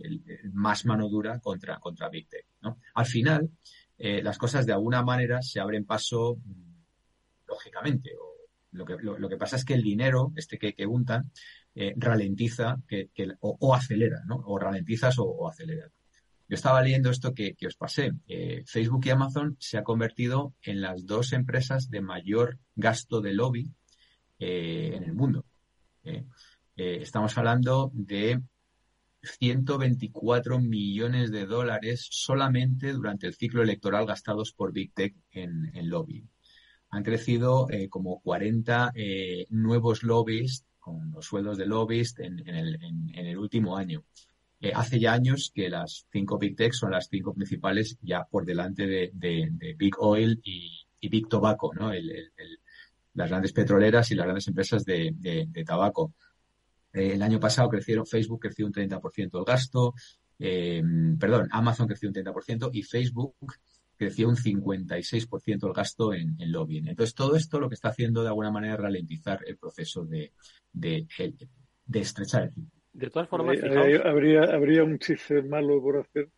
más 0.51 0.85
mano 0.85 1.07
dura 1.07 1.39
contra, 1.39 1.79
contra 1.79 2.09
Big 2.09 2.27
Tech, 2.27 2.45
¿no? 2.61 2.79
Al 2.95 3.05
final, 3.05 3.49
eh, 3.97 4.21
las 4.21 4.37
cosas 4.37 4.65
de 4.65 4.73
alguna 4.73 5.03
manera 5.03 5.41
se 5.41 5.59
abren 5.59 5.85
paso 5.85 6.37
mm, 6.43 7.47
lógicamente. 7.47 8.11
O 8.19 8.35
lo, 8.71 8.85
que, 8.85 8.95
lo, 9.01 9.29
que 9.29 9.37
pasa 9.37 9.55
es 9.55 9.65
que 9.65 9.73
el 9.73 9.83
dinero, 9.83 10.31
este 10.35 10.57
que, 10.57 10.73
que 10.73 10.85
untan, 10.85 11.31
eh, 11.75 11.93
ralentiza 11.95 12.77
que, 12.87 13.09
o, 13.39 13.73
acelera, 13.73 14.21
¿no? 14.25 14.35
O 14.45 14.57
ralentizas 14.57 15.17
o, 15.19 15.23
o 15.23 15.47
aceleras. 15.47 15.91
Yo 16.47 16.55
estaba 16.55 16.81
leyendo 16.81 17.11
esto 17.11 17.33
que, 17.33 17.53
que 17.53 17.67
os 17.67 17.75
pasé. 17.75 18.11
Facebook 18.65 19.05
y 19.05 19.11
Amazon 19.11 19.55
se 19.59 19.77
ha 19.77 19.83
convertido 19.83 20.55
en 20.63 20.81
las 20.81 21.05
dos 21.05 21.31
empresas 21.31 21.91
de 21.91 22.01
mayor 22.01 22.57
gasto 22.75 23.21
de 23.21 23.33
lobby 23.33 23.71
eh, 24.39 24.91
en 24.95 25.03
el 25.03 25.13
mundo. 25.13 25.45
Eh, 26.03 26.23
eh, 26.75 26.99
estamos 27.01 27.37
hablando 27.37 27.91
de 27.93 28.41
124 29.21 30.59
millones 30.59 31.31
de 31.31 31.45
dólares 31.45 32.07
solamente 32.09 32.93
durante 32.93 33.27
el 33.27 33.33
ciclo 33.35 33.61
electoral 33.61 34.05
gastados 34.05 34.53
por 34.53 34.71
Big 34.71 34.93
Tech 34.93 35.15
en, 35.31 35.71
en 35.75 35.89
lobby. 35.89 36.25
Han 36.91 37.03
crecido 37.03 37.67
como 37.89 38.19
40 38.21 38.91
eh, 38.95 39.45
nuevos 39.49 40.03
lobbies 40.03 40.65
con 40.79 41.11
los 41.11 41.25
sueldos 41.25 41.57
de 41.57 41.67
lobbies 41.67 42.17
en, 42.19 42.39
el, 42.47 42.81
en- 42.81 43.09
el 43.13 43.37
último 43.37 43.77
año. 43.77 44.03
Hace 44.73 44.99
ya 44.99 45.13
años 45.13 45.51
que 45.53 45.69
las 45.69 46.05
cinco 46.11 46.37
Big 46.37 46.55
Tech 46.55 46.73
son 46.73 46.91
las 46.91 47.07
cinco 47.09 47.33
principales 47.33 47.97
ya 48.01 48.25
por 48.25 48.45
delante 48.45 48.87
de, 48.87 49.11
Big 49.77 49.93
Oil 49.99 50.41
y, 50.43 50.85
Big 51.09 51.29
Tobacco, 51.29 51.71
¿no? 51.73 51.93
El- 51.93 52.31
las 53.19 53.29
grandes 53.29 53.51
petroleras 53.53 54.09
y 54.11 54.15
las 54.15 54.25
grandes 54.25 54.47
empresas 54.47 54.85
de, 54.85 55.11
de- 55.15 55.45
de 55.49 55.63
tabaco. 55.65 56.13
Eh, 56.93 57.11
el 57.13 57.21
año 57.21 57.39
pasado 57.39 57.69
crecieron, 57.69 58.05
Facebook 58.05 58.39
creció 58.39 58.65
un 58.65 58.71
30% 58.73 59.37
el 59.39 59.43
gasto, 59.45 59.93
eh, 60.39 60.81
perdón, 61.19 61.49
Amazon 61.51 61.85
creció 61.87 62.07
un 62.09 62.15
30% 62.15 62.69
y 62.73 62.81
Facebook 62.83 63.35
creció 63.97 64.29
un 64.29 64.37
56% 64.37 65.67
el 65.67 65.73
gasto 65.73 66.13
en, 66.13 66.35
en, 66.39 66.51
lobbying. 66.51 66.87
Entonces, 66.87 67.13
todo 67.13 67.35
esto 67.35 67.59
lo 67.59 67.67
que 67.67 67.75
está 67.75 67.89
haciendo 67.89 68.21
de 68.21 68.29
alguna 68.29 68.49
manera 68.51 68.75
es 68.75 68.79
ralentizar 68.79 69.41
el 69.45 69.57
proceso 69.57 70.05
de, 70.05 70.31
de, 70.71 71.05
de 71.85 71.99
estrechar 71.99 72.43
el 72.43 72.51
De 72.93 73.09
todas 73.09 73.27
formas, 73.27 73.57
habría, 74.05 74.43
habría 74.43 74.85
un 74.85 74.97
chiste 74.97 75.41
malo 75.43 75.81
por 75.81 75.97
hacer, 75.97 76.29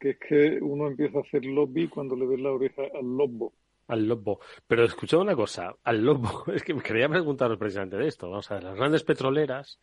que 0.00 0.10
es 0.10 0.18
que 0.18 0.58
uno 0.62 0.86
empieza 0.88 1.18
a 1.18 1.20
hacer 1.20 1.44
lobby 1.44 1.88
cuando 1.88 2.16
le 2.16 2.26
ves 2.26 2.40
la 2.40 2.50
oreja 2.52 2.82
al 2.98 3.04
lobo. 3.18 3.52
Al 3.88 4.06
lobo. 4.06 4.40
Pero 4.66 4.84
escuchad 4.84 5.20
una 5.20 5.34
cosa, 5.34 5.74
al 5.82 6.02
lobo, 6.02 6.44
es 6.54 6.62
que 6.62 6.74
me 6.74 6.82
quería 6.82 7.08
preguntaros 7.08 7.58
precisamente 7.58 7.96
de 7.96 8.08
esto. 8.08 8.30
Vamos 8.30 8.50
a 8.50 8.54
ver, 8.54 8.64
las 8.64 8.76
grandes 8.76 9.04
petroleras, 9.04 9.80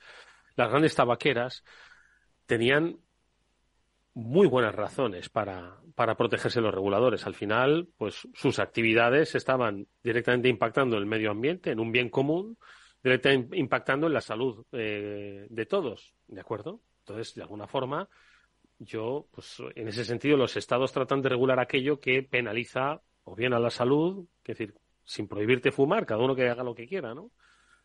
las 0.55 0.69
grandes 0.69 0.95
tabaqueras, 0.95 1.63
tenían 2.45 2.97
muy 4.13 4.47
buenas 4.47 4.75
razones 4.75 5.29
para, 5.29 5.77
para 5.95 6.15
protegerse 6.15 6.61
los 6.61 6.73
reguladores. 6.73 7.25
Al 7.25 7.35
final, 7.35 7.87
pues 7.97 8.27
sus 8.33 8.59
actividades 8.59 9.35
estaban 9.35 9.87
directamente 10.03 10.49
impactando 10.49 10.97
el 10.97 11.05
medio 11.05 11.31
ambiente, 11.31 11.71
en 11.71 11.79
un 11.79 11.91
bien 11.91 12.09
común, 12.09 12.57
directamente 13.03 13.57
impactando 13.57 14.07
en 14.07 14.13
la 14.13 14.21
salud 14.21 14.65
eh, 14.71 15.47
de 15.49 15.65
todos, 15.65 16.13
¿de 16.27 16.41
acuerdo? 16.41 16.81
Entonces, 16.99 17.35
de 17.35 17.43
alguna 17.43 17.67
forma, 17.67 18.09
yo, 18.77 19.27
pues 19.31 19.57
en 19.75 19.87
ese 19.87 20.05
sentido, 20.05 20.37
los 20.37 20.57
estados 20.57 20.91
tratan 20.91 21.21
de 21.21 21.29
regular 21.29 21.59
aquello 21.59 21.99
que 21.99 22.23
penaliza 22.23 23.01
o 23.29 23.35
bien 23.35 23.53
a 23.53 23.59
la 23.59 23.69
salud, 23.69 24.25
es 24.43 24.57
decir, 24.57 24.73
sin 25.03 25.27
prohibirte 25.27 25.71
fumar, 25.71 26.05
cada 26.05 26.23
uno 26.23 26.35
que 26.35 26.49
haga 26.49 26.63
lo 26.63 26.75
que 26.75 26.87
quiera, 26.87 27.13
¿no? 27.13 27.31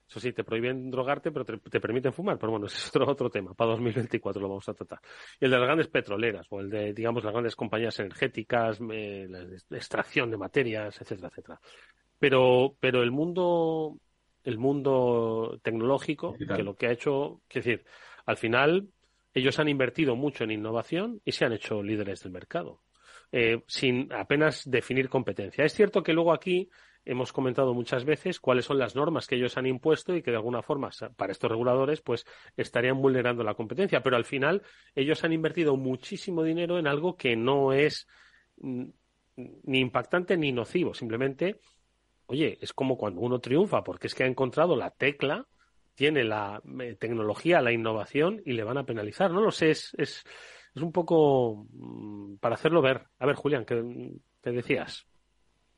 Eso 0.08 0.20
sí, 0.20 0.32
te 0.32 0.44
prohíben 0.44 0.90
drogarte, 0.90 1.30
pero 1.32 1.44
te, 1.44 1.80
permiten 1.80 2.12
fumar. 2.12 2.38
Pero 2.38 2.52
bueno, 2.52 2.66
ese 2.66 2.76
es 2.76 2.88
otro, 2.88 3.10
otro 3.10 3.30
tema. 3.30 3.54
Para 3.54 3.70
2024 3.72 4.40
lo 4.40 4.48
vamos 4.48 4.68
a 4.68 4.74
tratar. 4.74 5.00
Y 5.40 5.46
el 5.46 5.50
de 5.50 5.56
las 5.56 5.66
grandes 5.66 5.88
petroleras, 5.88 6.46
o 6.50 6.60
el 6.60 6.70
de, 6.70 6.92
digamos, 6.92 7.24
las 7.24 7.32
grandes 7.32 7.56
compañías 7.56 7.98
energéticas, 8.00 8.80
la 8.80 9.76
extracción 9.76 10.30
de 10.30 10.36
materias, 10.36 11.00
etcétera, 11.00 11.28
etcétera. 11.28 11.60
Pero, 12.18 12.76
pero 12.80 13.02
el 13.02 13.10
mundo, 13.10 13.98
el 14.44 14.58
mundo 14.58 15.58
tecnológico, 15.62 16.36
que 16.36 16.62
lo 16.62 16.76
que 16.76 16.86
ha 16.86 16.92
hecho, 16.92 17.40
es 17.48 17.64
decir, 17.64 17.84
al 18.26 18.36
final, 18.36 18.88
ellos 19.32 19.58
han 19.58 19.68
invertido 19.68 20.16
mucho 20.16 20.44
en 20.44 20.52
innovación 20.52 21.20
y 21.24 21.32
se 21.32 21.44
han 21.44 21.52
hecho 21.52 21.82
líderes 21.82 22.22
del 22.22 22.32
mercado. 22.32 22.80
Eh, 23.36 23.64
sin 23.66 24.12
apenas 24.12 24.62
definir 24.64 25.08
competencia. 25.08 25.64
Es 25.64 25.74
cierto 25.74 26.04
que 26.04 26.12
luego 26.12 26.32
aquí 26.32 26.70
hemos 27.04 27.32
comentado 27.32 27.74
muchas 27.74 28.04
veces 28.04 28.38
cuáles 28.38 28.64
son 28.64 28.78
las 28.78 28.94
normas 28.94 29.26
que 29.26 29.34
ellos 29.34 29.56
han 29.56 29.66
impuesto 29.66 30.14
y 30.14 30.22
que 30.22 30.30
de 30.30 30.36
alguna 30.36 30.62
forma 30.62 30.90
para 31.16 31.32
estos 31.32 31.50
reguladores 31.50 32.00
pues 32.00 32.24
estarían 32.56 33.02
vulnerando 33.02 33.42
la 33.42 33.54
competencia, 33.54 34.04
pero 34.04 34.14
al 34.14 34.24
final 34.24 34.62
ellos 34.94 35.24
han 35.24 35.32
invertido 35.32 35.76
muchísimo 35.76 36.44
dinero 36.44 36.78
en 36.78 36.86
algo 36.86 37.16
que 37.16 37.34
no 37.34 37.72
es 37.72 38.06
mm, 38.58 38.84
ni 39.34 39.80
impactante 39.80 40.36
ni 40.36 40.52
nocivo, 40.52 40.94
simplemente 40.94 41.58
oye, 42.26 42.56
es 42.60 42.72
como 42.72 42.96
cuando 42.96 43.20
uno 43.20 43.40
triunfa 43.40 43.82
porque 43.82 44.06
es 44.06 44.14
que 44.14 44.22
ha 44.22 44.28
encontrado 44.28 44.76
la 44.76 44.90
tecla, 44.90 45.48
tiene 45.96 46.22
la 46.22 46.62
eh, 46.78 46.94
tecnología, 46.94 47.60
la 47.60 47.72
innovación 47.72 48.42
y 48.46 48.52
le 48.52 48.62
van 48.62 48.78
a 48.78 48.86
penalizar, 48.86 49.32
no 49.32 49.40
lo 49.40 49.50
sé, 49.50 49.70
es 49.70 49.92
es, 49.98 50.24
es 50.74 50.82
un 50.82 50.92
poco 50.92 51.66
mm, 51.72 52.36
para 52.36 52.56
hacerlo 52.56 52.82
ver. 52.82 53.02
A 53.18 53.26
ver, 53.26 53.36
Julián, 53.36 53.64
¿qué 53.64 54.12
te 54.40 54.52
decías? 54.52 55.06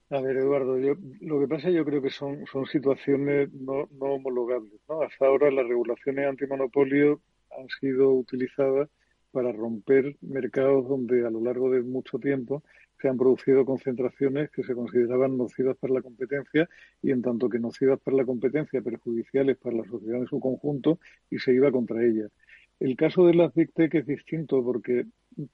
A 0.08 0.20
ver, 0.20 0.36
Eduardo, 0.36 0.78
yo, 0.78 0.94
lo 1.20 1.40
que 1.40 1.48
pasa 1.48 1.68
yo 1.70 1.84
creo 1.84 2.00
que 2.00 2.10
son, 2.10 2.44
situaciones 2.70 3.52
no, 3.52 3.88
no 3.98 4.06
homologables. 4.14 4.80
¿no? 4.88 5.02
Hasta 5.02 5.26
ahora 5.26 5.50
las 5.50 5.66
regulaciones 5.66 6.26
antimonopolio 6.26 7.20
han 7.58 7.68
sido 7.80 8.10
utilizadas 8.12 8.88
para 9.32 9.52
romper 9.52 10.16
mercados 10.22 10.88
donde 10.88 11.26
a 11.26 11.30
lo 11.30 11.40
largo 11.40 11.70
de 11.70 11.82
mucho 11.82 12.18
tiempo 12.18 12.62
se 13.00 13.08
han 13.08 13.18
producido 13.18 13.66
concentraciones 13.66 14.50
que 14.50 14.62
se 14.62 14.74
consideraban 14.74 15.36
nocivas 15.36 15.76
para 15.76 15.94
la 15.94 16.02
competencia 16.02 16.68
y 17.02 17.10
en 17.10 17.20
tanto 17.20 17.48
que 17.48 17.58
nocivas 17.58 18.00
para 18.00 18.16
la 18.16 18.24
competencia, 18.24 18.80
perjudiciales 18.80 19.58
para 19.58 19.76
la 19.76 19.84
sociedad 19.84 20.20
en 20.20 20.26
su 20.26 20.40
conjunto 20.40 20.98
y 21.28 21.38
se 21.38 21.52
iba 21.52 21.70
contra 21.70 22.02
ellas. 22.02 22.30
El 22.78 22.96
caso 22.96 23.26
de 23.26 23.34
las 23.34 23.54
Big 23.54 23.72
Tech 23.72 23.94
es 23.94 24.06
distinto 24.06 24.62
porque 24.62 25.06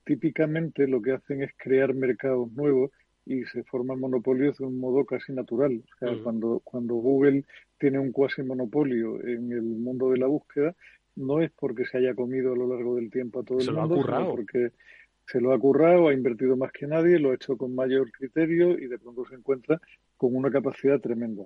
típicamente 0.05 0.87
lo 0.89 1.01
que 1.01 1.13
hacen 1.13 1.43
es 1.43 1.53
crear 1.57 1.95
mercados 1.95 2.51
nuevos 2.53 2.91
y 3.25 3.45
se 3.45 3.63
forman 3.65 4.01
monopolios 4.01 4.59
de 4.59 4.65
un 4.65 4.81
modo 4.81 5.05
casi 5.05 5.33
natural. 5.33 5.83
O 5.95 5.99
sea, 5.99 6.23
cuando, 6.23 6.61
cuando 6.65 6.95
Google 6.95 7.45
tiene 7.79 7.99
un 8.01 8.11
cuasi 8.11 8.43
monopolio 8.43 9.21
en 9.25 9.53
el 9.53 9.63
mundo 9.63 10.11
de 10.11 10.19
la 10.19 10.27
búsqueda, 10.27 10.75
no 11.15 11.41
es 11.41 11.51
porque 11.53 11.85
se 11.85 11.99
haya 11.99 12.15
comido 12.15 12.53
a 12.53 12.57
lo 12.57 12.67
largo 12.67 12.97
del 12.97 13.11
tiempo 13.11 13.41
a 13.41 13.45
todo 13.45 13.61
el 13.61 13.73
mundo, 13.73 14.03
sino 14.03 14.31
porque 14.31 14.71
se 15.27 15.41
lo 15.41 15.53
ha 15.53 15.59
currado, 15.59 16.09
ha 16.09 16.15
invertido 16.15 16.57
más 16.57 16.73
que 16.73 16.87
nadie, 16.87 17.19
lo 17.19 17.31
ha 17.31 17.35
hecho 17.35 17.57
con 17.57 17.75
mayor 17.75 18.11
criterio 18.11 18.79
y 18.79 18.87
de 18.89 18.99
pronto 18.99 19.25
se 19.27 19.37
encuentra 19.37 19.81
con 20.17 20.35
una 20.35 20.51
capacidad 20.51 21.01
tremenda. 21.01 21.45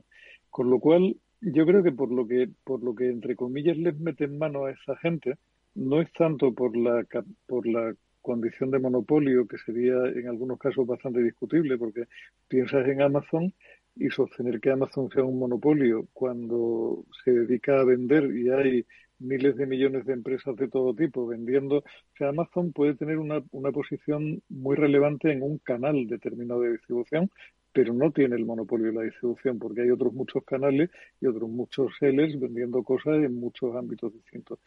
Con 0.48 0.70
lo 0.70 0.78
cual, 0.78 1.16
yo 1.42 1.66
creo 1.66 1.82
que 1.82 1.92
por 1.92 2.10
lo 2.10 2.26
que, 2.26 2.48
por 2.64 2.82
lo 2.82 2.94
que 2.94 3.10
entre 3.10 3.36
comillas 3.36 3.76
les 3.76 3.98
meten 3.98 4.38
mano 4.38 4.64
a 4.64 4.70
esa 4.70 4.96
gente, 4.96 5.36
no 5.76 6.00
es 6.00 6.12
tanto 6.12 6.52
por 6.52 6.76
la, 6.76 7.04
por 7.46 7.66
la 7.66 7.94
condición 8.20 8.70
de 8.70 8.80
monopolio, 8.80 9.46
que 9.46 9.58
sería 9.58 9.94
en 10.14 10.28
algunos 10.28 10.58
casos 10.58 10.86
bastante 10.86 11.22
discutible, 11.22 11.78
porque 11.78 12.04
piensas 12.48 12.86
en 12.88 13.02
Amazon 13.02 13.54
y 13.94 14.10
sostener 14.10 14.60
que 14.60 14.70
Amazon 14.70 15.10
sea 15.10 15.24
un 15.24 15.38
monopolio 15.38 16.08
cuando 16.12 17.04
se 17.24 17.30
dedica 17.30 17.80
a 17.80 17.84
vender 17.84 18.36
y 18.36 18.50
hay 18.50 18.86
miles 19.18 19.56
de 19.56 19.66
millones 19.66 20.04
de 20.04 20.12
empresas 20.12 20.56
de 20.56 20.68
todo 20.68 20.94
tipo 20.94 21.26
vendiendo. 21.26 21.78
O 21.78 22.16
sea, 22.18 22.28
Amazon 22.28 22.72
puede 22.72 22.94
tener 22.94 23.18
una, 23.18 23.42
una 23.52 23.70
posición 23.70 24.42
muy 24.48 24.76
relevante 24.76 25.32
en 25.32 25.42
un 25.42 25.58
canal 25.58 26.06
determinado 26.06 26.60
de 26.60 26.72
distribución, 26.72 27.30
pero 27.76 27.92
no 27.92 28.10
tiene 28.10 28.36
el 28.36 28.46
monopolio 28.46 28.86
de 28.86 28.94
la 28.94 29.02
distribución 29.02 29.58
porque 29.58 29.82
hay 29.82 29.90
otros 29.90 30.14
muchos 30.14 30.42
canales 30.44 30.88
y 31.20 31.26
otros 31.26 31.50
muchos 31.50 31.92
sellers 32.00 32.40
vendiendo 32.40 32.82
cosas 32.82 33.16
en 33.16 33.38
muchos 33.38 33.76
ámbitos 33.76 34.14
distintos. 34.14 34.60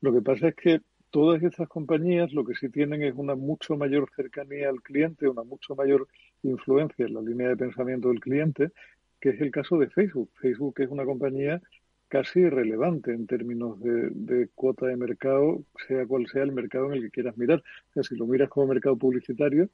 Lo 0.00 0.12
que 0.12 0.20
pasa 0.20 0.48
es 0.48 0.56
que 0.56 0.80
todas 1.10 1.40
estas 1.44 1.68
compañías 1.68 2.32
lo 2.32 2.44
que 2.44 2.56
sí 2.56 2.68
tienen 2.68 3.04
es 3.04 3.14
una 3.14 3.36
mucho 3.36 3.76
mayor 3.76 4.10
cercanía 4.16 4.68
al 4.68 4.82
cliente, 4.82 5.28
una 5.28 5.44
mucho 5.44 5.76
mayor 5.76 6.08
influencia 6.42 7.06
en 7.06 7.14
la 7.14 7.22
línea 7.22 7.50
de 7.50 7.56
pensamiento 7.56 8.08
del 8.08 8.18
cliente, 8.18 8.72
que 9.20 9.28
es 9.28 9.40
el 9.40 9.52
caso 9.52 9.78
de 9.78 9.88
Facebook. 9.88 10.28
Facebook 10.40 10.74
es 10.80 10.90
una 10.90 11.04
compañía 11.04 11.62
casi 12.08 12.40
irrelevante 12.40 13.12
en 13.12 13.28
términos 13.28 13.78
de, 13.80 14.48
cuota 14.56 14.86
de 14.86 14.96
mercado, 14.96 15.62
sea 15.86 16.04
cual 16.04 16.26
sea 16.26 16.42
el 16.42 16.50
mercado 16.50 16.86
en 16.86 16.94
el 16.94 17.02
que 17.04 17.10
quieras 17.10 17.38
mirar. 17.38 17.62
O 17.90 17.92
sea, 17.92 18.02
si 18.02 18.16
lo 18.16 18.26
miras 18.26 18.48
como 18.48 18.66
mercado 18.66 18.96
publicitario, 18.96 19.68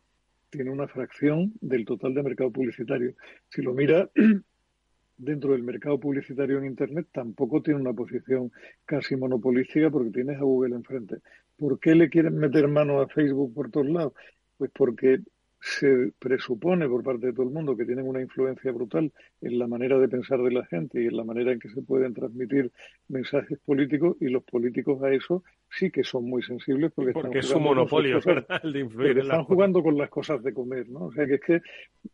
tiene 0.52 0.70
una 0.70 0.86
fracción 0.86 1.54
del 1.60 1.86
total 1.86 2.12
de 2.14 2.22
mercado 2.22 2.52
publicitario. 2.52 3.14
Si 3.48 3.62
lo 3.62 3.72
miras 3.72 4.10
dentro 5.16 5.52
del 5.52 5.62
mercado 5.62 5.98
publicitario 5.98 6.58
en 6.58 6.66
Internet 6.66 7.08
tampoco 7.10 7.62
tiene 7.62 7.80
una 7.80 7.94
posición 7.94 8.52
casi 8.84 9.16
monopolística 9.16 9.90
porque 9.90 10.10
tienes 10.10 10.36
a 10.36 10.44
Google 10.44 10.76
enfrente. 10.76 11.16
¿Por 11.56 11.80
qué 11.80 11.94
le 11.94 12.10
quieren 12.10 12.36
meter 12.36 12.68
mano 12.68 13.00
a 13.00 13.08
Facebook 13.08 13.54
por 13.54 13.70
todos 13.70 13.88
lados? 13.88 14.12
Pues 14.58 14.70
porque 14.74 15.20
se 15.64 16.12
presupone 16.18 16.88
por 16.88 17.04
parte 17.04 17.26
de 17.26 17.32
todo 17.32 17.44
el 17.44 17.52
mundo 17.52 17.76
que 17.76 17.84
tienen 17.84 18.08
una 18.08 18.20
influencia 18.20 18.72
brutal 18.72 19.12
en 19.40 19.58
la 19.60 19.68
manera 19.68 19.96
de 19.96 20.08
pensar 20.08 20.42
de 20.42 20.50
la 20.50 20.66
gente 20.66 21.00
y 21.00 21.06
en 21.06 21.16
la 21.16 21.22
manera 21.22 21.52
en 21.52 21.60
que 21.60 21.68
se 21.68 21.82
pueden 21.82 22.12
transmitir 22.14 22.72
mensajes 23.06 23.60
políticos 23.60 24.16
y 24.20 24.26
los 24.26 24.42
políticos 24.42 25.00
a 25.04 25.12
eso 25.12 25.44
sí 25.70 25.92
que 25.92 26.02
son 26.02 26.24
muy 26.24 26.42
sensibles 26.42 26.90
porque, 26.92 27.12
porque 27.12 27.38
es 27.38 27.50
un 27.52 27.62
monopolio, 27.62 28.20
¿verdad? 28.24 28.60
El 28.64 28.72
de 28.72 28.80
influir 28.80 29.18
están 29.18 29.44
jugando 29.44 29.84
con 29.84 29.96
las 29.96 30.10
cosas 30.10 30.42
de 30.42 30.52
comer, 30.52 30.88
¿no? 30.88 31.04
O 31.06 31.12
sea 31.12 31.26
que 31.26 31.34
es 31.34 31.40
que 31.40 31.62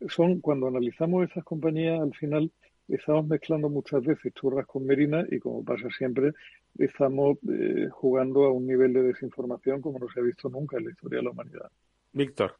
son, 0.07 0.41
cuando 0.41 0.67
analizamos 0.67 1.27
esas 1.27 1.43
compañías, 1.43 1.99
al 1.99 2.13
final 2.13 2.51
estamos 2.87 3.27
mezclando 3.27 3.67
muchas 3.67 4.03
veces 4.03 4.31
churras 4.35 4.67
con 4.67 4.85
merina 4.85 5.25
y 5.27 5.39
como 5.39 5.65
pasa 5.65 5.89
siempre, 5.97 6.33
estamos 6.77 7.39
eh, 7.51 7.87
jugando 7.89 8.43
a 8.43 8.51
un 8.51 8.67
nivel 8.67 8.93
de 8.93 9.01
desinformación 9.01 9.81
como 9.81 9.97
no 9.97 10.07
se 10.09 10.19
ha 10.19 10.23
visto 10.23 10.49
nunca 10.49 10.77
en 10.77 10.85
la 10.85 10.91
historia 10.91 11.17
de 11.17 11.23
la 11.23 11.31
humanidad. 11.31 11.71
Víctor. 12.13 12.53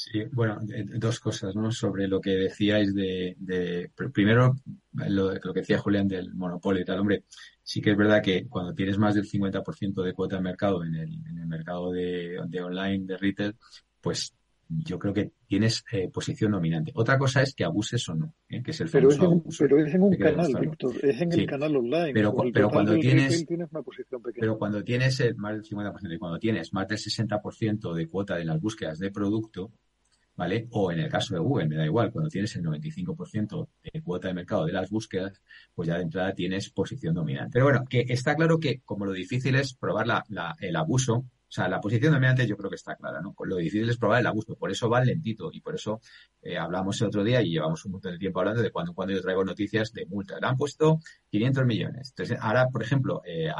Sí, 0.00 0.22
bueno, 0.30 0.60
dos 0.94 1.18
cosas, 1.18 1.56
¿no? 1.56 1.72
Sobre 1.72 2.06
lo 2.06 2.20
que 2.20 2.30
decíais 2.30 2.94
de, 2.94 3.34
de 3.40 3.90
primero, 4.12 4.54
lo, 4.92 5.34
lo, 5.34 5.52
que 5.52 5.58
decía 5.58 5.78
Julián 5.78 6.06
del 6.06 6.32
monopolio 6.34 6.82
y 6.82 6.84
tal, 6.84 7.00
hombre, 7.00 7.24
sí 7.64 7.80
que 7.80 7.90
es 7.90 7.96
verdad 7.96 8.22
que 8.22 8.46
cuando 8.46 8.72
tienes 8.74 8.96
más 8.96 9.16
del 9.16 9.28
50% 9.28 10.04
de 10.04 10.12
cuota 10.12 10.36
de 10.36 10.42
mercado 10.42 10.84
en 10.84 10.94
el, 10.94 11.12
en 11.26 11.38
el 11.38 11.46
mercado 11.48 11.90
de, 11.90 12.38
de 12.46 12.62
online, 12.62 13.06
de 13.06 13.16
retail, 13.16 13.56
pues 14.00 14.32
yo 14.68 15.00
creo 15.00 15.12
que 15.12 15.32
tienes 15.48 15.84
eh, 15.90 16.08
posición 16.12 16.52
dominante. 16.52 16.92
Otra 16.94 17.18
cosa 17.18 17.42
es 17.42 17.52
que 17.52 17.64
abuses 17.64 18.08
o 18.08 18.14
no, 18.14 18.34
¿eh? 18.48 18.62
que 18.62 18.70
es 18.70 18.80
el 18.80 18.90
pero 18.90 19.08
es, 19.08 19.18
en, 19.18 19.42
pero 19.58 19.84
es 19.84 19.94
en 19.94 20.02
un 20.02 20.16
canal, 20.16 20.54
Víctor, 20.60 20.94
es 21.02 21.20
en 21.20 21.32
el 21.32 21.46
canal 21.46 21.76
online. 21.76 22.12
Pero, 22.12 22.36
pero 22.52 22.70
cuando 22.70 22.96
tienes, 22.98 23.44
tienes 23.46 23.68
una 23.72 23.82
posición 23.82 24.22
pequeña. 24.22 24.42
pero 24.42 24.58
cuando 24.58 24.84
tienes 24.84 25.18
el, 25.18 25.34
más 25.34 25.54
del 25.54 25.64
50% 25.64 26.14
y 26.14 26.18
cuando 26.18 26.38
tienes 26.38 26.72
más 26.72 26.86
del 26.86 26.98
60% 26.98 27.94
de 27.94 28.06
cuota 28.06 28.38
en 28.38 28.46
las 28.46 28.60
búsquedas 28.60 29.00
de 29.00 29.10
producto, 29.10 29.72
¿vale? 30.38 30.68
O 30.70 30.92
en 30.92 31.00
el 31.00 31.10
caso 31.10 31.34
de 31.34 31.40
Google, 31.40 31.66
me 31.66 31.74
da 31.74 31.84
igual, 31.84 32.12
cuando 32.12 32.30
tienes 32.30 32.54
el 32.54 32.62
95% 32.62 33.68
de 33.92 34.02
cuota 34.02 34.28
de 34.28 34.34
mercado 34.34 34.64
de 34.66 34.72
las 34.72 34.88
búsquedas, 34.88 35.42
pues 35.74 35.88
ya 35.88 35.96
de 35.96 36.02
entrada 36.02 36.32
tienes 36.32 36.70
posición 36.70 37.12
dominante. 37.12 37.50
Pero 37.54 37.64
bueno, 37.64 37.84
que 37.90 38.06
está 38.08 38.36
claro 38.36 38.60
que 38.60 38.80
como 38.84 39.04
lo 39.04 39.12
difícil 39.12 39.56
es 39.56 39.74
probar 39.74 40.06
el 40.60 40.76
abuso, 40.76 41.14
O 41.16 41.50
sea, 41.50 41.66
la 41.66 41.80
posición 41.80 42.12
dominante 42.12 42.46
yo 42.46 42.56
creo 42.56 42.70
que 42.70 42.76
está 42.76 42.94
clara, 42.94 43.20
¿no? 43.20 43.34
Lo 43.46 43.56
difícil 43.56 43.88
es 43.90 43.96
probar 43.96 44.20
el 44.20 44.28
abuso, 44.28 44.54
por 44.54 44.70
eso 44.70 44.88
va 44.88 45.02
lentito 45.02 45.50
y 45.52 45.60
por 45.60 45.74
eso 45.74 46.00
eh, 46.40 46.56
hablamos 46.56 47.00
el 47.00 47.08
otro 47.08 47.24
día 47.24 47.42
y 47.42 47.50
llevamos 47.50 47.84
un 47.86 47.92
montón 47.92 48.12
de 48.12 48.18
tiempo 48.18 48.38
hablando 48.38 48.62
de 48.62 48.70
cuando, 48.70 48.94
cuando 48.94 49.14
yo 49.14 49.20
traigo 49.20 49.44
noticias 49.44 49.92
de 49.92 50.06
multas. 50.06 50.40
Le 50.40 50.46
han 50.46 50.56
puesto 50.56 51.00
500 51.30 51.66
millones. 51.66 52.10
Entonces, 52.10 52.38
ahora, 52.40 52.68
por 52.68 52.82
ejemplo, 52.84 53.22
eh, 53.24 53.50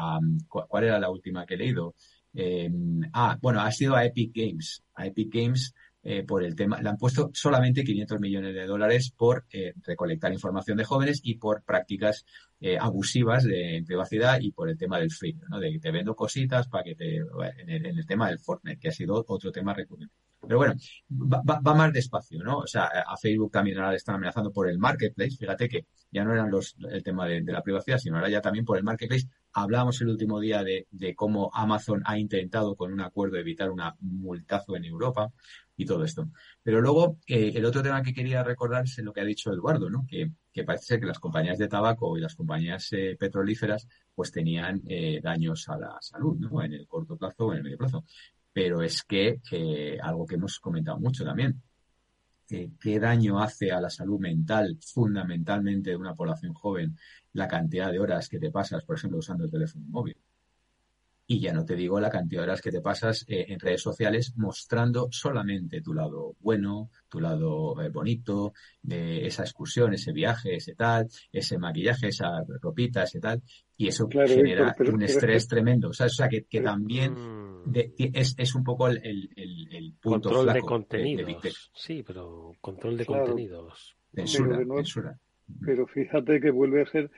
¿cuál 0.47 0.85
era 0.85 1.01
la 1.01 1.11
última 1.11 1.45
que 1.45 1.55
he 1.55 1.57
leído? 1.57 1.97
Eh, 2.35 2.71
ah, 3.15 3.37
bueno, 3.43 3.61
ha 3.63 3.73
sido 3.73 3.97
a 3.97 4.05
Epic 4.05 4.31
Games. 4.33 4.85
A 4.95 5.07
Epic 5.07 5.35
Games 5.35 5.75
eh, 6.05 6.23
por 6.23 6.45
el 6.45 6.55
tema, 6.55 6.81
le 6.81 6.89
han 6.89 6.97
puesto 6.97 7.31
solamente 7.35 7.83
500 7.83 8.21
millones 8.21 8.55
de 8.55 8.67
dólares 8.67 9.13
por 9.17 9.47
eh, 9.51 9.75
recolectar 9.83 10.33
información 10.33 10.79
de 10.79 10.85
jóvenes 10.85 11.21
y 11.25 11.35
por 11.35 11.65
prácticas 11.65 12.25
eh, 12.61 12.79
abusivas 12.79 13.43
de 13.45 13.83
privacidad 13.85 14.39
y 14.41 14.53
por 14.53 14.71
el 14.71 14.79
tema 14.79 15.01
del 15.01 15.11
free, 15.11 15.37
¿no? 15.49 15.59
De 15.59 15.73
que 15.73 15.81
te 15.81 15.91
vendo 15.91 16.15
cositas 16.15 16.69
para 16.69 16.85
que 16.85 16.95
te, 16.95 17.17
en 17.17 17.87
el, 17.87 18.07
tema 18.07 18.29
del 18.29 18.39
Fortnite, 18.39 18.79
que 18.79 18.89
ha 18.89 18.93
sido 18.93 19.25
otro 19.27 19.51
tema 19.51 19.75
recurrente. 19.75 20.15
Pero 20.41 20.59
bueno, 20.59 20.75
va, 21.11 21.43
va, 21.61 21.75
más 21.75 21.93
despacio, 21.93 22.43
¿no? 22.45 22.59
O 22.59 22.67
sea, 22.67 22.85
a 22.85 23.17
Facebook 23.17 23.51
también 23.51 23.77
ahora 23.79 23.91
le 23.91 23.97
están 23.97 24.15
amenazando 24.15 24.53
por 24.53 24.69
el 24.69 24.79
marketplace. 24.79 25.37
Fíjate 25.37 25.69
que 25.69 25.87
ya 26.13 26.25
no 26.25 26.33
eran 26.33 26.49
los, 26.49 26.77
el 26.91 27.03
tema 27.03 27.27
de, 27.27 27.43
la 27.43 27.63
privacidad, 27.63 27.99
sino 27.99 28.17
ahora 28.17 28.31
ya 28.31 28.41
también 28.41 28.65
por 28.65 28.79
el 28.79 28.85
marketplace. 28.85 29.27
Hablábamos 29.53 30.01
el 30.01 30.09
último 30.09 30.39
día 30.39 30.63
de, 30.63 30.87
de 30.93 31.15
cómo 31.17 31.51
Amazon 31.53 32.03
ha 32.07 32.19
intentado 32.19 32.77
con 32.77 32.93
un 32.93 33.01
acuerdo 33.01 33.37
evitar 33.37 33.71
un 33.71 33.83
multazo 34.01 34.77
en 34.77 34.85
Europa 34.85 35.33
y 35.79 35.87
todo 35.87 36.05
esto. 36.05 36.29
Pero 36.63 36.81
luego, 36.81 37.19
eh, 37.27 37.53
el 37.55 37.65
otro 37.65 37.83
tema 37.83 38.03
que 38.03 38.13
quería 38.13 38.43
recordar 38.43 38.85
es 38.85 38.99
lo 38.99 39.13
que 39.13 39.21
ha 39.21 39.25
dicho 39.25 39.53
Eduardo, 39.53 39.89
¿no? 39.89 40.05
Que, 40.07 40.31
parece 40.67 40.87
ser 40.87 41.01
que 41.01 41.07
las 41.07 41.21
compañías 41.21 41.57
de 41.57 41.69
tabaco 41.69 42.19
y 42.19 42.21
las 42.21 42.35
compañías 42.35 42.89
eh, 42.91 43.17
petrolíferas 43.17 43.87
pues 44.13 44.33
tenían 44.33 44.83
eh, 44.89 45.21
daños 45.23 45.69
a 45.69 45.79
la 45.79 45.97
salud, 46.01 46.37
¿no? 46.37 46.61
En 46.65 46.73
el 46.73 46.85
corto 46.89 47.17
plazo 47.17 47.47
o 47.47 47.53
en 47.53 47.59
el 47.59 47.63
medio 47.63 47.79
plazo. 47.79 48.05
Pero 48.53 48.83
es 48.83 49.05
que 49.05 49.41
algo 50.03 50.27
que 50.27 50.35
hemos 50.35 50.59
comentado 50.59 50.99
mucho 50.99 51.25
también, 51.25 51.63
qué 52.49 52.99
daño 52.99 53.41
hace 53.41 53.71
a 53.71 53.81
la 53.81 53.89
salud 53.89 54.19
mental 54.19 54.79
fundamentalmente 54.81 55.91
de 55.91 55.97
una 55.97 56.15
población 56.15 56.55
joven 56.55 56.97
la 57.35 57.47
cantidad 57.47 57.93
de 57.93 58.01
horas 58.01 58.29
que 58.29 58.41
te 58.41 58.51
pasas, 58.51 58.85
por 58.85 58.97
ejemplo, 58.97 59.21
usando 59.21 59.45
el 59.45 59.51
teléfono 59.51 59.85
móvil. 59.87 60.17
Y 61.31 61.41
ya 61.41 61.53
no 61.53 61.63
te 61.67 61.77
digo 61.77 62.01
la 62.01 62.09
cantidad 62.09 62.41
de 62.41 62.45
horas 62.47 62.63
que 62.63 62.71
te 62.71 62.81
pasas 62.81 63.23
eh, 63.29 63.45
en 63.49 63.61
redes 63.61 63.83
sociales 63.83 64.33
mostrando 64.37 65.09
solamente 65.11 65.83
tu 65.83 65.93
lado 65.93 66.37
bueno, 66.41 66.89
tu 67.07 67.21
lado 67.21 67.79
eh, 67.83 67.91
bonito, 67.91 68.55
de 68.81 69.27
esa 69.27 69.43
excursión, 69.43 69.93
ese 69.93 70.13
viaje, 70.13 70.57
ese 70.57 70.75
tal, 70.75 71.07
ese 71.31 71.59
maquillaje, 71.59 72.09
esa 72.09 72.43
ropita, 72.63 73.03
ese 73.03 73.21
tal. 73.21 73.43
Y 73.77 73.89
eso 73.89 74.09
claro, 74.09 74.27
genera 74.27 74.75
pero, 74.77 74.95
un 74.95 75.03
estrés 75.03 75.47
pero, 75.47 75.57
tremendo. 75.57 75.91
O 75.91 75.93
sea, 75.93 76.07
o 76.07 76.09
sea 76.09 76.31
que, 76.31 76.45
que 76.45 76.63
también 76.63 77.15
de, 77.67 77.93
es, 77.99 78.35
es, 78.39 78.55
un 78.55 78.65
poco 78.65 78.89
el, 78.89 78.97
el, 79.05 79.69
el 79.71 79.93
punto 80.01 80.31
control 80.31 80.45
flaco 80.45 80.55
de 80.55 80.63
contenidos. 80.63 81.27
De, 81.27 81.49
de 81.51 81.55
sí, 81.75 82.03
pero 82.07 82.53
control 82.63 82.97
de 82.97 83.05
claro. 83.05 83.27
contenidos. 83.27 83.97
Censura, 84.15 84.57
censura. 84.57 85.19
Pero 85.61 85.87
fíjate 85.87 86.41
que 86.41 86.51
vuelve 86.51 86.83
a 86.83 86.87
ser 86.87 87.11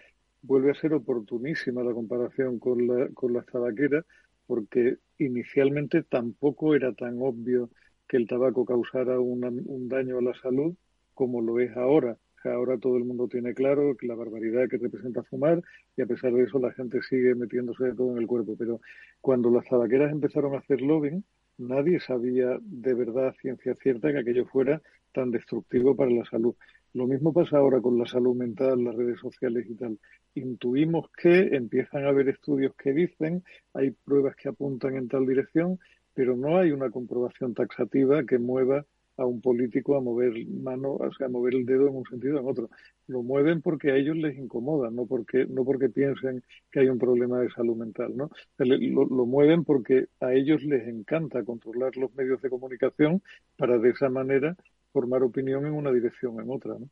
vuelve 0.42 0.70
a 0.70 0.74
ser 0.74 0.94
oportunísima 0.94 1.82
la 1.82 1.92
comparación 1.92 2.58
con, 2.58 2.86
la, 2.86 3.08
con 3.14 3.32
las 3.32 3.46
tabaqueras, 3.46 4.04
porque 4.46 4.98
inicialmente 5.18 6.02
tampoco 6.02 6.74
era 6.74 6.92
tan 6.94 7.18
obvio 7.20 7.70
que 8.08 8.16
el 8.16 8.26
tabaco 8.26 8.64
causara 8.64 9.20
un 9.20 9.88
daño 9.88 10.18
a 10.18 10.22
la 10.22 10.34
salud 10.34 10.74
como 11.14 11.42
lo 11.42 11.60
es 11.60 11.76
ahora. 11.76 12.16
Ahora 12.44 12.78
todo 12.78 12.96
el 12.96 13.04
mundo 13.04 13.28
tiene 13.28 13.52
claro 13.52 13.96
que 13.96 14.06
la 14.06 14.14
barbaridad 14.14 14.68
que 14.68 14.78
representa 14.78 15.22
fumar 15.24 15.62
y 15.96 16.02
a 16.02 16.06
pesar 16.06 16.32
de 16.32 16.44
eso 16.44 16.58
la 16.58 16.72
gente 16.72 17.02
sigue 17.02 17.34
metiéndose 17.34 17.84
de 17.84 17.94
todo 17.94 18.12
en 18.12 18.18
el 18.18 18.26
cuerpo. 18.26 18.56
Pero 18.58 18.80
cuando 19.20 19.50
las 19.50 19.66
tabaqueras 19.66 20.10
empezaron 20.10 20.54
a 20.54 20.58
hacer 20.58 20.80
lobbying, 20.80 21.22
nadie 21.58 22.00
sabía 22.00 22.58
de 22.62 22.94
verdad 22.94 23.34
ciencia 23.42 23.74
cierta 23.74 24.10
que 24.10 24.18
aquello 24.18 24.46
fuera 24.46 24.80
tan 25.12 25.30
destructivo 25.30 25.94
para 25.94 26.10
la 26.10 26.24
salud. 26.24 26.54
Lo 26.92 27.06
mismo 27.06 27.32
pasa 27.32 27.58
ahora 27.58 27.80
con 27.80 27.98
la 27.98 28.06
salud 28.06 28.34
mental, 28.34 28.82
las 28.82 28.96
redes 28.96 29.20
sociales 29.20 29.66
y 29.68 29.74
tal. 29.76 29.98
Intuimos 30.34 31.08
que 31.16 31.54
empiezan 31.54 32.04
a 32.04 32.08
haber 32.08 32.28
estudios 32.28 32.74
que 32.74 32.92
dicen, 32.92 33.44
hay 33.74 33.90
pruebas 33.92 34.34
que 34.36 34.48
apuntan 34.48 34.96
en 34.96 35.08
tal 35.08 35.26
dirección, 35.26 35.78
pero 36.14 36.36
no 36.36 36.58
hay 36.58 36.72
una 36.72 36.90
comprobación 36.90 37.54
taxativa 37.54 38.24
que 38.24 38.38
mueva 38.38 38.84
a 39.16 39.26
un 39.26 39.40
político 39.40 39.96
a 39.96 40.00
mover 40.00 40.32
mano, 40.48 40.94
o 40.94 41.12
sea, 41.12 41.26
a 41.26 41.30
mover 41.30 41.54
el 41.54 41.66
dedo 41.66 41.88
en 41.88 41.96
un 41.96 42.04
sentido 42.06 42.38
o 42.38 42.40
en 42.40 42.48
otro. 42.48 42.70
Lo 43.06 43.22
mueven 43.22 43.60
porque 43.60 43.92
a 43.92 43.96
ellos 43.96 44.16
les 44.16 44.36
incomoda, 44.36 44.90
no 44.90 45.06
porque, 45.06 45.46
no 45.46 45.64
porque 45.64 45.90
piensen 45.90 46.42
que 46.72 46.80
hay 46.80 46.88
un 46.88 46.98
problema 46.98 47.38
de 47.40 47.50
salud 47.50 47.76
mental, 47.76 48.16
¿no? 48.16 48.30
Lo, 48.58 49.04
lo 49.04 49.26
mueven 49.26 49.64
porque 49.64 50.06
a 50.20 50.32
ellos 50.32 50.62
les 50.64 50.88
encanta 50.88 51.44
controlar 51.44 51.96
los 51.96 52.14
medios 52.14 52.40
de 52.40 52.50
comunicación 52.50 53.22
para 53.56 53.78
de 53.78 53.90
esa 53.90 54.08
manera 54.08 54.56
formar 54.92 55.22
opinión 55.22 55.66
en 55.66 55.72
una 55.72 55.90
dirección 55.90 56.36
o 56.36 56.42
en 56.42 56.50
otra, 56.50 56.74
¿no? 56.78 56.88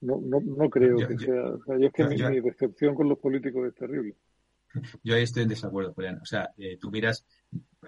No, 0.00 0.20
no, 0.20 0.40
no 0.40 0.70
creo 0.70 0.98
yo, 0.98 1.08
que 1.08 1.14
yo, 1.14 1.26
sea. 1.26 1.44
O 1.44 1.64
sea, 1.64 1.78
yo 1.78 1.86
es 1.86 1.92
que 1.92 2.04
mi, 2.04 2.16
mi, 2.16 2.40
decepción 2.40 2.94
con 2.94 3.08
los 3.08 3.18
políticos 3.18 3.66
es 3.66 3.74
terrible. 3.74 4.14
Yo 5.02 5.14
ahí 5.14 5.22
estoy 5.22 5.42
en 5.44 5.48
desacuerdo, 5.48 5.92
Julián. 5.92 6.18
O 6.22 6.26
sea, 6.26 6.50
eh, 6.56 6.76
tú 6.78 6.90
miras 6.90 7.24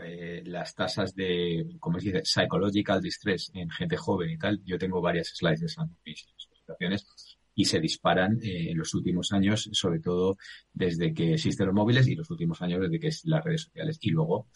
eh, 0.03 0.43
las 0.47 0.75
tasas 0.75 1.15
de, 1.15 1.77
como 1.79 2.01
se 2.01 2.07
dice, 2.07 2.23
psychological 2.25 3.01
distress 3.01 3.51
en 3.55 3.71
gente 3.71 3.97
joven 3.97 4.31
y 4.31 4.39
tal. 4.39 4.61
Yo 4.65 4.79
tengo 4.79 5.01
varias 5.01 5.29
slides 5.29 5.61
de 5.61 5.67
esas 5.67 5.89
presentaciones 6.03 7.07
y 7.55 7.65
se 7.65 7.81
disparan 7.81 8.39
eh, 8.43 8.71
en 8.71 8.79
los 8.79 8.95
últimos 8.95 9.33
años, 9.33 9.69
sobre 9.73 10.01
todo 10.01 10.39
desde 10.73 11.13
que 11.13 11.35
existen 11.35 11.67
los 11.67 11.75
móviles 11.75 12.09
y 12.09 12.15
los 12.15 12.31
últimos 12.31 12.63
años 12.63 12.81
desde 12.81 12.99
que 12.99 13.09
es 13.09 13.25
las 13.25 13.45
redes 13.45 13.63
sociales. 13.63 13.99
Y 14.01 14.11
luego 14.11 14.49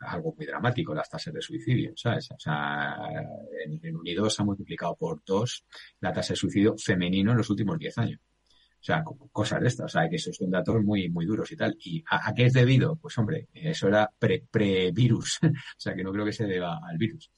algo 0.00 0.34
muy 0.36 0.46
dramático, 0.46 0.94
las 0.94 1.08
tasas 1.08 1.34
de 1.34 1.42
suicidio, 1.42 1.92
¿sabes? 1.96 2.30
O 2.30 2.38
sea, 2.38 2.96
en 3.64 3.72
el 3.72 3.80
Reino 3.80 4.00
Unido 4.00 4.28
se 4.30 4.42
ha 4.42 4.44
multiplicado 4.44 4.96
por 4.96 5.22
dos 5.24 5.64
la 6.00 6.12
tasa 6.12 6.32
de 6.32 6.36
suicidio 6.36 6.74
femenino 6.78 7.32
en 7.32 7.38
los 7.38 7.50
últimos 7.50 7.78
diez 7.78 7.96
años. 7.98 8.20
O 8.80 8.82
sea, 8.82 9.04
cosas 9.30 9.60
de 9.60 9.68
estas, 9.68 9.84
o 9.84 9.88
sea, 9.88 10.08
que 10.08 10.16
esos 10.16 10.34
son 10.34 10.50
datos 10.50 10.82
muy, 10.82 11.10
muy 11.10 11.26
duros 11.26 11.52
y 11.52 11.56
tal. 11.56 11.76
¿Y 11.84 12.02
a, 12.10 12.32
qué 12.32 12.46
es 12.46 12.54
debido? 12.54 12.96
Pues 12.96 13.16
hombre, 13.18 13.48
eso 13.52 13.88
era 13.88 14.10
pre-virus, 14.18 15.38
pre 15.38 15.48
o 15.50 15.52
sea, 15.76 15.94
que 15.94 16.02
no 16.02 16.12
creo 16.12 16.24
que 16.24 16.32
se 16.32 16.46
deba 16.46 16.80
al 16.82 16.96
virus. 16.96 17.30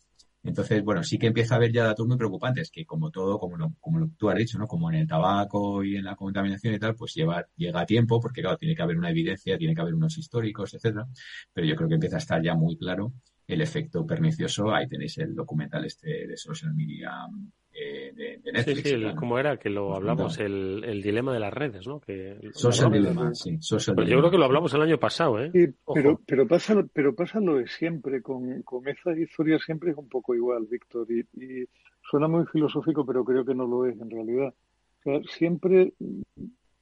Entonces, 0.45 0.83
bueno, 0.83 1.03
sí 1.05 1.19
que 1.19 1.29
empieza 1.29 1.55
a 1.55 1.57
haber 1.59 1.73
ya 1.73 1.85
datos 1.85 2.07
muy 2.07 2.17
preocupantes, 2.17 2.71
que 2.71 2.85
como 2.85 3.11
todo, 3.11 3.39
como 3.39 3.57
lo, 3.57 3.75
como 3.81 3.99
lo 4.01 4.09
tú 4.17 4.29
has 4.29 4.37
dicho, 4.37 4.59
¿no? 4.59 4.67
Como 4.67 4.91
en 4.91 4.97
el 4.97 5.07
tabaco 5.07 5.85
y 5.85 5.97
en 5.97 6.05
la 6.05 6.17
contaminación 6.17 6.75
y 6.75 6.79
tal, 6.79 6.95
pues 6.97 7.15
lleva, 7.15 7.47
llega 7.57 7.81
a 7.81 7.87
tiempo, 7.87 8.21
porque 8.21 8.43
claro, 8.43 8.57
tiene 8.59 8.75
que 8.75 8.83
haber 8.83 8.99
una 8.99 9.11
evidencia, 9.11 9.57
tiene 9.59 9.75
que 9.75 9.81
haber 9.81 9.95
unos 9.95 10.19
históricos, 10.19 10.75
etcétera. 10.75 11.07
Pero 11.53 11.67
yo 11.67 11.77
creo 11.77 11.89
que 11.89 11.95
empieza 11.95 12.17
a 12.17 12.19
estar 12.19 12.43
ya 12.43 12.55
muy 12.55 12.77
claro 12.77 13.13
el 13.47 13.61
efecto 13.61 14.07
pernicioso. 14.07 14.73
Ahí 14.75 14.89
tenéis 14.89 15.19
el 15.19 15.35
documental 15.35 15.85
este 15.85 16.27
de 16.27 16.37
social 16.37 16.75
media 16.75 17.27
eh, 17.75 18.13
de, 18.15 18.39
de, 18.39 18.53
Netflix. 18.53 18.83
Sí, 18.83 18.97
sí, 18.97 19.15
¿cómo 19.17 19.39
era? 19.39 19.57
Que 19.57 19.71
lo 19.71 19.95
hablamos, 19.95 20.39
el, 20.39 20.83
el 20.85 21.03
dilema 21.03 21.33
de 21.33 21.41
las 21.41 21.53
redes, 21.53 21.87
¿no? 21.87 22.01
Que 22.01 22.39
social 22.53 22.93
dilema, 22.93 23.35
sí. 23.35 23.57
Social 23.61 23.97
pues 23.97 24.09
yo 24.09 24.19
creo 24.19 24.31
que 24.31 24.39
lo 24.39 24.45
hablamos 24.45 24.73
el 24.75 24.83
año 24.83 24.99
pasado, 24.99 25.41
¿eh? 25.41 25.51
Sí, 25.53 25.67
pero, 25.95 26.21
pero, 26.27 26.47
pasa, 26.47 26.85
pero 26.93 27.15
pasa 27.15 27.41
lo 27.41 27.57
de 27.57 27.67
siempre, 27.67 28.23
con, 28.23 28.63
con 28.63 28.87
estas 28.89 29.19
historias 29.19 29.63
siempre 29.63 29.93
es 29.93 29.97
un 29.97 30.09
poco 30.09 30.35
igual, 30.35 30.67
Víctor, 30.71 31.07
y, 31.11 31.21
y 31.43 31.67
suena 32.11 32.29
muy 32.29 32.45
filosófico, 32.47 33.07
pero 33.07 33.25
creo 33.25 33.45
que 33.45 33.55
no 33.55 33.67
lo 33.67 33.87
es 33.87 34.01
en 34.01 34.11
realidad. 34.11 34.55
O 35.01 35.03
sea, 35.03 35.21
siempre 35.37 35.93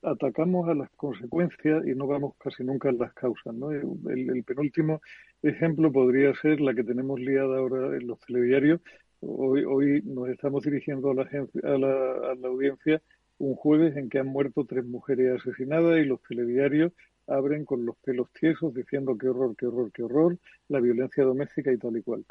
atacamos 0.02 0.68
a 0.68 0.74
las 0.74 0.90
consecuencias 0.90 1.86
y 1.86 1.94
no 1.94 2.06
vamos 2.06 2.34
casi 2.38 2.64
nunca 2.64 2.88
a 2.88 2.92
las 2.92 3.12
causas. 3.12 3.54
¿no? 3.54 3.70
El, 3.70 4.30
el, 4.30 4.44
penúltimo 4.44 5.00
ejemplo 5.42 5.92
podría 5.92 6.34
ser 6.34 6.60
la 6.60 6.74
que 6.74 6.84
tenemos 6.84 7.20
liada 7.20 7.58
ahora 7.58 7.96
en 7.96 8.06
los 8.06 8.18
telediarios, 8.20 8.80
Hoy, 9.20 9.64
hoy 9.64 10.02
nos 10.04 10.28
estamos 10.28 10.62
dirigiendo 10.64 11.10
a 11.10 11.14
la, 11.14 11.22
a, 11.22 11.78
la, 11.78 12.30
a 12.30 12.34
la 12.34 12.48
audiencia 12.48 13.02
un 13.38 13.54
jueves 13.54 13.96
en 13.96 14.08
que 14.08 14.18
han 14.18 14.26
muerto 14.26 14.64
tres 14.66 14.84
mujeres 14.84 15.40
asesinadas 15.40 15.98
y 15.98 16.04
los 16.04 16.22
telediarios 16.22 16.92
abren 17.26 17.64
con 17.64 17.86
los 17.86 17.96
pelos 17.98 18.30
tiesos 18.32 18.74
diciendo 18.74 19.16
qué 19.18 19.28
horror, 19.28 19.54
qué 19.56 19.66
horror, 19.66 19.92
qué 19.92 20.02
horror, 20.02 20.38
la 20.68 20.80
violencia 20.80 21.24
doméstica 21.24 21.72
y 21.72 21.78
tal 21.78 21.96
y 21.96 22.02
cual. 22.02 22.24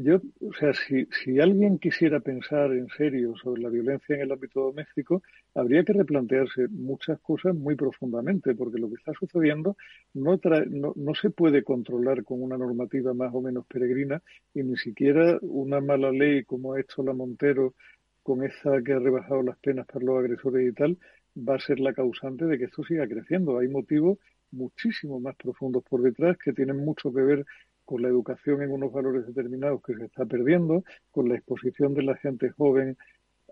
Yo, 0.00 0.20
o 0.40 0.52
sea, 0.52 0.72
si, 0.74 1.06
si 1.10 1.40
alguien 1.40 1.78
quisiera 1.80 2.20
pensar 2.20 2.70
en 2.72 2.86
serio 2.96 3.34
sobre 3.36 3.62
la 3.62 3.68
violencia 3.68 4.14
en 4.14 4.22
el 4.22 4.30
ámbito 4.30 4.60
doméstico, 4.60 5.22
habría 5.56 5.82
que 5.82 5.92
replantearse 5.92 6.68
muchas 6.68 7.18
cosas 7.20 7.56
muy 7.56 7.74
profundamente, 7.74 8.54
porque 8.54 8.78
lo 8.78 8.88
que 8.88 8.94
está 8.94 9.12
sucediendo 9.18 9.76
no, 10.14 10.38
trae, 10.38 10.66
no, 10.66 10.92
no 10.94 11.14
se 11.16 11.30
puede 11.30 11.64
controlar 11.64 12.22
con 12.22 12.40
una 12.40 12.56
normativa 12.56 13.12
más 13.12 13.34
o 13.34 13.40
menos 13.42 13.66
peregrina 13.66 14.22
y 14.54 14.62
ni 14.62 14.76
siquiera 14.76 15.36
una 15.42 15.80
mala 15.80 16.12
ley 16.12 16.44
como 16.44 16.74
ha 16.74 16.80
hecho 16.80 17.02
la 17.02 17.12
Montero 17.12 17.74
con 18.22 18.44
esa 18.44 18.80
que 18.84 18.92
ha 18.92 19.00
rebajado 19.00 19.42
las 19.42 19.58
penas 19.58 19.84
para 19.86 20.04
los 20.04 20.18
agresores 20.20 20.68
y 20.70 20.72
tal, 20.74 20.96
va 21.36 21.56
a 21.56 21.60
ser 21.60 21.80
la 21.80 21.92
causante 21.92 22.44
de 22.44 22.56
que 22.56 22.66
esto 22.66 22.84
siga 22.84 23.08
creciendo. 23.08 23.58
Hay 23.58 23.66
motivos 23.66 24.18
muchísimo 24.52 25.18
más 25.20 25.34
profundos 25.36 25.82
por 25.84 26.02
detrás 26.02 26.38
que 26.38 26.52
tienen 26.52 26.76
mucho 26.84 27.12
que 27.12 27.20
ver 27.20 27.46
con 27.88 28.02
la 28.02 28.08
educación 28.08 28.60
en 28.60 28.70
unos 28.70 28.92
valores 28.92 29.26
determinados 29.26 29.82
que 29.82 29.94
se 29.94 30.04
está 30.04 30.26
perdiendo, 30.26 30.84
con 31.10 31.26
la 31.26 31.36
exposición 31.36 31.94
de 31.94 32.02
la 32.02 32.16
gente 32.16 32.50
joven 32.50 32.98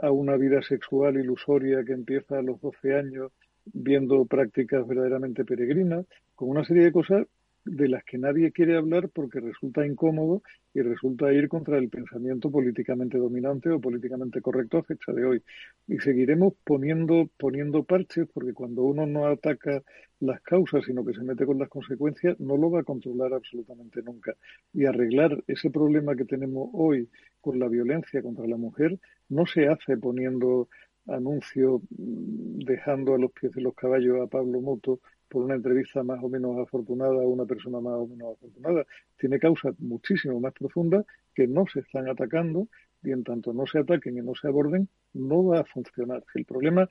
a 0.03 0.11
una 0.11 0.37
vida 0.37 0.61
sexual 0.61 1.17
ilusoria 1.17 1.83
que 1.87 1.95
empieza 1.95 2.39
a 2.39 2.43
los 2.43 2.61
12 2.61 2.95
años 2.95 3.33
viendo 3.65 4.27
prácticas 4.27 4.87
verdaderamente 4.87 5.47
peregrinas, 5.47 6.05
con 6.35 6.51
una 6.51 6.67
serie 6.67 6.85
de 6.85 6.93
cosas 6.93 7.27
de 7.67 7.89
las 7.89 8.05
que 8.05 8.17
nadie 8.17 8.53
quiere 8.53 8.77
hablar 8.77 9.09
porque 9.11 9.41
resulta 9.41 9.85
incómodo 9.85 10.43
y 10.73 10.83
resulta 10.83 11.33
ir 11.33 11.49
contra 11.49 11.79
el 11.79 11.89
pensamiento 11.89 12.51
políticamente 12.51 13.19
dominante 13.19 13.71
o 13.71 13.81
políticamente 13.81 14.41
correcto 14.41 14.79
a 14.79 14.83
fecha 14.85 15.13
de 15.13 15.25
hoy. 15.25 15.43
Y 15.89 15.99
seguiremos 15.99 16.55
poniendo, 16.65 17.29
poniendo 17.37 17.83
parches 17.85 18.29
porque 18.33 18.53
cuando 18.53 18.83
uno 18.83 19.07
no 19.07 19.27
ataca 19.27 19.83
las 20.21 20.41
causas, 20.43 20.85
sino 20.85 21.05
que 21.05 21.15
se 21.15 21.23
mete 21.23 21.45
con 21.45 21.59
las 21.59 21.69
consecuencias, 21.69 22.39
no 22.39 22.57
lo 22.57 22.71
va 22.71 22.81
a 22.81 22.85
controlar 22.85 23.35
absolutamente 23.35 24.03
nunca. 24.03 24.35
Y 24.73 24.85
arreglar 24.85 25.43
ese 25.47 25.71
problema 25.71 26.15
que 26.15 26.25
tenemos 26.25 26.69
hoy 26.73 27.09
con 27.41 27.59
la 27.59 27.69
violencia 27.69 28.23
contra 28.23 28.47
la 28.47 28.57
mujer 28.57 28.99
no 29.29 29.45
se 29.47 29.69
hace 29.69 29.97
poniendo 29.97 30.69
anuncio 31.09 31.83
mm, 31.91 32.59
dejando 32.65 33.15
a 33.15 33.19
los 33.19 33.33
pies 33.33 33.53
de 33.53 33.63
los 33.63 33.75
caballos 33.75 34.21
a 34.21 34.27
Pablo 34.27 34.61
Moto 34.61 35.01
por 35.29 35.45
una 35.45 35.55
entrevista 35.55 36.03
más 36.03 36.23
o 36.23 36.29
menos 36.29 36.59
afortunada 36.59 37.23
a 37.23 37.27
una 37.27 37.45
persona 37.45 37.81
más 37.81 37.95
o 37.95 38.07
menos 38.07 38.37
afortunada. 38.37 38.87
Tiene 39.19 39.39
causas 39.39 39.79
muchísimo 39.79 40.41
más 40.41 40.53
profundas 40.53 41.05
que 41.35 41.47
no 41.47 41.67
se 41.67 41.81
están 41.81 42.09
atacando 42.09 42.69
y 43.03 43.13
en 43.13 43.25
tanto 43.25 43.53
no 43.53 43.67
se 43.67 43.79
ataquen 43.79 44.19
y 44.19 44.23
no 44.23 44.35
se 44.35 44.49
aborden, 44.49 44.89
no 45.15 45.45
va 45.45 45.61
a 45.61 45.65
funcionar. 45.65 46.25
El 46.35 46.45
problema, 46.45 46.89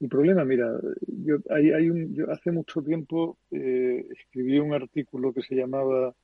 el 0.00 0.08
problema 0.08 0.44
mira, 0.44 0.70
yo, 1.06 1.38
hay, 1.50 1.70
hay 1.72 1.90
un, 1.90 2.14
yo 2.14 2.30
hace 2.30 2.50
mucho 2.50 2.82
tiempo 2.82 3.38
eh, 3.50 4.06
escribí 4.18 4.58
un 4.58 4.74
artículo 4.74 5.32
que 5.32 5.42
se 5.42 5.54
llamaba 5.54 6.14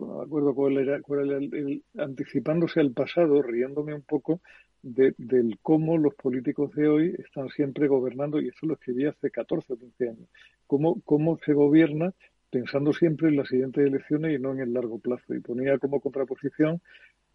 no 0.00 0.18
me 0.18 0.24
acuerdo 0.24 0.54
cuál 0.54 0.78
era, 0.78 1.00
cuál 1.00 1.28
era 1.28 1.38
el, 1.38 1.82
anticipándose 1.96 2.80
al 2.80 2.92
pasado, 2.92 3.42
riéndome 3.42 3.94
un 3.94 4.02
poco 4.02 4.40
de, 4.82 5.14
del 5.18 5.58
cómo 5.62 5.98
los 5.98 6.14
políticos 6.14 6.74
de 6.74 6.88
hoy 6.88 7.14
están 7.18 7.48
siempre 7.50 7.88
gobernando, 7.88 8.40
y 8.40 8.48
eso 8.48 8.66
lo 8.66 8.74
escribí 8.74 9.06
hace 9.06 9.30
14 9.30 9.72
o 9.72 9.76
15 9.76 10.08
años, 10.08 10.28
cómo, 10.66 11.00
cómo 11.04 11.38
se 11.44 11.52
gobierna 11.52 12.12
pensando 12.50 12.92
siempre 12.92 13.28
en 13.28 13.36
las 13.36 13.48
siguientes 13.48 13.84
elecciones 13.84 14.38
y 14.38 14.42
no 14.42 14.52
en 14.52 14.60
el 14.60 14.72
largo 14.72 14.98
plazo. 14.98 15.34
Y 15.34 15.40
ponía 15.40 15.78
como 15.78 16.00
contraposición 16.00 16.80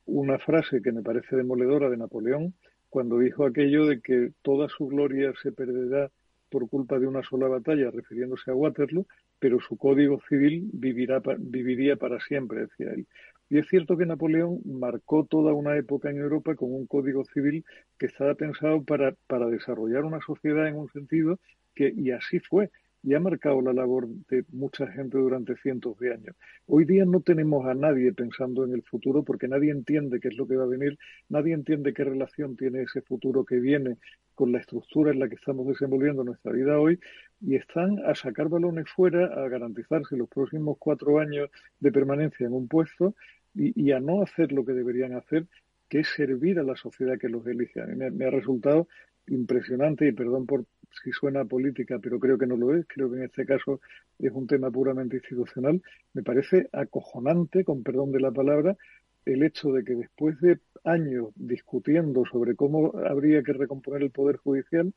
una 0.05 0.39
frase 0.39 0.81
que 0.81 0.91
me 0.91 1.03
parece 1.03 1.35
demoledora 1.35 1.89
de 1.89 1.97
Napoleón, 1.97 2.53
cuando 2.89 3.19
dijo 3.19 3.45
aquello 3.45 3.85
de 3.85 4.01
que 4.01 4.31
toda 4.41 4.69
su 4.69 4.87
gloria 4.87 5.33
se 5.41 5.51
perderá 5.51 6.11
por 6.49 6.69
culpa 6.69 6.99
de 6.99 7.07
una 7.07 7.23
sola 7.23 7.47
batalla, 7.47 7.89
refiriéndose 7.89 8.51
a 8.51 8.55
Waterloo, 8.55 9.07
pero 9.39 9.59
su 9.59 9.75
código 9.77 10.21
civil 10.29 10.69
vivirá, 10.71 11.21
viviría 11.39 11.95
para 11.95 12.19
siempre, 12.19 12.61
decía 12.61 12.91
él. 12.93 13.07
Y 13.49 13.59
es 13.59 13.67
cierto 13.67 13.97
que 13.97 14.05
Napoleón 14.05 14.61
marcó 14.65 15.25
toda 15.25 15.53
una 15.53 15.77
época 15.77 16.09
en 16.09 16.17
Europa 16.17 16.55
con 16.55 16.73
un 16.73 16.87
código 16.87 17.23
civil 17.25 17.65
que 17.97 18.07
estaba 18.07 18.35
pensado 18.35 18.83
para, 18.83 19.13
para 19.27 19.47
desarrollar 19.47 20.05
una 20.05 20.21
sociedad 20.21 20.67
en 20.67 20.75
un 20.77 20.89
sentido 20.89 21.39
que, 21.75 21.93
y 21.95 22.11
así 22.11 22.39
fue, 22.39 22.71
y 23.03 23.13
ha 23.13 23.19
marcado 23.19 23.61
la 23.61 23.73
labor 23.73 24.07
de 24.29 24.45
mucha 24.53 24.87
gente 24.87 25.17
durante 25.17 25.57
cientos 25.57 25.99
de 25.99 26.13
años. 26.13 26.35
Hoy 26.65 26.85
día 26.85 27.03
no 27.03 27.19
tenemos 27.19 27.65
a 27.65 27.73
nadie 27.73 28.13
pensando 28.13 28.63
en 28.63 28.73
el 28.73 28.81
futuro 28.81 29.23
porque 29.23 29.49
nadie 29.49 29.71
entiende 29.71 30.21
qué 30.21 30.29
es 30.29 30.37
lo 30.37 30.47
que 30.47 30.55
va 30.55 30.63
a 30.63 30.67
venir, 30.67 30.97
nadie 31.27 31.53
entiende 31.53 31.93
qué 31.93 32.05
relación 32.05 32.55
tiene 32.55 32.83
ese 32.83 33.01
futuro 33.01 33.43
que 33.43 33.59
viene 33.59 33.97
con 34.35 34.53
la 34.53 34.59
estructura 34.59 35.11
en 35.11 35.19
la 35.19 35.27
que 35.27 35.35
estamos 35.35 35.67
desenvolviendo 35.67 36.23
nuestra 36.23 36.53
vida 36.53 36.79
hoy 36.79 36.97
y 37.41 37.55
están 37.55 37.99
a 38.05 38.15
sacar 38.15 38.47
balones 38.47 38.89
fuera, 38.89 39.25
a 39.25 39.49
garantizarse 39.49 40.15
los 40.15 40.29
próximos 40.29 40.77
cuatro 40.79 41.19
años 41.19 41.49
de 41.79 41.91
permanencia 41.91 42.47
en 42.47 42.53
un 42.53 42.69
puesto 42.69 43.15
y, 43.53 43.91
a 43.91 43.99
no 43.99 44.23
hacer 44.23 44.51
lo 44.51 44.65
que 44.65 44.71
deberían 44.71 45.13
hacer, 45.13 45.45
que 45.87 45.99
es 45.99 46.07
servir 46.07 46.57
a 46.57 46.63
la 46.63 46.75
sociedad 46.75 47.19
que 47.19 47.29
los 47.29 47.45
elige. 47.45 47.81
A 47.81 47.85
mí 47.85 47.95
me 47.95 48.25
ha 48.25 48.31
resultado 48.31 48.87
impresionante 49.27 50.07
y 50.07 50.11
perdón 50.11 50.45
por 50.45 50.65
si 51.03 51.11
suena 51.11 51.45
política, 51.45 51.99
pero 51.99 52.19
creo 52.19 52.37
que 52.37 52.45
no 52.45 52.55
lo 52.55 52.75
es, 52.75 52.85
creo 52.87 53.09
que 53.09 53.17
en 53.17 53.23
este 53.23 53.45
caso 53.45 53.81
es 54.19 54.31
un 54.31 54.47
tema 54.47 54.69
puramente 54.69 55.17
institucional, 55.17 55.81
me 56.13 56.23
parece 56.23 56.69
acojonante, 56.71 57.63
con 57.63 57.83
perdón 57.83 58.11
de 58.11 58.19
la 58.19 58.31
palabra, 58.31 58.77
el 59.25 59.43
hecho 59.43 59.71
de 59.71 59.83
que 59.83 59.95
después 59.95 60.39
de 60.41 60.59
años 60.83 61.29
discutiendo 61.35 62.23
sobre 62.25 62.55
cómo 62.55 62.93
habría 62.97 63.41
que 63.41 63.53
recomponer 63.53 64.03
el 64.03 64.11
Poder 64.11 64.37
Judicial, 64.37 64.93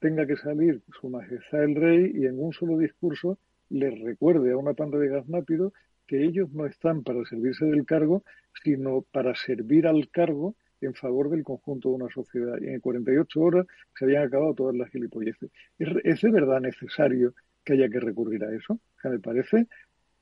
tenga 0.00 0.26
que 0.26 0.36
salir 0.36 0.82
Su 1.00 1.08
Majestad 1.08 1.62
el 1.64 1.74
Rey 1.76 2.12
y 2.14 2.26
en 2.26 2.42
un 2.42 2.52
solo 2.52 2.78
discurso 2.78 3.38
le 3.68 3.90
recuerde 3.90 4.52
a 4.52 4.56
una 4.56 4.74
panda 4.74 4.98
de 4.98 5.08
gaznápidos 5.08 5.72
que 6.06 6.24
ellos 6.24 6.50
no 6.52 6.66
están 6.66 7.04
para 7.04 7.24
servirse 7.24 7.66
del 7.66 7.86
cargo, 7.86 8.24
sino 8.64 9.02
para 9.12 9.34
servir 9.36 9.86
al 9.86 10.08
cargo 10.10 10.56
en 10.80 10.94
favor 10.94 11.30
del 11.30 11.44
conjunto 11.44 11.90
de 11.90 11.94
una 11.96 12.12
sociedad. 12.12 12.56
Y 12.60 12.68
en 12.68 12.80
48 12.80 13.40
horas 13.40 13.66
se 13.94 14.04
habían 14.04 14.24
acabado 14.24 14.54
todas 14.54 14.76
las 14.76 14.90
gilipolleces. 14.90 15.50
¿Es, 15.78 16.20
de 16.20 16.30
verdad 16.30 16.60
necesario 16.60 17.34
que 17.64 17.74
haya 17.74 17.88
que 17.88 18.00
recurrir 18.00 18.44
a 18.44 18.54
eso? 18.54 18.80
O 19.04 19.08
me 19.08 19.18
parece 19.18 19.66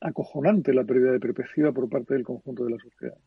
acojonante 0.00 0.72
la 0.72 0.84
pérdida 0.84 1.12
de 1.12 1.20
perspectiva 1.20 1.72
por 1.72 1.88
parte 1.88 2.14
del 2.14 2.24
conjunto 2.24 2.64
de 2.64 2.70
la 2.70 2.78
sociedad. 2.78 3.18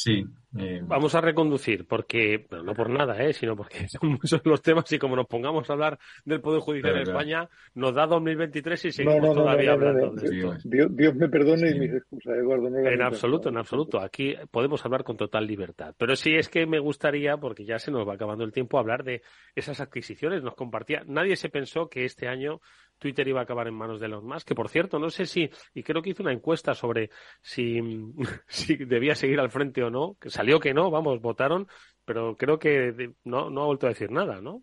Sí. 0.00 0.24
Eh, 0.56 0.80
Vamos 0.84 1.14
a 1.16 1.20
reconducir, 1.20 1.84
porque, 1.86 2.46
no 2.64 2.72
por 2.72 2.88
nada, 2.88 3.20
¿eh? 3.22 3.32
sino 3.32 3.56
porque 3.56 3.88
son 3.88 4.10
muchos 4.10 4.40
los 4.44 4.62
temas 4.62 4.90
y 4.92 4.98
como 4.98 5.16
nos 5.16 5.26
pongamos 5.26 5.68
a 5.68 5.72
hablar 5.72 5.98
del 6.24 6.40
Poder 6.40 6.60
Judicial 6.60 6.94
en 6.96 7.02
España, 7.02 7.48
nos 7.74 7.94
da 7.94 8.06
2023 8.06 8.84
y 8.84 8.92
seguimos 8.92 9.34
todavía 9.34 9.72
hablando 9.72 10.12
de 10.12 10.26
esto. 10.26 10.56
Dios, 10.64 11.14
me 11.16 11.28
perdone 11.28 11.70
y 11.70 11.80
mis 11.80 11.92
excusas, 11.92 12.36
Eduardo. 12.38 12.68
en 12.68 13.02
absoluto, 13.02 13.48
en 13.48 13.56
absoluto. 13.56 14.00
Aquí 14.00 14.36
podemos 14.52 14.84
hablar 14.84 15.02
con 15.02 15.16
total 15.16 15.46
libertad. 15.46 15.94
Pero 15.98 16.14
sí 16.14 16.34
es 16.34 16.48
que 16.48 16.64
me 16.64 16.78
gustaría, 16.78 17.36
porque 17.36 17.64
ya 17.64 17.80
se 17.80 17.90
nos 17.90 18.06
va 18.08 18.14
acabando 18.14 18.44
el 18.44 18.52
tiempo, 18.52 18.78
hablar 18.78 19.02
de 19.02 19.22
esas 19.56 19.80
adquisiciones. 19.80 20.44
Nos 20.44 20.54
compartía. 20.54 21.02
Nadie 21.06 21.34
se 21.34 21.48
pensó 21.48 21.88
que 21.88 22.04
este 22.04 22.28
año 22.28 22.60
Twitter 22.98 23.26
iba 23.28 23.40
a 23.40 23.44
acabar 23.44 23.68
en 23.68 23.74
manos 23.74 24.00
de 24.00 24.06
Elon 24.06 24.26
Musk, 24.26 24.48
que 24.48 24.54
por 24.54 24.68
cierto, 24.68 24.98
no 24.98 25.10
sé 25.10 25.26
si, 25.26 25.50
y 25.74 25.82
creo 25.82 26.02
que 26.02 26.10
hizo 26.10 26.22
una 26.22 26.32
encuesta 26.32 26.74
sobre 26.74 27.10
si, 27.40 27.80
si 28.48 28.76
debía 28.76 29.14
seguir 29.14 29.40
al 29.40 29.50
frente 29.50 29.82
o 29.82 29.90
no, 29.90 30.16
que 30.20 30.30
salió 30.30 30.60
que 30.60 30.74
no, 30.74 30.90
vamos, 30.90 31.20
votaron, 31.20 31.68
pero 32.04 32.36
creo 32.36 32.58
que 32.58 33.12
no, 33.24 33.50
no 33.50 33.62
ha 33.62 33.66
vuelto 33.66 33.86
a 33.86 33.90
decir 33.90 34.10
nada, 34.10 34.40
¿no? 34.40 34.62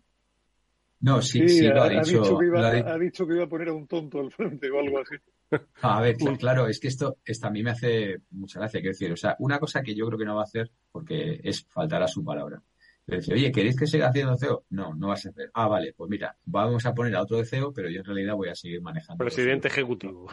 No, 1.00 1.20
sí, 1.20 1.46
sí, 1.48 1.66
lo 1.66 1.82
ha, 1.82 1.88
dicho. 1.88 2.38
que 2.38 2.46
iba, 2.46 2.68
ha 2.68 2.98
dicho 2.98 3.26
que 3.26 3.34
iba 3.34 3.44
a 3.44 3.48
poner 3.48 3.68
a 3.68 3.74
un 3.74 3.86
tonto 3.86 4.18
al 4.18 4.32
frente 4.32 4.70
o 4.70 4.80
algo 4.80 4.98
así. 4.98 5.16
A 5.82 6.00
ver, 6.00 6.16
claro, 6.38 6.66
es 6.66 6.80
que 6.80 6.88
esto, 6.88 7.18
esto 7.24 7.46
a 7.46 7.50
mí 7.50 7.62
me 7.62 7.70
hace 7.70 8.22
mucha 8.30 8.58
gracia, 8.58 8.80
quiero 8.80 8.94
decir, 8.94 9.12
o 9.12 9.16
sea, 9.16 9.36
una 9.38 9.60
cosa 9.60 9.80
que 9.80 9.94
yo 9.94 10.06
creo 10.06 10.18
que 10.18 10.24
no 10.24 10.34
va 10.34 10.40
a 10.40 10.44
hacer, 10.44 10.72
porque 10.90 11.40
es 11.44 11.64
faltar 11.66 12.02
a 12.02 12.08
su 12.08 12.24
palabra. 12.24 12.60
Le 13.06 13.18
dice, 13.18 13.34
oye, 13.34 13.52
¿queréis 13.52 13.78
que 13.78 13.86
siga 13.86 14.08
haciendo 14.08 14.36
CEO? 14.36 14.64
No, 14.70 14.92
no 14.94 15.08
vas 15.08 15.24
a 15.26 15.28
hacer. 15.28 15.50
Ah, 15.54 15.68
vale, 15.68 15.94
pues 15.96 16.10
mira, 16.10 16.36
vamos 16.44 16.84
a 16.86 16.94
poner 16.94 17.14
a 17.14 17.22
otro 17.22 17.36
de 17.36 17.44
CEO, 17.44 17.72
pero 17.72 17.88
yo 17.88 18.00
en 18.00 18.04
realidad 18.04 18.34
voy 18.34 18.48
a 18.48 18.54
seguir 18.54 18.82
manejando. 18.82 19.24
Presidente 19.24 19.68
ejecutivo. 19.68 20.28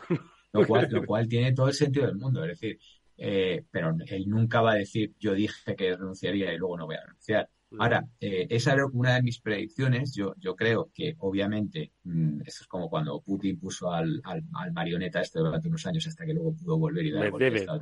Lo 0.53 0.67
cual, 0.67 0.87
lo 0.91 1.05
cual 1.05 1.27
tiene 1.27 1.53
todo 1.53 1.67
el 1.67 1.73
sentido 1.73 2.07
del 2.07 2.15
mundo. 2.15 2.43
Es 2.43 2.59
decir, 2.59 2.79
eh, 3.17 3.63
pero 3.71 3.95
él 4.07 4.27
nunca 4.27 4.61
va 4.61 4.73
a 4.73 4.75
decir, 4.75 5.13
yo 5.19 5.33
dije 5.33 5.75
que 5.75 5.95
renunciaría 5.95 6.53
y 6.53 6.57
luego 6.57 6.77
no 6.77 6.85
voy 6.85 6.95
a 6.95 7.05
renunciar. 7.05 7.49
Ahora, 7.79 8.07
eh, 8.19 8.45
esa 8.49 8.73
era 8.73 8.85
una 8.85 9.15
de 9.15 9.23
mis 9.23 9.39
predicciones. 9.39 10.13
Yo, 10.13 10.35
yo 10.37 10.55
creo 10.55 10.91
que, 10.93 11.15
obviamente, 11.19 11.93
mm, 12.03 12.41
esto 12.45 12.63
es 12.63 12.67
como 12.67 12.89
cuando 12.89 13.19
Putin 13.21 13.59
puso 13.59 13.91
al, 13.91 14.21
al, 14.23 14.71
marioneta 14.73 15.21
este 15.21 15.39
durante 15.39 15.67
unos 15.67 15.85
años 15.87 16.05
hasta 16.07 16.25
que 16.25 16.33
luego 16.33 16.53
pudo 16.55 16.77
volver 16.77 17.05
y 17.05 17.11
dar 17.11 17.27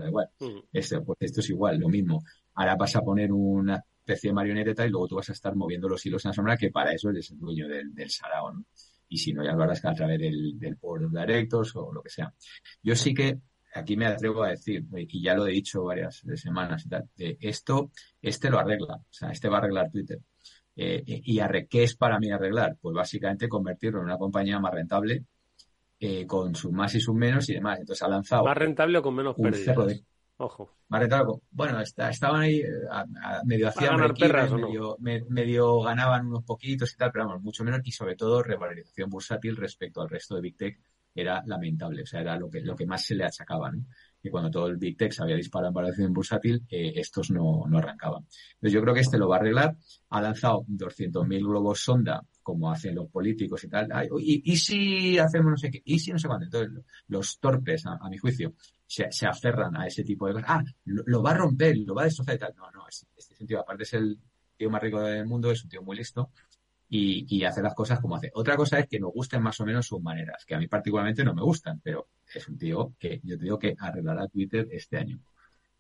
igual. 0.08 0.30
Esto, 0.72 1.04
pues 1.04 1.18
esto 1.20 1.42
es 1.42 1.50
igual, 1.50 1.80
lo 1.80 1.90
mismo. 1.90 2.24
Ahora 2.54 2.76
vas 2.76 2.96
a 2.96 3.02
poner 3.02 3.34
una 3.34 3.84
especie 4.02 4.30
de 4.30 4.34
marioneta 4.34 4.86
y 4.86 4.90
luego 4.90 5.08
tú 5.08 5.16
vas 5.16 5.30
a 5.30 5.34
estar 5.34 5.56
moviendo 5.56 5.88
los 5.88 6.06
hilos 6.06 6.26
en 6.26 6.30
la 6.30 6.34
sombra, 6.34 6.58
que 6.58 6.72
para 6.72 6.92
eso 6.92 7.10
eres 7.10 7.32
el 7.32 7.40
dueño 7.40 7.68
del, 7.68 7.94
del 7.94 8.10
sarao, 8.10 8.52
Y 9.08 9.18
si 9.18 9.34
no, 9.34 9.44
ya 9.44 9.54
lo 9.54 9.64
harás 9.64 9.84
a 9.86 9.94
través 9.94 10.20
del, 10.20 10.58
del 10.60 10.76
board 10.76 11.06
of 11.06 11.12
directors 11.12 11.76
o 11.76 11.92
lo 11.94 12.02
que 12.02 12.10
sea. 12.10 12.34
Yo 12.82 12.96
sí 12.96 13.14
que 13.14 13.40
aquí 13.74 13.96
me 13.96 14.06
atrevo 14.06 14.44
a 14.44 14.50
decir, 14.50 14.86
y 14.94 15.22
ya 15.22 15.36
lo 15.36 15.48
he 15.48 15.52
dicho 15.52 15.84
varias 15.84 16.24
semanas 16.36 16.86
y 16.86 16.90
tal, 16.90 17.10
de 17.16 17.38
esto, 17.40 17.92
este 18.22 18.50
lo 18.50 18.60
arregla, 18.60 18.96
o 18.96 19.14
sea, 19.14 19.30
este 19.30 19.48
va 19.48 19.58
a 19.58 19.60
arreglar 19.60 19.90
Twitter. 19.90 20.20
Eh, 20.76 21.04
¿Y 21.06 21.40
qué 21.70 21.84
es 21.84 21.96
para 21.96 22.18
mí 22.20 22.32
arreglar? 22.32 22.78
Pues 22.82 22.96
básicamente 22.96 23.48
convertirlo 23.48 24.00
en 24.00 24.06
una 24.06 24.18
compañía 24.18 24.60
más 24.60 24.74
rentable, 24.74 25.26
eh, 26.00 26.26
con 26.26 26.56
sus 26.56 26.72
más 26.72 26.96
y 26.96 27.00
sus 27.00 27.14
menos 27.14 27.48
y 27.50 27.54
demás. 27.54 27.80
Entonces 27.80 28.02
ha 28.04 28.08
lanzado. 28.08 28.46
¿Más 28.46 28.58
rentable 28.58 28.98
o 28.98 29.04
con 29.04 29.16
menos 29.16 29.36
pérdidas? 29.36 30.04
Ojo. 30.42 30.72
Más 30.90 31.02
rentable. 31.02 31.34
Bueno, 31.52 31.80
estaban 31.82 32.42
ahí, 32.42 32.62
eh, 32.62 32.72
medio 33.46 33.68
hacían 33.68 33.96
medio, 34.00 34.98
medio, 35.30 35.82
ganaban 35.82 36.26
unos 36.26 36.44
poquitos 36.44 36.92
y 36.92 36.98
tal, 36.98 37.12
pero 37.12 37.28
vamos, 37.28 37.44
mucho 37.44 37.64
menos 37.64 37.82
y 37.84 37.92
sobre 37.92 38.16
todo 38.16 38.42
revalorización 38.42 39.10
bursátil 39.10 39.56
respecto 39.56 40.02
al 40.02 40.10
resto 40.10 40.36
de 40.36 40.42
Big 40.42 40.58
Tech 40.58 40.80
era 41.14 41.44
lamentable, 41.46 42.02
o 42.02 42.06
sea, 42.06 42.22
era 42.22 42.38
lo 42.38 42.50
que, 42.50 42.62
lo 42.62 42.76
que 42.76 42.88
más 42.88 43.06
se 43.06 43.14
le 43.14 43.26
achacaba, 43.26 43.72
¿no? 43.72 43.86
Que 44.22 44.30
cuando 44.30 44.52
todo 44.52 44.68
el 44.68 44.78
Big 44.78 44.98
Tech 44.98 45.12
se 45.12 45.24
había 45.24 45.36
disparado 45.36 45.70
en 45.70 45.74
valoración 45.74 46.14
bursátil, 46.14 46.64
eh, 46.70 46.94
estos 46.96 47.32
no, 47.32 47.64
no 47.68 47.78
arrancaban. 47.78 48.26
Entonces 48.54 48.74
yo 48.74 48.82
creo 48.82 48.94
que 48.94 49.00
este 49.00 49.18
lo 49.18 49.28
va 49.28 49.38
a 49.38 49.40
arreglar. 49.40 49.76
Ha 50.10 50.22
lanzado 50.22 50.64
200.000 50.68 51.40
globos 51.40 51.84
sonda, 51.84 52.24
como 52.44 52.72
hacen 52.72 52.96
los 52.96 53.10
políticos 53.10 53.64
y 53.64 53.70
tal. 53.70 53.90
y, 54.20 54.56
si 54.58 55.18
hacemos 55.18 55.52
no 55.52 55.58
sé 55.58 55.72
qué? 55.72 55.82
¿Y 55.86 56.00
si 56.00 56.12
no 56.12 56.20
sé 56.20 56.28
cuánto? 56.28 56.46
Entonces 56.46 56.86
los 57.08 57.40
torpes, 57.40 57.86
a, 57.86 57.98
mi 58.10 58.18
juicio, 58.18 58.54
se, 58.86 59.12
se, 59.12 59.26
aferran 59.26 59.76
a 59.76 59.88
ese 59.88 60.04
tipo 60.04 60.28
de 60.28 60.34
cosas. 60.34 60.50
Ah, 60.50 60.64
lo, 60.86 61.24
va 61.24 61.32
a 61.32 61.38
romper, 61.38 61.78
lo 61.78 61.96
va 61.96 62.04
a 62.04 62.06
destrozar 62.06 62.36
y 62.36 62.40
tal. 62.40 62.54
No, 62.56 62.70
no, 62.72 62.88
este, 62.88 63.08
este 63.16 63.36
sentido, 63.36 63.62
aparte 63.62 63.84
es 63.84 63.94
el 63.94 64.20
tío 64.56 64.70
más 64.70 64.82
rico 64.82 65.02
del 65.02 65.26
mundo, 65.26 65.52
es 65.52 65.64
un 65.64 65.70
tío 65.70 65.82
muy 65.82 65.98
listo 65.98 66.32
y, 66.90 67.38
y 67.38 67.46
hacer 67.46 67.64
las 67.64 67.74
cosas 67.74 68.00
como 68.00 68.18
hace. 68.18 68.30
Otra 68.34 68.58
cosa 68.58 68.80
es 68.80 68.88
que 68.88 69.00
nos 69.00 69.14
gusten 69.14 69.42
más 69.42 69.60
o 69.62 69.66
menos 69.66 69.88
sus 69.88 70.02
maneras, 70.02 70.46
que 70.46 70.56
a 70.56 70.60
mí 70.60 70.68
particularmente 70.68 71.24
no 71.24 71.34
me 71.34 71.42
gustan, 71.42 71.80
pero 71.82 72.10
es 72.40 72.48
un 72.48 72.58
tío 72.58 72.94
que 73.00 73.20
yo 73.24 73.38
te 73.38 73.44
digo 73.44 73.60
que 73.60 73.76
arreglará 73.80 74.28
Twitter 74.28 74.68
este 74.72 74.98
año. 74.98 75.20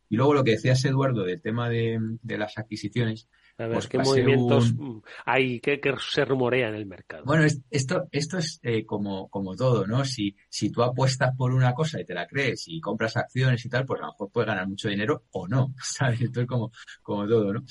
Y 0.09 0.17
luego 0.17 0.33
lo 0.33 0.43
que 0.43 0.51
decías, 0.51 0.83
Eduardo, 0.83 1.23
del 1.23 1.41
tema 1.41 1.69
de, 1.69 1.97
de 2.21 2.37
las 2.37 2.57
adquisiciones. 2.57 3.29
A 3.57 3.63
ver, 3.67 3.73
pues 3.75 3.87
¿qué 3.87 3.97
movimientos 3.99 4.71
un- 4.73 5.03
hay 5.25 5.61
que, 5.61 5.79
que 5.79 5.93
se 6.11 6.25
rumorea 6.25 6.67
en 6.67 6.75
el 6.75 6.85
mercado? 6.85 7.23
Bueno, 7.23 7.45
es- 7.45 7.61
esto, 7.69 8.09
esto 8.11 8.37
es 8.37 8.59
eh, 8.63 8.85
como, 8.85 9.29
como 9.29 9.55
todo, 9.55 9.87
¿no? 9.87 10.03
Si, 10.03 10.35
si 10.49 10.69
tú 10.69 10.83
apuestas 10.83 11.33
por 11.37 11.53
una 11.53 11.73
cosa 11.73 12.01
y 12.01 12.03
te 12.05 12.13
la 12.13 12.27
crees 12.27 12.65
y 12.67 12.81
compras 12.81 13.15
acciones 13.15 13.65
y 13.65 13.69
tal, 13.69 13.85
pues 13.85 14.01
a 14.01 14.05
lo 14.07 14.11
mejor 14.11 14.31
puedes 14.33 14.47
ganar 14.47 14.67
mucho 14.67 14.89
dinero 14.89 15.23
o 15.31 15.47
no, 15.47 15.73
¿sabes? 15.81 16.19
Esto 16.21 16.41
es 16.41 16.47
como, 16.47 16.71
como 17.01 17.25
todo, 17.25 17.53
¿no? 17.53 17.63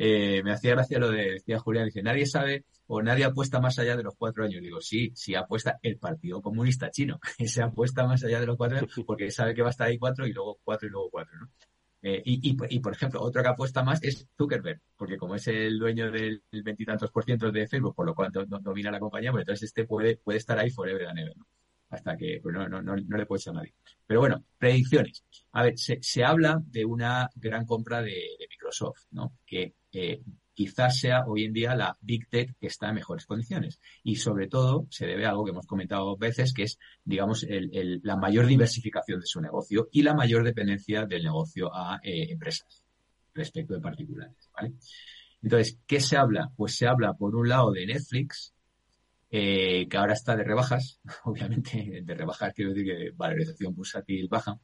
Eh, 0.00 0.42
me 0.44 0.52
hacía 0.52 0.70
gracia 0.72 0.98
lo 1.00 1.10
de, 1.10 1.32
decía 1.32 1.58
Julián, 1.58 1.86
dice, 1.86 2.02
nadie 2.02 2.24
sabe 2.26 2.64
o 2.86 3.02
nadie 3.02 3.24
apuesta 3.24 3.60
más 3.60 3.78
allá 3.80 3.96
de 3.96 4.04
los 4.04 4.14
cuatro 4.16 4.44
años. 4.44 4.62
Digo, 4.62 4.80
sí, 4.80 5.10
sí 5.14 5.34
apuesta 5.34 5.78
el 5.82 5.98
Partido 5.98 6.40
Comunista 6.40 6.90
Chino. 6.90 7.18
Ese 7.38 7.62
apuesta 7.62 8.06
más 8.06 8.22
allá 8.24 8.40
de 8.40 8.46
los 8.46 8.56
cuatro 8.56 8.78
años 8.78 8.92
porque 9.06 9.30
sabe 9.30 9.54
que 9.54 9.62
va 9.62 9.68
a 9.68 9.70
estar 9.72 9.88
ahí 9.88 9.98
cuatro 9.98 10.26
y 10.26 10.32
luego 10.32 10.58
cuatro 10.64 10.88
y 10.88 10.90
luego 10.92 11.10
cuatro, 11.10 11.36
¿no? 11.40 11.50
Eh, 12.00 12.22
y, 12.24 12.56
y, 12.76 12.78
por 12.80 12.92
ejemplo, 12.92 13.20
otro 13.20 13.42
que 13.42 13.48
apuesta 13.48 13.82
más 13.82 14.00
es 14.04 14.28
Zuckerberg, 14.36 14.80
porque 14.96 15.16
como 15.16 15.34
es 15.34 15.48
el 15.48 15.78
dueño 15.80 16.12
del 16.12 16.44
veintitantos 16.52 17.10
por 17.10 17.24
ciento 17.24 17.50
de 17.50 17.66
Facebook, 17.66 17.94
por 17.96 18.06
lo 18.06 18.14
cual 18.14 18.30
do- 18.30 18.46
do- 18.46 18.60
domina 18.60 18.92
la 18.92 19.00
compañía, 19.00 19.32
pues 19.32 19.42
entonces 19.42 19.64
este 19.68 19.84
puede, 19.84 20.16
puede 20.16 20.38
estar 20.38 20.56
ahí 20.60 20.70
forever 20.70 21.06
and 21.08 21.18
ever, 21.18 21.36
¿no? 21.36 21.46
Hasta 21.90 22.16
que 22.16 22.38
pues 22.42 22.54
no, 22.54 22.68
no, 22.68 22.82
no, 22.82 22.94
no 22.96 23.16
le 23.16 23.26
puede 23.26 23.40
echar 23.40 23.54
a 23.54 23.58
nadie. 23.58 23.74
Pero 24.06 24.20
bueno, 24.20 24.44
predicciones. 24.58 25.24
A 25.52 25.62
ver, 25.64 25.78
se, 25.78 25.98
se 26.02 26.22
habla 26.22 26.60
de 26.66 26.84
una 26.84 27.28
gran 27.34 27.64
compra 27.66 28.00
de, 28.02 28.10
de 28.12 28.46
Microsoft, 28.48 29.06
¿no? 29.10 29.32
Que 29.46 29.74
eh, 29.92 30.22
quizás 30.58 30.98
sea 30.98 31.24
hoy 31.26 31.44
en 31.44 31.52
día 31.52 31.76
la 31.76 31.96
Big 32.00 32.28
Tech 32.28 32.56
que 32.58 32.66
está 32.66 32.88
en 32.88 32.96
mejores 32.96 33.26
condiciones. 33.26 33.80
Y 34.02 34.16
sobre 34.16 34.48
todo 34.48 34.88
se 34.90 35.06
debe 35.06 35.24
a 35.24 35.30
algo 35.30 35.44
que 35.44 35.52
hemos 35.52 35.66
comentado 35.66 36.16
veces, 36.16 36.52
que 36.52 36.64
es, 36.64 36.80
digamos, 37.04 37.46
la 37.48 38.16
mayor 38.16 38.46
diversificación 38.46 39.20
de 39.20 39.26
su 39.26 39.40
negocio 39.40 39.88
y 39.92 40.02
la 40.02 40.14
mayor 40.14 40.42
dependencia 40.42 41.06
del 41.06 41.22
negocio 41.22 41.72
a 41.72 42.00
eh, 42.02 42.32
empresas 42.32 42.84
respecto 43.34 43.74
de 43.74 43.80
particulares, 43.80 44.50
¿vale? 44.52 44.72
Entonces, 45.42 45.78
¿qué 45.86 46.00
se 46.00 46.16
habla? 46.16 46.50
Pues 46.56 46.74
se 46.74 46.88
habla, 46.88 47.14
por 47.14 47.36
un 47.36 47.48
lado, 47.48 47.70
de 47.70 47.86
Netflix, 47.86 48.52
eh, 49.30 49.86
que 49.88 49.96
ahora 49.96 50.14
está 50.14 50.34
de 50.34 50.42
rebajas, 50.42 51.00
obviamente, 51.24 52.02
de 52.02 52.14
rebajas 52.14 52.52
quiero 52.52 52.72
decir 52.72 52.86
que 52.86 53.10
valorización 53.14 53.74
bursátil 53.74 54.26
baja, 54.28 54.58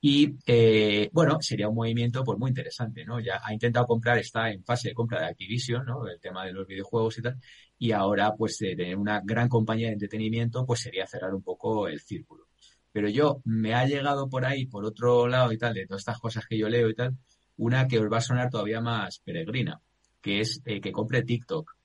y 0.00 0.36
eh, 0.46 1.10
bueno, 1.12 1.38
sería 1.40 1.68
un 1.68 1.74
movimiento 1.74 2.22
pues 2.22 2.38
muy 2.38 2.50
interesante, 2.50 3.04
¿no? 3.04 3.18
Ya 3.18 3.40
ha 3.42 3.52
intentado 3.52 3.86
comprar, 3.86 4.18
está 4.18 4.50
en 4.50 4.62
fase 4.64 4.88
de 4.88 4.94
compra 4.94 5.20
de 5.20 5.26
Activision, 5.26 5.84
¿no? 5.86 6.06
El 6.06 6.20
tema 6.20 6.44
de 6.46 6.52
los 6.52 6.66
videojuegos 6.66 7.18
y 7.18 7.22
tal. 7.22 7.36
Y 7.78 7.90
ahora, 7.92 8.34
pues, 8.36 8.58
de 8.58 8.76
tener 8.76 8.96
una 8.96 9.20
gran 9.24 9.48
compañía 9.48 9.88
de 9.88 9.94
entretenimiento, 9.94 10.64
pues 10.64 10.80
sería 10.80 11.06
cerrar 11.06 11.34
un 11.34 11.42
poco 11.42 11.88
el 11.88 12.00
círculo. 12.00 12.46
Pero 12.92 13.08
yo 13.08 13.40
me 13.44 13.74
ha 13.74 13.86
llegado 13.86 14.28
por 14.28 14.44
ahí, 14.44 14.66
por 14.66 14.84
otro 14.84 15.26
lado 15.26 15.52
y 15.52 15.58
tal, 15.58 15.74
de 15.74 15.86
todas 15.86 16.02
estas 16.02 16.18
cosas 16.20 16.46
que 16.46 16.58
yo 16.58 16.68
leo 16.68 16.88
y 16.88 16.94
tal, 16.94 17.16
una 17.56 17.88
que 17.88 17.98
os 17.98 18.10
va 18.10 18.18
a 18.18 18.20
sonar 18.20 18.50
todavía 18.50 18.80
más 18.80 19.18
peregrina, 19.20 19.80
que 20.20 20.40
es 20.40 20.62
eh, 20.64 20.80
que 20.80 20.92
compre 20.92 21.22
TikTok. 21.24 21.76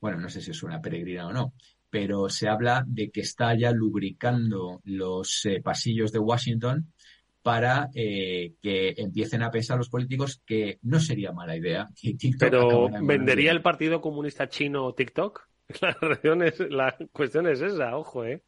Bueno, 0.00 0.18
no 0.18 0.28
sé 0.30 0.40
si 0.40 0.50
os 0.52 0.56
suena 0.56 0.80
peregrina 0.80 1.26
o 1.26 1.32
no, 1.32 1.52
pero 1.90 2.28
se 2.28 2.48
habla 2.48 2.84
de 2.86 3.10
que 3.10 3.20
está 3.20 3.54
ya 3.56 3.70
lubricando 3.70 4.80
los 4.84 5.44
eh, 5.46 5.60
pasillos 5.62 6.12
de 6.12 6.18
Washington 6.18 6.92
para 7.42 7.88
eh, 7.94 8.54
que 8.60 8.94
empiecen 8.96 9.42
a 9.42 9.50
pensar 9.50 9.78
los 9.78 9.88
políticos 9.88 10.42
que 10.44 10.78
no 10.82 11.00
sería 11.00 11.32
mala 11.32 11.56
idea 11.56 11.88
que 11.94 12.14
TikTok 12.14 12.50
Pero 12.50 12.88
¿vendería 13.02 13.50
de- 13.50 13.56
el 13.56 13.62
Partido 13.62 14.00
Comunista 14.00 14.48
Chino 14.48 14.92
TikTok? 14.94 15.48
La, 15.82 15.90
razón 16.00 16.42
es- 16.42 16.60
la 16.70 16.96
cuestión 17.12 17.46
es 17.46 17.60
esa, 17.60 17.96
ojo, 17.96 18.24
¿eh? 18.24 18.42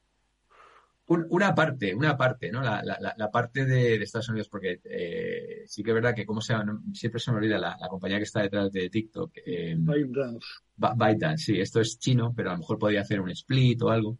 Un- 1.06 1.26
una 1.30 1.52
parte, 1.56 1.92
una 1.92 2.16
parte, 2.16 2.52
¿no? 2.52 2.62
La, 2.62 2.82
la, 2.84 3.30
parte 3.32 3.64
de, 3.66 3.98
de 3.98 4.04
Estados 4.04 4.28
Unidos, 4.28 4.48
porque 4.48 4.80
eh, 4.84 5.64
sí 5.66 5.82
que 5.82 5.90
es 5.90 5.94
verdad 5.94 6.14
que, 6.14 6.24
como 6.24 6.40
se 6.40 6.52
llama? 6.52 6.66
No- 6.72 6.94
siempre 6.94 7.20
se 7.20 7.32
me 7.32 7.38
olvida 7.38 7.58
la, 7.58 7.76
la 7.80 7.88
compañía 7.88 8.18
que 8.18 8.22
está 8.24 8.42
detrás 8.42 8.70
de 8.70 8.88
TikTok. 8.88 9.32
Eh, 9.44 9.74
ByteDance. 9.76 10.46
ByteDance, 10.76 11.44
sí, 11.44 11.60
esto 11.60 11.80
es 11.80 11.98
chino, 11.98 12.32
pero 12.36 12.50
a 12.50 12.52
lo 12.52 12.60
mejor 12.60 12.78
podría 12.78 13.00
hacer 13.00 13.20
un 13.20 13.30
split 13.30 13.82
o 13.82 13.90
algo. 13.90 14.18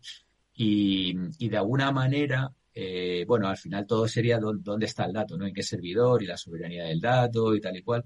Y, 0.53 1.17
y 1.39 1.49
de 1.49 1.57
alguna 1.57 1.93
manera, 1.93 2.51
eh, 2.75 3.25
bueno, 3.27 3.49
al 3.49 3.57
final 3.57 3.87
todo 3.87 4.07
sería 4.09 4.39
dó- 4.39 4.57
dónde 4.59 4.87
está 4.87 5.05
el 5.05 5.13
dato, 5.13 5.37
¿no? 5.37 5.47
En 5.47 5.55
qué 5.55 5.63
servidor 5.63 6.23
y 6.23 6.27
la 6.27 6.37
soberanía 6.37 6.85
del 6.85 7.01
dato 7.01 7.55
y 7.55 7.61
tal 7.61 7.77
y 7.77 7.83
cual. 7.83 8.05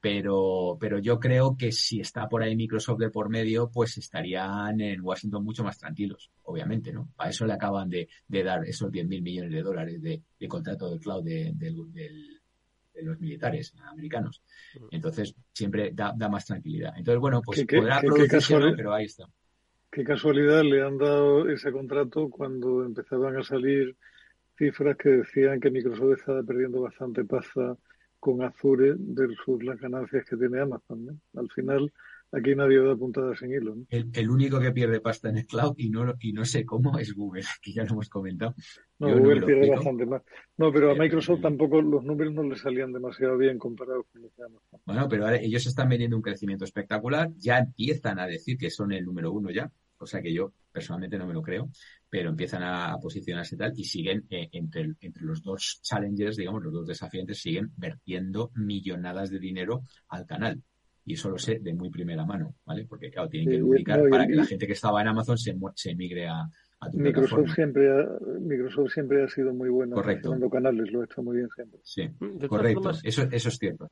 Pero, 0.00 0.76
pero 0.78 0.98
yo 0.98 1.18
creo 1.18 1.56
que 1.56 1.72
si 1.72 1.98
está 2.00 2.28
por 2.28 2.42
ahí 2.42 2.54
Microsoft 2.54 2.98
de 2.98 3.08
por 3.08 3.30
medio, 3.30 3.70
pues 3.70 3.96
estarían 3.96 4.78
en 4.82 5.00
Washington 5.00 5.42
mucho 5.42 5.64
más 5.64 5.78
tranquilos, 5.78 6.30
obviamente, 6.42 6.92
¿no? 6.92 7.08
A 7.16 7.30
eso 7.30 7.46
le 7.46 7.54
acaban 7.54 7.88
de, 7.88 8.06
de 8.28 8.42
dar 8.44 8.62
esos 8.66 8.92
10 8.92 9.06
mil 9.08 9.22
millones 9.22 9.50
de 9.50 9.62
dólares 9.62 10.02
de, 10.02 10.20
de 10.38 10.48
contrato 10.48 10.90
de 10.90 10.98
cloud 10.98 11.24
de, 11.24 11.52
del- 11.54 11.90
del- 11.90 12.40
de 12.92 13.02
los 13.02 13.18
militares 13.18 13.74
americanos. 13.90 14.42
Entonces, 14.90 15.34
siempre 15.54 15.90
da, 15.94 16.12
da 16.14 16.28
más 16.28 16.44
tranquilidad. 16.44 16.92
Entonces, 16.98 17.18
bueno, 17.20 17.40
pues 17.42 17.60
¿Qué- 17.60 17.66
qué- 17.66 17.78
podrá 17.78 17.94
qué- 17.96 18.00
qué 18.02 18.12
producirse, 18.14 18.54
pero 18.76 18.92
ahí 18.92 19.06
está. 19.06 19.24
Qué 19.94 20.02
casualidad 20.02 20.64
le 20.64 20.82
han 20.82 20.98
dado 20.98 21.48
ese 21.48 21.70
contrato 21.70 22.28
cuando 22.28 22.84
empezaban 22.84 23.36
a 23.36 23.44
salir 23.44 23.96
cifras 24.58 24.96
que 24.96 25.08
decían 25.08 25.60
que 25.60 25.70
Microsoft 25.70 26.18
estaba 26.18 26.42
perdiendo 26.42 26.80
bastante 26.80 27.24
pasta 27.24 27.76
con 28.18 28.42
Azure 28.42 28.96
versus 28.98 29.62
las 29.62 29.78
ganancias 29.78 30.24
que 30.28 30.36
tiene 30.36 30.60
Amazon. 30.60 31.06
¿no? 31.06 31.40
Al 31.40 31.48
final, 31.50 31.92
aquí 32.32 32.56
nadie 32.56 32.80
da 32.82 32.96
puntada 32.96 33.36
sin 33.36 33.52
hilo. 33.52 33.76
¿no? 33.76 33.86
El, 33.88 34.10
el 34.14 34.30
único 34.30 34.58
que 34.58 34.72
pierde 34.72 35.00
pasta 35.00 35.28
en 35.28 35.38
el 35.38 35.46
cloud 35.46 35.74
y 35.76 35.90
no, 35.90 36.12
y 36.18 36.32
no 36.32 36.44
sé 36.44 36.64
cómo 36.64 36.98
es 36.98 37.14
Google, 37.14 37.44
que 37.62 37.72
ya 37.72 37.84
lo 37.84 37.90
hemos 37.92 38.08
comentado. 38.08 38.52
No, 38.98 39.10
Yo 39.10 39.18
Google 39.18 39.42
pierde 39.42 39.70
bastante 39.70 40.06
más. 40.06 40.22
No, 40.56 40.72
pero 40.72 40.90
a 40.90 40.94
Eh, 40.94 40.98
Microsoft 40.98 41.40
tampoco 41.42 41.80
los 41.80 42.02
números 42.02 42.34
no 42.34 42.42
le 42.42 42.56
salían 42.56 42.92
demasiado 42.92 43.38
bien 43.38 43.58
comparados 43.58 44.06
con 44.12 44.22
los 44.22 44.34
de 44.34 44.44
Amazon. 44.44 44.80
Bueno, 44.86 45.08
pero 45.08 45.26
ahora 45.26 45.36
ellos 45.36 45.64
están 45.66 45.88
vendiendo 45.88 46.16
un 46.16 46.22
crecimiento 46.22 46.64
espectacular, 46.64 47.30
ya 47.36 47.58
empiezan 47.58 48.18
a 48.18 48.26
decir 48.26 48.58
que 48.58 48.70
son 48.70 48.90
el 48.90 49.04
número 49.04 49.30
uno 49.30 49.52
ya, 49.52 49.70
cosa 49.96 50.20
que 50.20 50.32
yo 50.32 50.52
personalmente 50.72 51.16
no 51.18 51.26
me 51.26 51.34
lo 51.34 51.42
creo, 51.42 51.68
pero 52.10 52.30
empiezan 52.30 52.62
a, 52.62 52.92
a 52.92 52.98
posicionarse 52.98 53.56
tal 53.56 53.72
y 53.76 53.84
siguen 53.84 54.26
eh, 54.30 54.48
entre, 54.52 54.82
el- 54.82 54.96
entre 55.00 55.24
los 55.24 55.42
dos 55.42 55.80
challengers, 55.82 56.36
digamos, 56.36 56.62
los 56.62 56.72
dos 56.72 56.86
desafiantes, 56.86 57.40
siguen 57.40 57.72
vertiendo 57.76 58.50
millonadas 58.54 59.30
de 59.30 59.38
dinero 59.38 59.82
al 60.08 60.26
canal. 60.26 60.60
Y 61.06 61.14
eso 61.14 61.28
lo 61.28 61.36
sé 61.38 61.58
de 61.60 61.74
muy 61.74 61.90
primera 61.90 62.24
mano, 62.24 62.54
¿vale? 62.64 62.86
Porque, 62.88 63.10
claro, 63.10 63.28
tienen 63.28 63.50
que 63.50 63.58
no, 63.58 63.76
y- 63.76 63.84
para 64.10 64.26
que 64.26 64.34
la 64.34 64.44
gente 64.46 64.66
que 64.66 64.72
estaba 64.72 65.02
en 65.02 65.08
Amazon 65.08 65.36
se, 65.36 65.54
se 65.74 65.94
migre 65.94 66.26
a, 66.26 66.40
a 66.80 66.90
tu 66.90 66.98
Microsoft 66.98 67.28
plataforma. 67.30 67.54
siempre, 67.54 67.90
ha, 67.90 68.08
Microsoft 68.40 68.90
siempre 68.92 69.22
ha 69.22 69.28
sido 69.28 69.52
muy 69.52 69.68
bueno 69.68 69.96
Correcto. 69.96 70.30
canales, 70.50 70.90
lo 70.90 71.02
ha 71.02 71.04
hecho 71.04 71.22
muy 71.22 71.36
bien 71.36 71.48
siempre. 71.54 71.80
Sí, 71.82 72.02
De 72.02 72.08
todas 72.18 72.48
correcto. 72.48 72.82
formas- 72.82 73.00
Eso, 73.04 73.22
eso 73.30 73.48
es 73.50 73.58
cierto. 73.58 73.90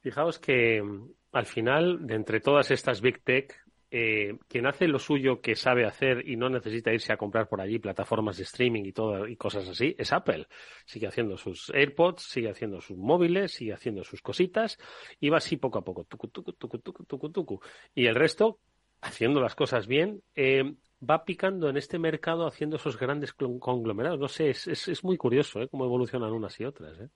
Fijaos 0.00 0.38
que 0.38 0.82
mm, 0.82 1.10
al 1.32 1.46
final, 1.46 2.06
de 2.06 2.14
entre 2.14 2.40
todas 2.40 2.70
estas 2.70 3.00
Big 3.02 3.22
Tech, 3.22 3.52
eh, 3.98 4.36
quien 4.46 4.66
hace 4.66 4.88
lo 4.88 4.98
suyo 4.98 5.40
que 5.40 5.56
sabe 5.56 5.86
hacer 5.86 6.28
y 6.28 6.36
no 6.36 6.50
necesita 6.50 6.92
irse 6.92 7.14
a 7.14 7.16
comprar 7.16 7.48
por 7.48 7.62
allí 7.62 7.78
plataformas 7.78 8.36
de 8.36 8.42
streaming 8.42 8.84
y 8.84 8.92
todo 8.92 9.26
y 9.26 9.36
cosas 9.36 9.66
así, 9.66 9.96
es 9.96 10.12
Apple. 10.12 10.46
Sigue 10.84 11.06
haciendo 11.06 11.38
sus 11.38 11.70
AirPods, 11.70 12.22
sigue 12.22 12.50
haciendo 12.50 12.82
sus 12.82 12.98
móviles, 12.98 13.52
sigue 13.52 13.72
haciendo 13.72 14.04
sus 14.04 14.20
cositas 14.20 14.76
y 15.18 15.30
va 15.30 15.38
así 15.38 15.56
poco 15.56 15.78
a 15.78 15.82
poco, 15.82 16.04
tucu, 16.04 16.28
tucu, 16.28 16.52
tucu, 16.52 16.78
tucu, 16.78 17.04
tucu, 17.04 17.30
tucu. 17.30 17.60
Y 17.94 18.04
el 18.04 18.16
resto, 18.16 18.58
haciendo 19.00 19.40
las 19.40 19.54
cosas 19.54 19.86
bien, 19.86 20.22
eh, 20.34 20.74
va 21.02 21.24
picando 21.24 21.70
en 21.70 21.78
este 21.78 21.98
mercado 21.98 22.46
haciendo 22.46 22.76
esos 22.76 22.98
grandes 22.98 23.32
conglomerados. 23.32 24.20
No 24.20 24.28
sé, 24.28 24.50
es, 24.50 24.66
es, 24.66 24.88
es 24.88 25.04
muy 25.04 25.16
curioso 25.16 25.62
¿eh? 25.62 25.68
cómo 25.68 25.86
evolucionan 25.86 26.34
unas 26.34 26.60
y 26.60 26.66
otras. 26.66 27.00
¿eh? 27.00 27.08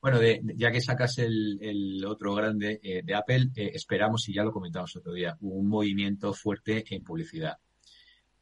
Bueno, 0.00 0.18
de- 0.18 0.40
ya 0.56 0.70
que 0.70 0.80
sacas 0.80 1.18
el, 1.18 1.58
el 1.60 2.04
otro 2.06 2.34
grande 2.34 2.80
eh, 2.82 3.02
de 3.04 3.14
Apple, 3.14 3.48
eh, 3.54 3.70
esperamos, 3.74 4.28
y 4.28 4.34
ya 4.34 4.42
lo 4.44 4.52
comentamos 4.52 4.96
otro 4.96 5.12
día, 5.12 5.36
un 5.40 5.66
movimiento 5.68 6.32
fuerte 6.32 6.84
en 6.90 7.02
publicidad. 7.04 7.58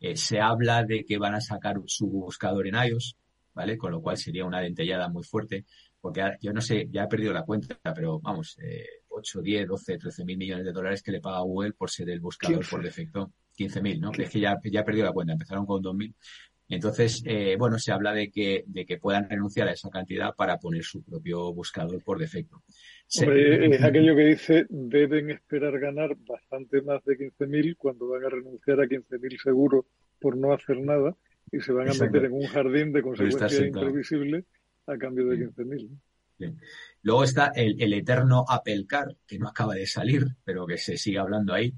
Eh, 0.00 0.16
se 0.16 0.40
habla 0.40 0.84
de 0.84 1.04
que 1.04 1.18
van 1.18 1.34
a 1.34 1.40
sacar 1.40 1.76
su 1.86 2.06
buscador 2.08 2.68
en 2.68 2.76
iOS, 2.76 3.16
¿vale? 3.54 3.76
Con 3.76 3.90
lo 3.90 4.00
cual 4.00 4.16
sería 4.16 4.44
una 4.44 4.60
dentellada 4.60 5.08
muy 5.08 5.24
fuerte, 5.24 5.64
porque 6.00 6.22
yo 6.40 6.52
no 6.52 6.60
sé, 6.60 6.86
ya 6.90 7.02
he 7.04 7.08
perdido 7.08 7.32
la 7.32 7.42
cuenta, 7.42 7.76
pero 7.94 8.20
vamos, 8.20 8.56
eh, 8.62 8.86
8, 9.08 9.40
10, 9.42 9.66
12, 9.66 9.98
13 9.98 10.24
mil 10.24 10.38
millones 10.38 10.64
de 10.64 10.72
dólares 10.72 11.02
que 11.02 11.10
le 11.10 11.20
paga 11.20 11.40
Google 11.40 11.72
por 11.72 11.90
ser 11.90 12.08
el 12.10 12.20
buscador 12.20 12.58
15. 12.58 12.70
por 12.70 12.84
defecto. 12.84 13.32
15 13.56 13.82
mil, 13.82 14.00
¿no? 14.00 14.12
Es 14.16 14.30
que 14.30 14.38
ya, 14.38 14.56
ya 14.70 14.80
he 14.80 14.84
perdido 14.84 15.06
la 15.06 15.12
cuenta, 15.12 15.32
empezaron 15.32 15.66
con 15.66 15.82
2 15.82 15.92
mil. 15.96 16.14
Entonces, 16.70 17.22
eh, 17.24 17.56
bueno, 17.58 17.78
se 17.78 17.92
habla 17.92 18.12
de 18.12 18.30
que, 18.30 18.64
de 18.66 18.84
que 18.84 18.98
puedan 18.98 19.28
renunciar 19.28 19.68
a 19.68 19.72
esa 19.72 19.88
cantidad 19.88 20.34
para 20.34 20.58
poner 20.58 20.84
su 20.84 21.02
propio 21.02 21.52
buscador 21.54 22.02
por 22.04 22.18
defecto. 22.18 22.62
Se- 23.06 23.24
Hombre, 23.24 23.74
es 23.74 23.82
aquello 23.82 24.14
que 24.14 24.24
dice, 24.26 24.66
deben 24.68 25.30
esperar 25.30 25.78
ganar 25.78 26.14
bastante 26.26 26.82
más 26.82 27.02
de 27.04 27.16
15.000 27.16 27.74
cuando 27.76 28.08
van 28.08 28.24
a 28.24 28.28
renunciar 28.28 28.80
a 28.80 28.84
15.000 28.86 29.38
seguros 29.42 29.86
por 30.20 30.36
no 30.36 30.52
hacer 30.52 30.78
nada 30.80 31.16
y 31.50 31.60
se 31.60 31.72
van 31.72 31.88
a 31.88 31.92
Exacto. 31.92 32.12
meter 32.12 32.26
en 32.26 32.32
un 32.34 32.46
jardín 32.48 32.92
de 32.92 33.00
consecuencias 33.02 33.52
imprevisibles 33.66 34.44
a 34.86 34.98
cambio 34.98 35.26
de 35.26 35.38
15.000. 35.38 35.88
¿no? 35.88 35.96
Bien. 36.38 36.56
Luego 37.02 37.24
está 37.24 37.46
el, 37.54 37.80
el 37.82 37.92
eterno 37.94 38.44
Apple 38.46 38.84
Car, 38.86 39.16
que 39.26 39.38
no 39.38 39.48
acaba 39.48 39.74
de 39.74 39.86
salir, 39.86 40.24
pero 40.44 40.66
que 40.66 40.76
se 40.76 40.96
sigue 40.98 41.18
hablando 41.18 41.54
ahí. 41.54 41.72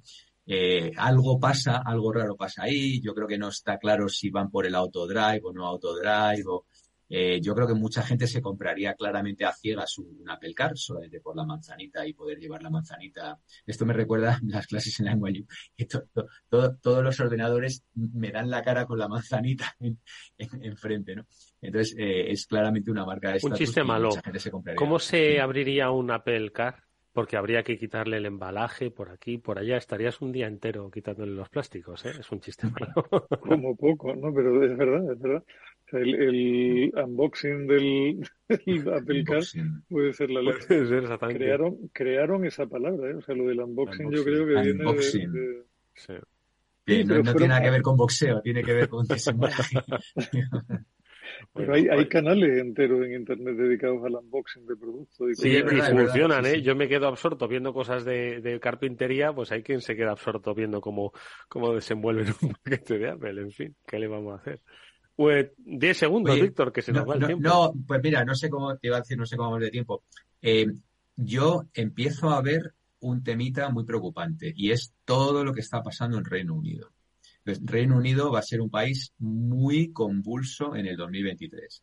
Eh, 0.52 0.90
algo 0.96 1.38
pasa, 1.38 1.80
algo 1.84 2.12
raro 2.12 2.36
pasa 2.36 2.64
ahí. 2.64 3.00
Yo 3.00 3.14
creo 3.14 3.28
que 3.28 3.38
no 3.38 3.48
está 3.50 3.78
claro 3.78 4.08
si 4.08 4.30
van 4.30 4.50
por 4.50 4.66
el 4.66 4.74
autodrive 4.74 5.40
o 5.44 5.52
no 5.52 5.64
autodrive. 5.64 6.42
O, 6.48 6.66
eh, 7.12 7.40
yo 7.40 7.54
creo 7.54 7.66
que 7.68 7.74
mucha 7.74 8.02
gente 8.02 8.26
se 8.26 8.40
compraría 8.42 8.94
claramente 8.94 9.44
a 9.44 9.52
ciegas 9.52 9.98
un 9.98 10.28
Apple 10.28 10.52
Car 10.54 10.76
solamente 10.76 11.20
por 11.20 11.36
la 11.36 11.44
manzanita 11.44 12.04
y 12.06 12.14
poder 12.14 12.38
llevar 12.38 12.62
la 12.62 12.70
manzanita. 12.70 13.38
Esto 13.66 13.86
me 13.86 13.92
recuerda 13.92 14.38
las 14.46 14.66
clases 14.66 14.98
en 15.00 15.06
la 15.06 15.12
NYU. 15.14 15.46
que 15.76 15.86
to- 15.86 16.04
to- 16.12 16.26
todo- 16.48 16.76
todos 16.82 17.04
los 17.04 17.18
ordenadores 17.20 17.84
me 17.94 18.30
dan 18.32 18.50
la 18.50 18.62
cara 18.62 18.86
con 18.86 18.98
la 18.98 19.06
manzanita 19.08 19.72
enfrente, 19.80 20.66
en, 20.68 20.76
frente, 20.76 21.14
¿no? 21.16 21.26
Entonces, 21.60 21.94
eh, 21.98 22.30
es 22.32 22.46
claramente 22.46 22.90
una 22.90 23.04
marca 23.06 23.32
de 23.32 23.38
Un 23.42 23.52
chiste 23.54 23.84
malo. 23.84 24.08
mucha 24.08 24.22
gente 24.22 24.38
se 24.40 24.50
compraría. 24.50 24.76
¿Cómo 24.76 24.98
se 24.98 25.40
abriría 25.40 25.90
un 25.92 26.10
Apple 26.10 26.50
Car? 26.52 26.89
Porque 27.12 27.36
habría 27.36 27.62
que 27.64 27.76
quitarle 27.76 28.18
el 28.18 28.26
embalaje 28.26 28.90
por 28.92 29.10
aquí, 29.10 29.36
por 29.38 29.58
allá. 29.58 29.76
Estarías 29.76 30.20
un 30.20 30.30
día 30.30 30.46
entero 30.46 30.90
quitándole 30.90 31.32
los 31.32 31.48
plásticos, 31.48 32.04
¿eh? 32.06 32.12
Es 32.20 32.30
un 32.30 32.40
chiste 32.40 32.68
malo. 32.68 32.92
Como 33.40 33.76
poco, 33.76 34.14
¿no? 34.14 34.32
Pero 34.32 34.62
es 34.64 34.76
verdad, 34.76 35.12
es 35.12 35.18
verdad. 35.20 35.42
O 35.42 35.90
sea, 35.90 35.98
el, 36.00 36.14
el 36.14 36.92
unboxing 36.94 37.66
del, 37.66 38.20
Apple 38.94 39.24
Car 39.24 39.42
puede 39.88 40.12
ser 40.12 40.30
la 40.30 40.40
leche. 40.40 40.66
Puede 40.68 40.86
ser, 40.86 40.98
exactamente. 41.02 41.40
Crearon, 41.42 41.76
crearon 41.92 42.44
esa 42.44 42.66
palabra, 42.66 43.10
¿eh? 43.10 43.14
O 43.14 43.20
sea, 43.22 43.34
lo 43.34 43.44
del 43.48 43.60
unboxing, 43.60 44.10
yo 44.12 44.20
Unboxing. 44.20 44.24
creo 44.24 44.46
que 44.46 44.52
viene 44.52 44.66
de- 44.66 44.72
Unboxing. 44.86 45.32
de, 45.32 45.62
Sí. 45.94 46.12
No, 46.12 46.16
pero 46.86 47.04
no 47.04 47.14
fueron- 47.14 47.36
tiene 47.36 47.48
nada 47.48 47.62
que 47.62 47.70
ver 47.70 47.82
con 47.82 47.96
boxeo, 47.96 48.40
tiene 48.40 48.62
que 48.62 48.72
ver 48.72 48.88
con 48.88 49.06
desembaje. 49.06 49.78
Pero 51.54 51.74
hay, 51.74 51.88
hay 51.88 52.08
canales 52.08 52.58
enteros 52.58 53.04
en 53.04 53.14
internet 53.14 53.56
dedicados 53.56 54.04
al 54.04 54.14
unboxing 54.16 54.66
de 54.66 54.76
productos 54.76 55.30
y 55.30 55.34
Sí, 55.34 55.56
y 55.56 55.80
funcionan, 55.80 56.46
¿eh? 56.46 56.62
Yo 56.62 56.76
me 56.76 56.88
quedo 56.88 57.08
absorto 57.08 57.48
viendo 57.48 57.72
cosas 57.72 58.04
de, 58.04 58.40
de 58.40 58.60
carpintería, 58.60 59.32
pues 59.32 59.52
hay 59.52 59.62
quien 59.62 59.80
se 59.80 59.96
queda 59.96 60.12
absorto 60.12 60.54
viendo 60.54 60.80
cómo, 60.80 61.12
cómo 61.48 61.74
desenvuelven 61.74 62.34
un 62.42 62.52
paquete 62.64 62.98
de 62.98 63.10
Apple, 63.10 63.40
en 63.40 63.52
fin, 63.52 63.76
¿qué 63.86 63.98
le 63.98 64.08
vamos 64.08 64.32
a 64.32 64.36
hacer? 64.40 64.60
Pues 65.16 65.50
10 65.58 65.96
segundos, 65.96 66.32
Oye, 66.34 66.44
Víctor, 66.44 66.72
que 66.72 66.82
se 66.82 66.92
nos 66.92 67.02
no, 67.02 67.08
va 67.08 67.14
el 67.14 67.20
no, 67.20 67.26
tiempo. 67.26 67.48
no, 67.48 67.72
pues 67.86 68.00
mira, 68.02 68.24
no 68.24 68.34
sé 68.34 68.48
cómo 68.48 68.76
te 68.76 68.86
iba 68.86 68.96
a 68.96 69.00
decir, 69.00 69.18
no 69.18 69.26
sé 69.26 69.36
cómo 69.36 69.50
vamos 69.50 69.62
de 69.64 69.70
tiempo. 69.70 70.04
Eh, 70.40 70.66
yo 71.16 71.64
empiezo 71.74 72.30
a 72.30 72.40
ver 72.40 72.72
un 73.00 73.22
temita 73.22 73.68
muy 73.68 73.84
preocupante 73.84 74.52
y 74.56 74.70
es 74.70 74.94
todo 75.04 75.44
lo 75.44 75.52
que 75.52 75.60
está 75.60 75.82
pasando 75.82 76.16
en 76.18 76.24
Reino 76.24 76.54
Unido. 76.54 76.90
Reino 77.44 77.96
Unido 77.96 78.30
va 78.30 78.40
a 78.40 78.42
ser 78.42 78.60
un 78.60 78.70
país 78.70 79.12
muy 79.18 79.92
convulso 79.92 80.74
en 80.76 80.86
el 80.86 80.96
2023. 80.96 81.82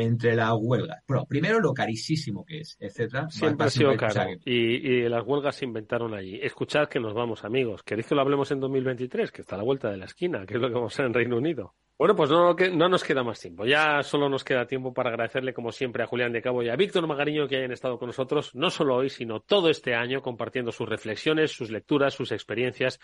Entre 0.00 0.36
la 0.36 0.54
huelga, 0.54 1.02
bueno, 1.08 1.26
primero 1.26 1.58
lo 1.58 1.74
carísimo 1.74 2.44
que 2.44 2.60
es, 2.60 2.76
etcétera. 2.78 3.28
Siempre 3.30 3.66
ha 3.66 3.70
sido 3.70 3.96
país- 3.96 4.02
o 4.02 4.10
sea, 4.12 4.24
caro. 4.26 4.38
Y, 4.44 4.52
y 4.76 5.08
las 5.08 5.24
huelgas 5.26 5.56
se 5.56 5.64
inventaron 5.64 6.14
allí. 6.14 6.38
Escuchad 6.40 6.86
que 6.88 7.00
nos 7.00 7.14
vamos, 7.14 7.44
amigos. 7.44 7.82
¿Queréis 7.82 8.06
que 8.06 8.14
lo 8.14 8.20
hablemos 8.20 8.48
en 8.52 8.60
2023? 8.60 9.32
Que 9.32 9.40
está 9.42 9.56
a 9.56 9.58
la 9.58 9.64
vuelta 9.64 9.90
de 9.90 9.96
la 9.96 10.04
esquina, 10.04 10.46
que 10.46 10.54
es 10.54 10.60
lo 10.60 10.68
que 10.68 10.74
vamos 10.74 10.92
a 10.92 10.94
hacer 10.94 11.06
en 11.06 11.14
Reino 11.14 11.36
Unido. 11.38 11.74
Bueno, 11.98 12.14
pues 12.14 12.30
no, 12.30 12.54
no 12.54 12.88
nos 12.88 13.02
queda 13.02 13.24
más 13.24 13.40
tiempo. 13.40 13.66
Ya 13.66 14.00
solo 14.04 14.28
nos 14.28 14.44
queda 14.44 14.68
tiempo 14.68 14.94
para 14.94 15.10
agradecerle, 15.10 15.52
como 15.52 15.72
siempre, 15.72 16.04
a 16.04 16.06
Julián 16.06 16.32
de 16.32 16.42
Cabo 16.42 16.62
y 16.62 16.68
a 16.68 16.76
Víctor 16.76 17.04
Magariño 17.08 17.48
que 17.48 17.56
hayan 17.56 17.72
estado 17.72 17.98
con 17.98 18.06
nosotros, 18.06 18.54
no 18.54 18.70
solo 18.70 18.94
hoy, 18.94 19.08
sino 19.10 19.40
todo 19.40 19.68
este 19.68 19.96
año, 19.96 20.22
compartiendo 20.22 20.70
sus 20.70 20.88
reflexiones, 20.88 21.50
sus 21.50 21.72
lecturas, 21.72 22.14
sus 22.14 22.30
experiencias, 22.30 23.00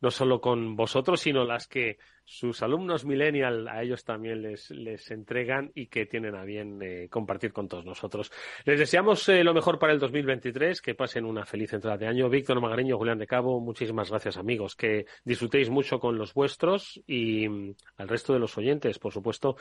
no 0.00 0.10
solo 0.10 0.40
con 0.40 0.76
vosotros, 0.76 1.20
sino 1.20 1.44
las 1.44 1.66
que 1.66 1.98
sus 2.24 2.62
alumnos 2.62 3.06
millennial 3.06 3.66
a 3.68 3.82
ellos 3.82 4.04
también 4.04 4.42
les, 4.42 4.70
les 4.70 5.10
entregan 5.10 5.72
y 5.74 5.86
que 5.86 6.04
tienen 6.04 6.34
a 6.34 6.44
bien 6.44 6.78
eh, 6.82 7.08
compartir 7.08 7.54
con 7.54 7.68
todos 7.68 7.86
nosotros. 7.86 8.30
Les 8.66 8.78
deseamos 8.78 9.26
eh, 9.30 9.42
lo 9.42 9.54
mejor 9.54 9.78
para 9.78 9.94
el 9.94 9.98
2023, 9.98 10.82
que 10.82 10.94
pasen 10.94 11.24
una 11.24 11.46
feliz 11.46 11.72
entrada 11.72 11.96
de 11.96 12.06
año. 12.06 12.28
Víctor 12.28 12.60
Magareño, 12.60 12.98
Julián 12.98 13.18
de 13.18 13.26
Cabo, 13.26 13.60
muchísimas 13.60 14.10
gracias 14.10 14.36
amigos, 14.36 14.76
que 14.76 15.06
disfrutéis 15.24 15.70
mucho 15.70 15.98
con 15.98 16.18
los 16.18 16.34
vuestros 16.34 17.00
y 17.06 17.48
mm, 17.48 17.74
al 17.96 18.08
resto 18.08 18.34
de 18.34 18.40
los 18.40 18.58
oyentes, 18.58 18.98
por 18.98 19.14
supuesto, 19.14 19.56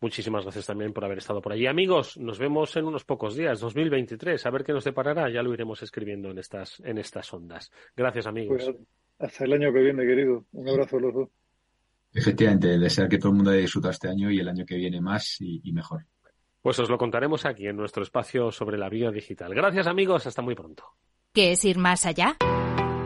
muchísimas 0.00 0.44
gracias 0.44 0.66
también 0.66 0.92
por 0.92 1.04
haber 1.04 1.18
estado 1.18 1.42
por 1.42 1.52
allí. 1.52 1.66
Amigos, 1.66 2.16
nos 2.18 2.38
vemos 2.38 2.76
en 2.76 2.84
unos 2.84 3.04
pocos 3.04 3.34
días, 3.34 3.58
2023, 3.58 4.46
a 4.46 4.50
ver 4.50 4.62
qué 4.62 4.72
nos 4.72 4.84
deparará, 4.84 5.28
ya 5.28 5.42
lo 5.42 5.52
iremos 5.52 5.82
escribiendo 5.82 6.30
en 6.30 6.38
estas, 6.38 6.78
en 6.84 6.98
estas 6.98 7.34
ondas. 7.34 7.72
Gracias 7.96 8.28
amigos. 8.28 8.72
Hasta 9.22 9.44
el 9.44 9.52
año 9.52 9.72
que 9.72 9.80
viene, 9.80 10.04
querido. 10.04 10.44
Un 10.52 10.68
abrazo 10.68 10.96
a 10.96 11.00
los 11.00 11.14
dos. 11.14 11.28
Efectivamente, 12.12 12.78
desear 12.78 13.08
que 13.08 13.18
todo 13.18 13.30
el 13.30 13.36
mundo 13.36 13.50
haya 13.50 13.60
disfrutado 13.60 13.92
este 13.92 14.08
año 14.08 14.30
y 14.30 14.38
el 14.38 14.48
año 14.48 14.66
que 14.66 14.76
viene 14.76 15.00
más 15.00 15.40
y, 15.40 15.60
y 15.64 15.72
mejor. 15.72 16.04
Pues 16.60 16.78
os 16.78 16.90
lo 16.90 16.98
contaremos 16.98 17.46
aquí 17.46 17.66
en 17.66 17.76
nuestro 17.76 18.02
espacio 18.02 18.52
sobre 18.52 18.78
la 18.78 18.88
vida 18.88 19.10
digital. 19.10 19.54
Gracias 19.54 19.86
amigos, 19.86 20.26
hasta 20.26 20.42
muy 20.42 20.54
pronto. 20.54 20.84
¿Qué 21.32 21.52
es 21.52 21.64
ir 21.64 21.78
más 21.78 22.04
allá? 22.04 22.36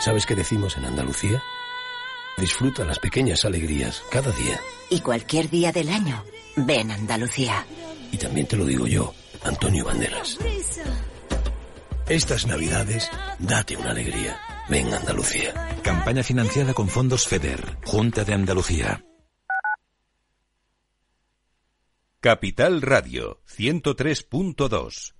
¿Sabes 0.00 0.24
qué 0.24 0.34
decimos 0.34 0.78
en 0.78 0.86
Andalucía? 0.86 1.42
Disfruta 2.38 2.86
las 2.86 2.98
pequeñas 2.98 3.44
alegrías 3.44 4.02
cada 4.10 4.32
día. 4.32 4.58
Y 4.88 5.00
cualquier 5.00 5.50
día 5.50 5.72
del 5.72 5.90
año, 5.90 6.24
ven 6.56 6.90
Andalucía. 6.90 7.66
Y 8.10 8.16
también 8.16 8.46
te 8.46 8.56
lo 8.56 8.64
digo 8.64 8.86
yo, 8.86 9.12
Antonio 9.44 9.84
Banderas. 9.84 10.38
Estas 12.08 12.46
navidades, 12.46 13.10
date 13.38 13.76
una 13.76 13.90
alegría. 13.90 14.40
Ven 14.70 14.92
Andalucía. 14.92 15.52
Campaña 15.82 16.22
financiada 16.22 16.72
con 16.72 16.88
fondos 16.88 17.28
FEDER, 17.28 17.76
Junta 17.84 18.24
de 18.24 18.32
Andalucía. 18.32 19.04
Capital 22.20 22.80
Radio 22.80 23.42
103.2 23.46 25.19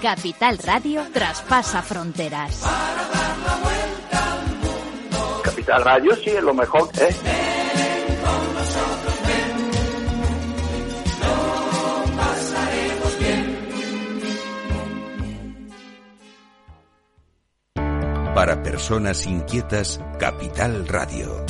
Capital 0.00 0.56
Radio 0.56 1.02
traspasa 1.12 1.82
fronteras. 1.82 2.62
Capital 5.44 5.84
Radio 5.84 6.16
sí 6.16 6.30
es 6.30 6.42
lo 6.42 6.54
mejor, 6.54 6.88
¿eh? 6.98 7.14
Para 18.34 18.62
personas 18.62 19.26
inquietas, 19.26 20.00
Capital 20.18 20.88
Radio. 20.88 21.44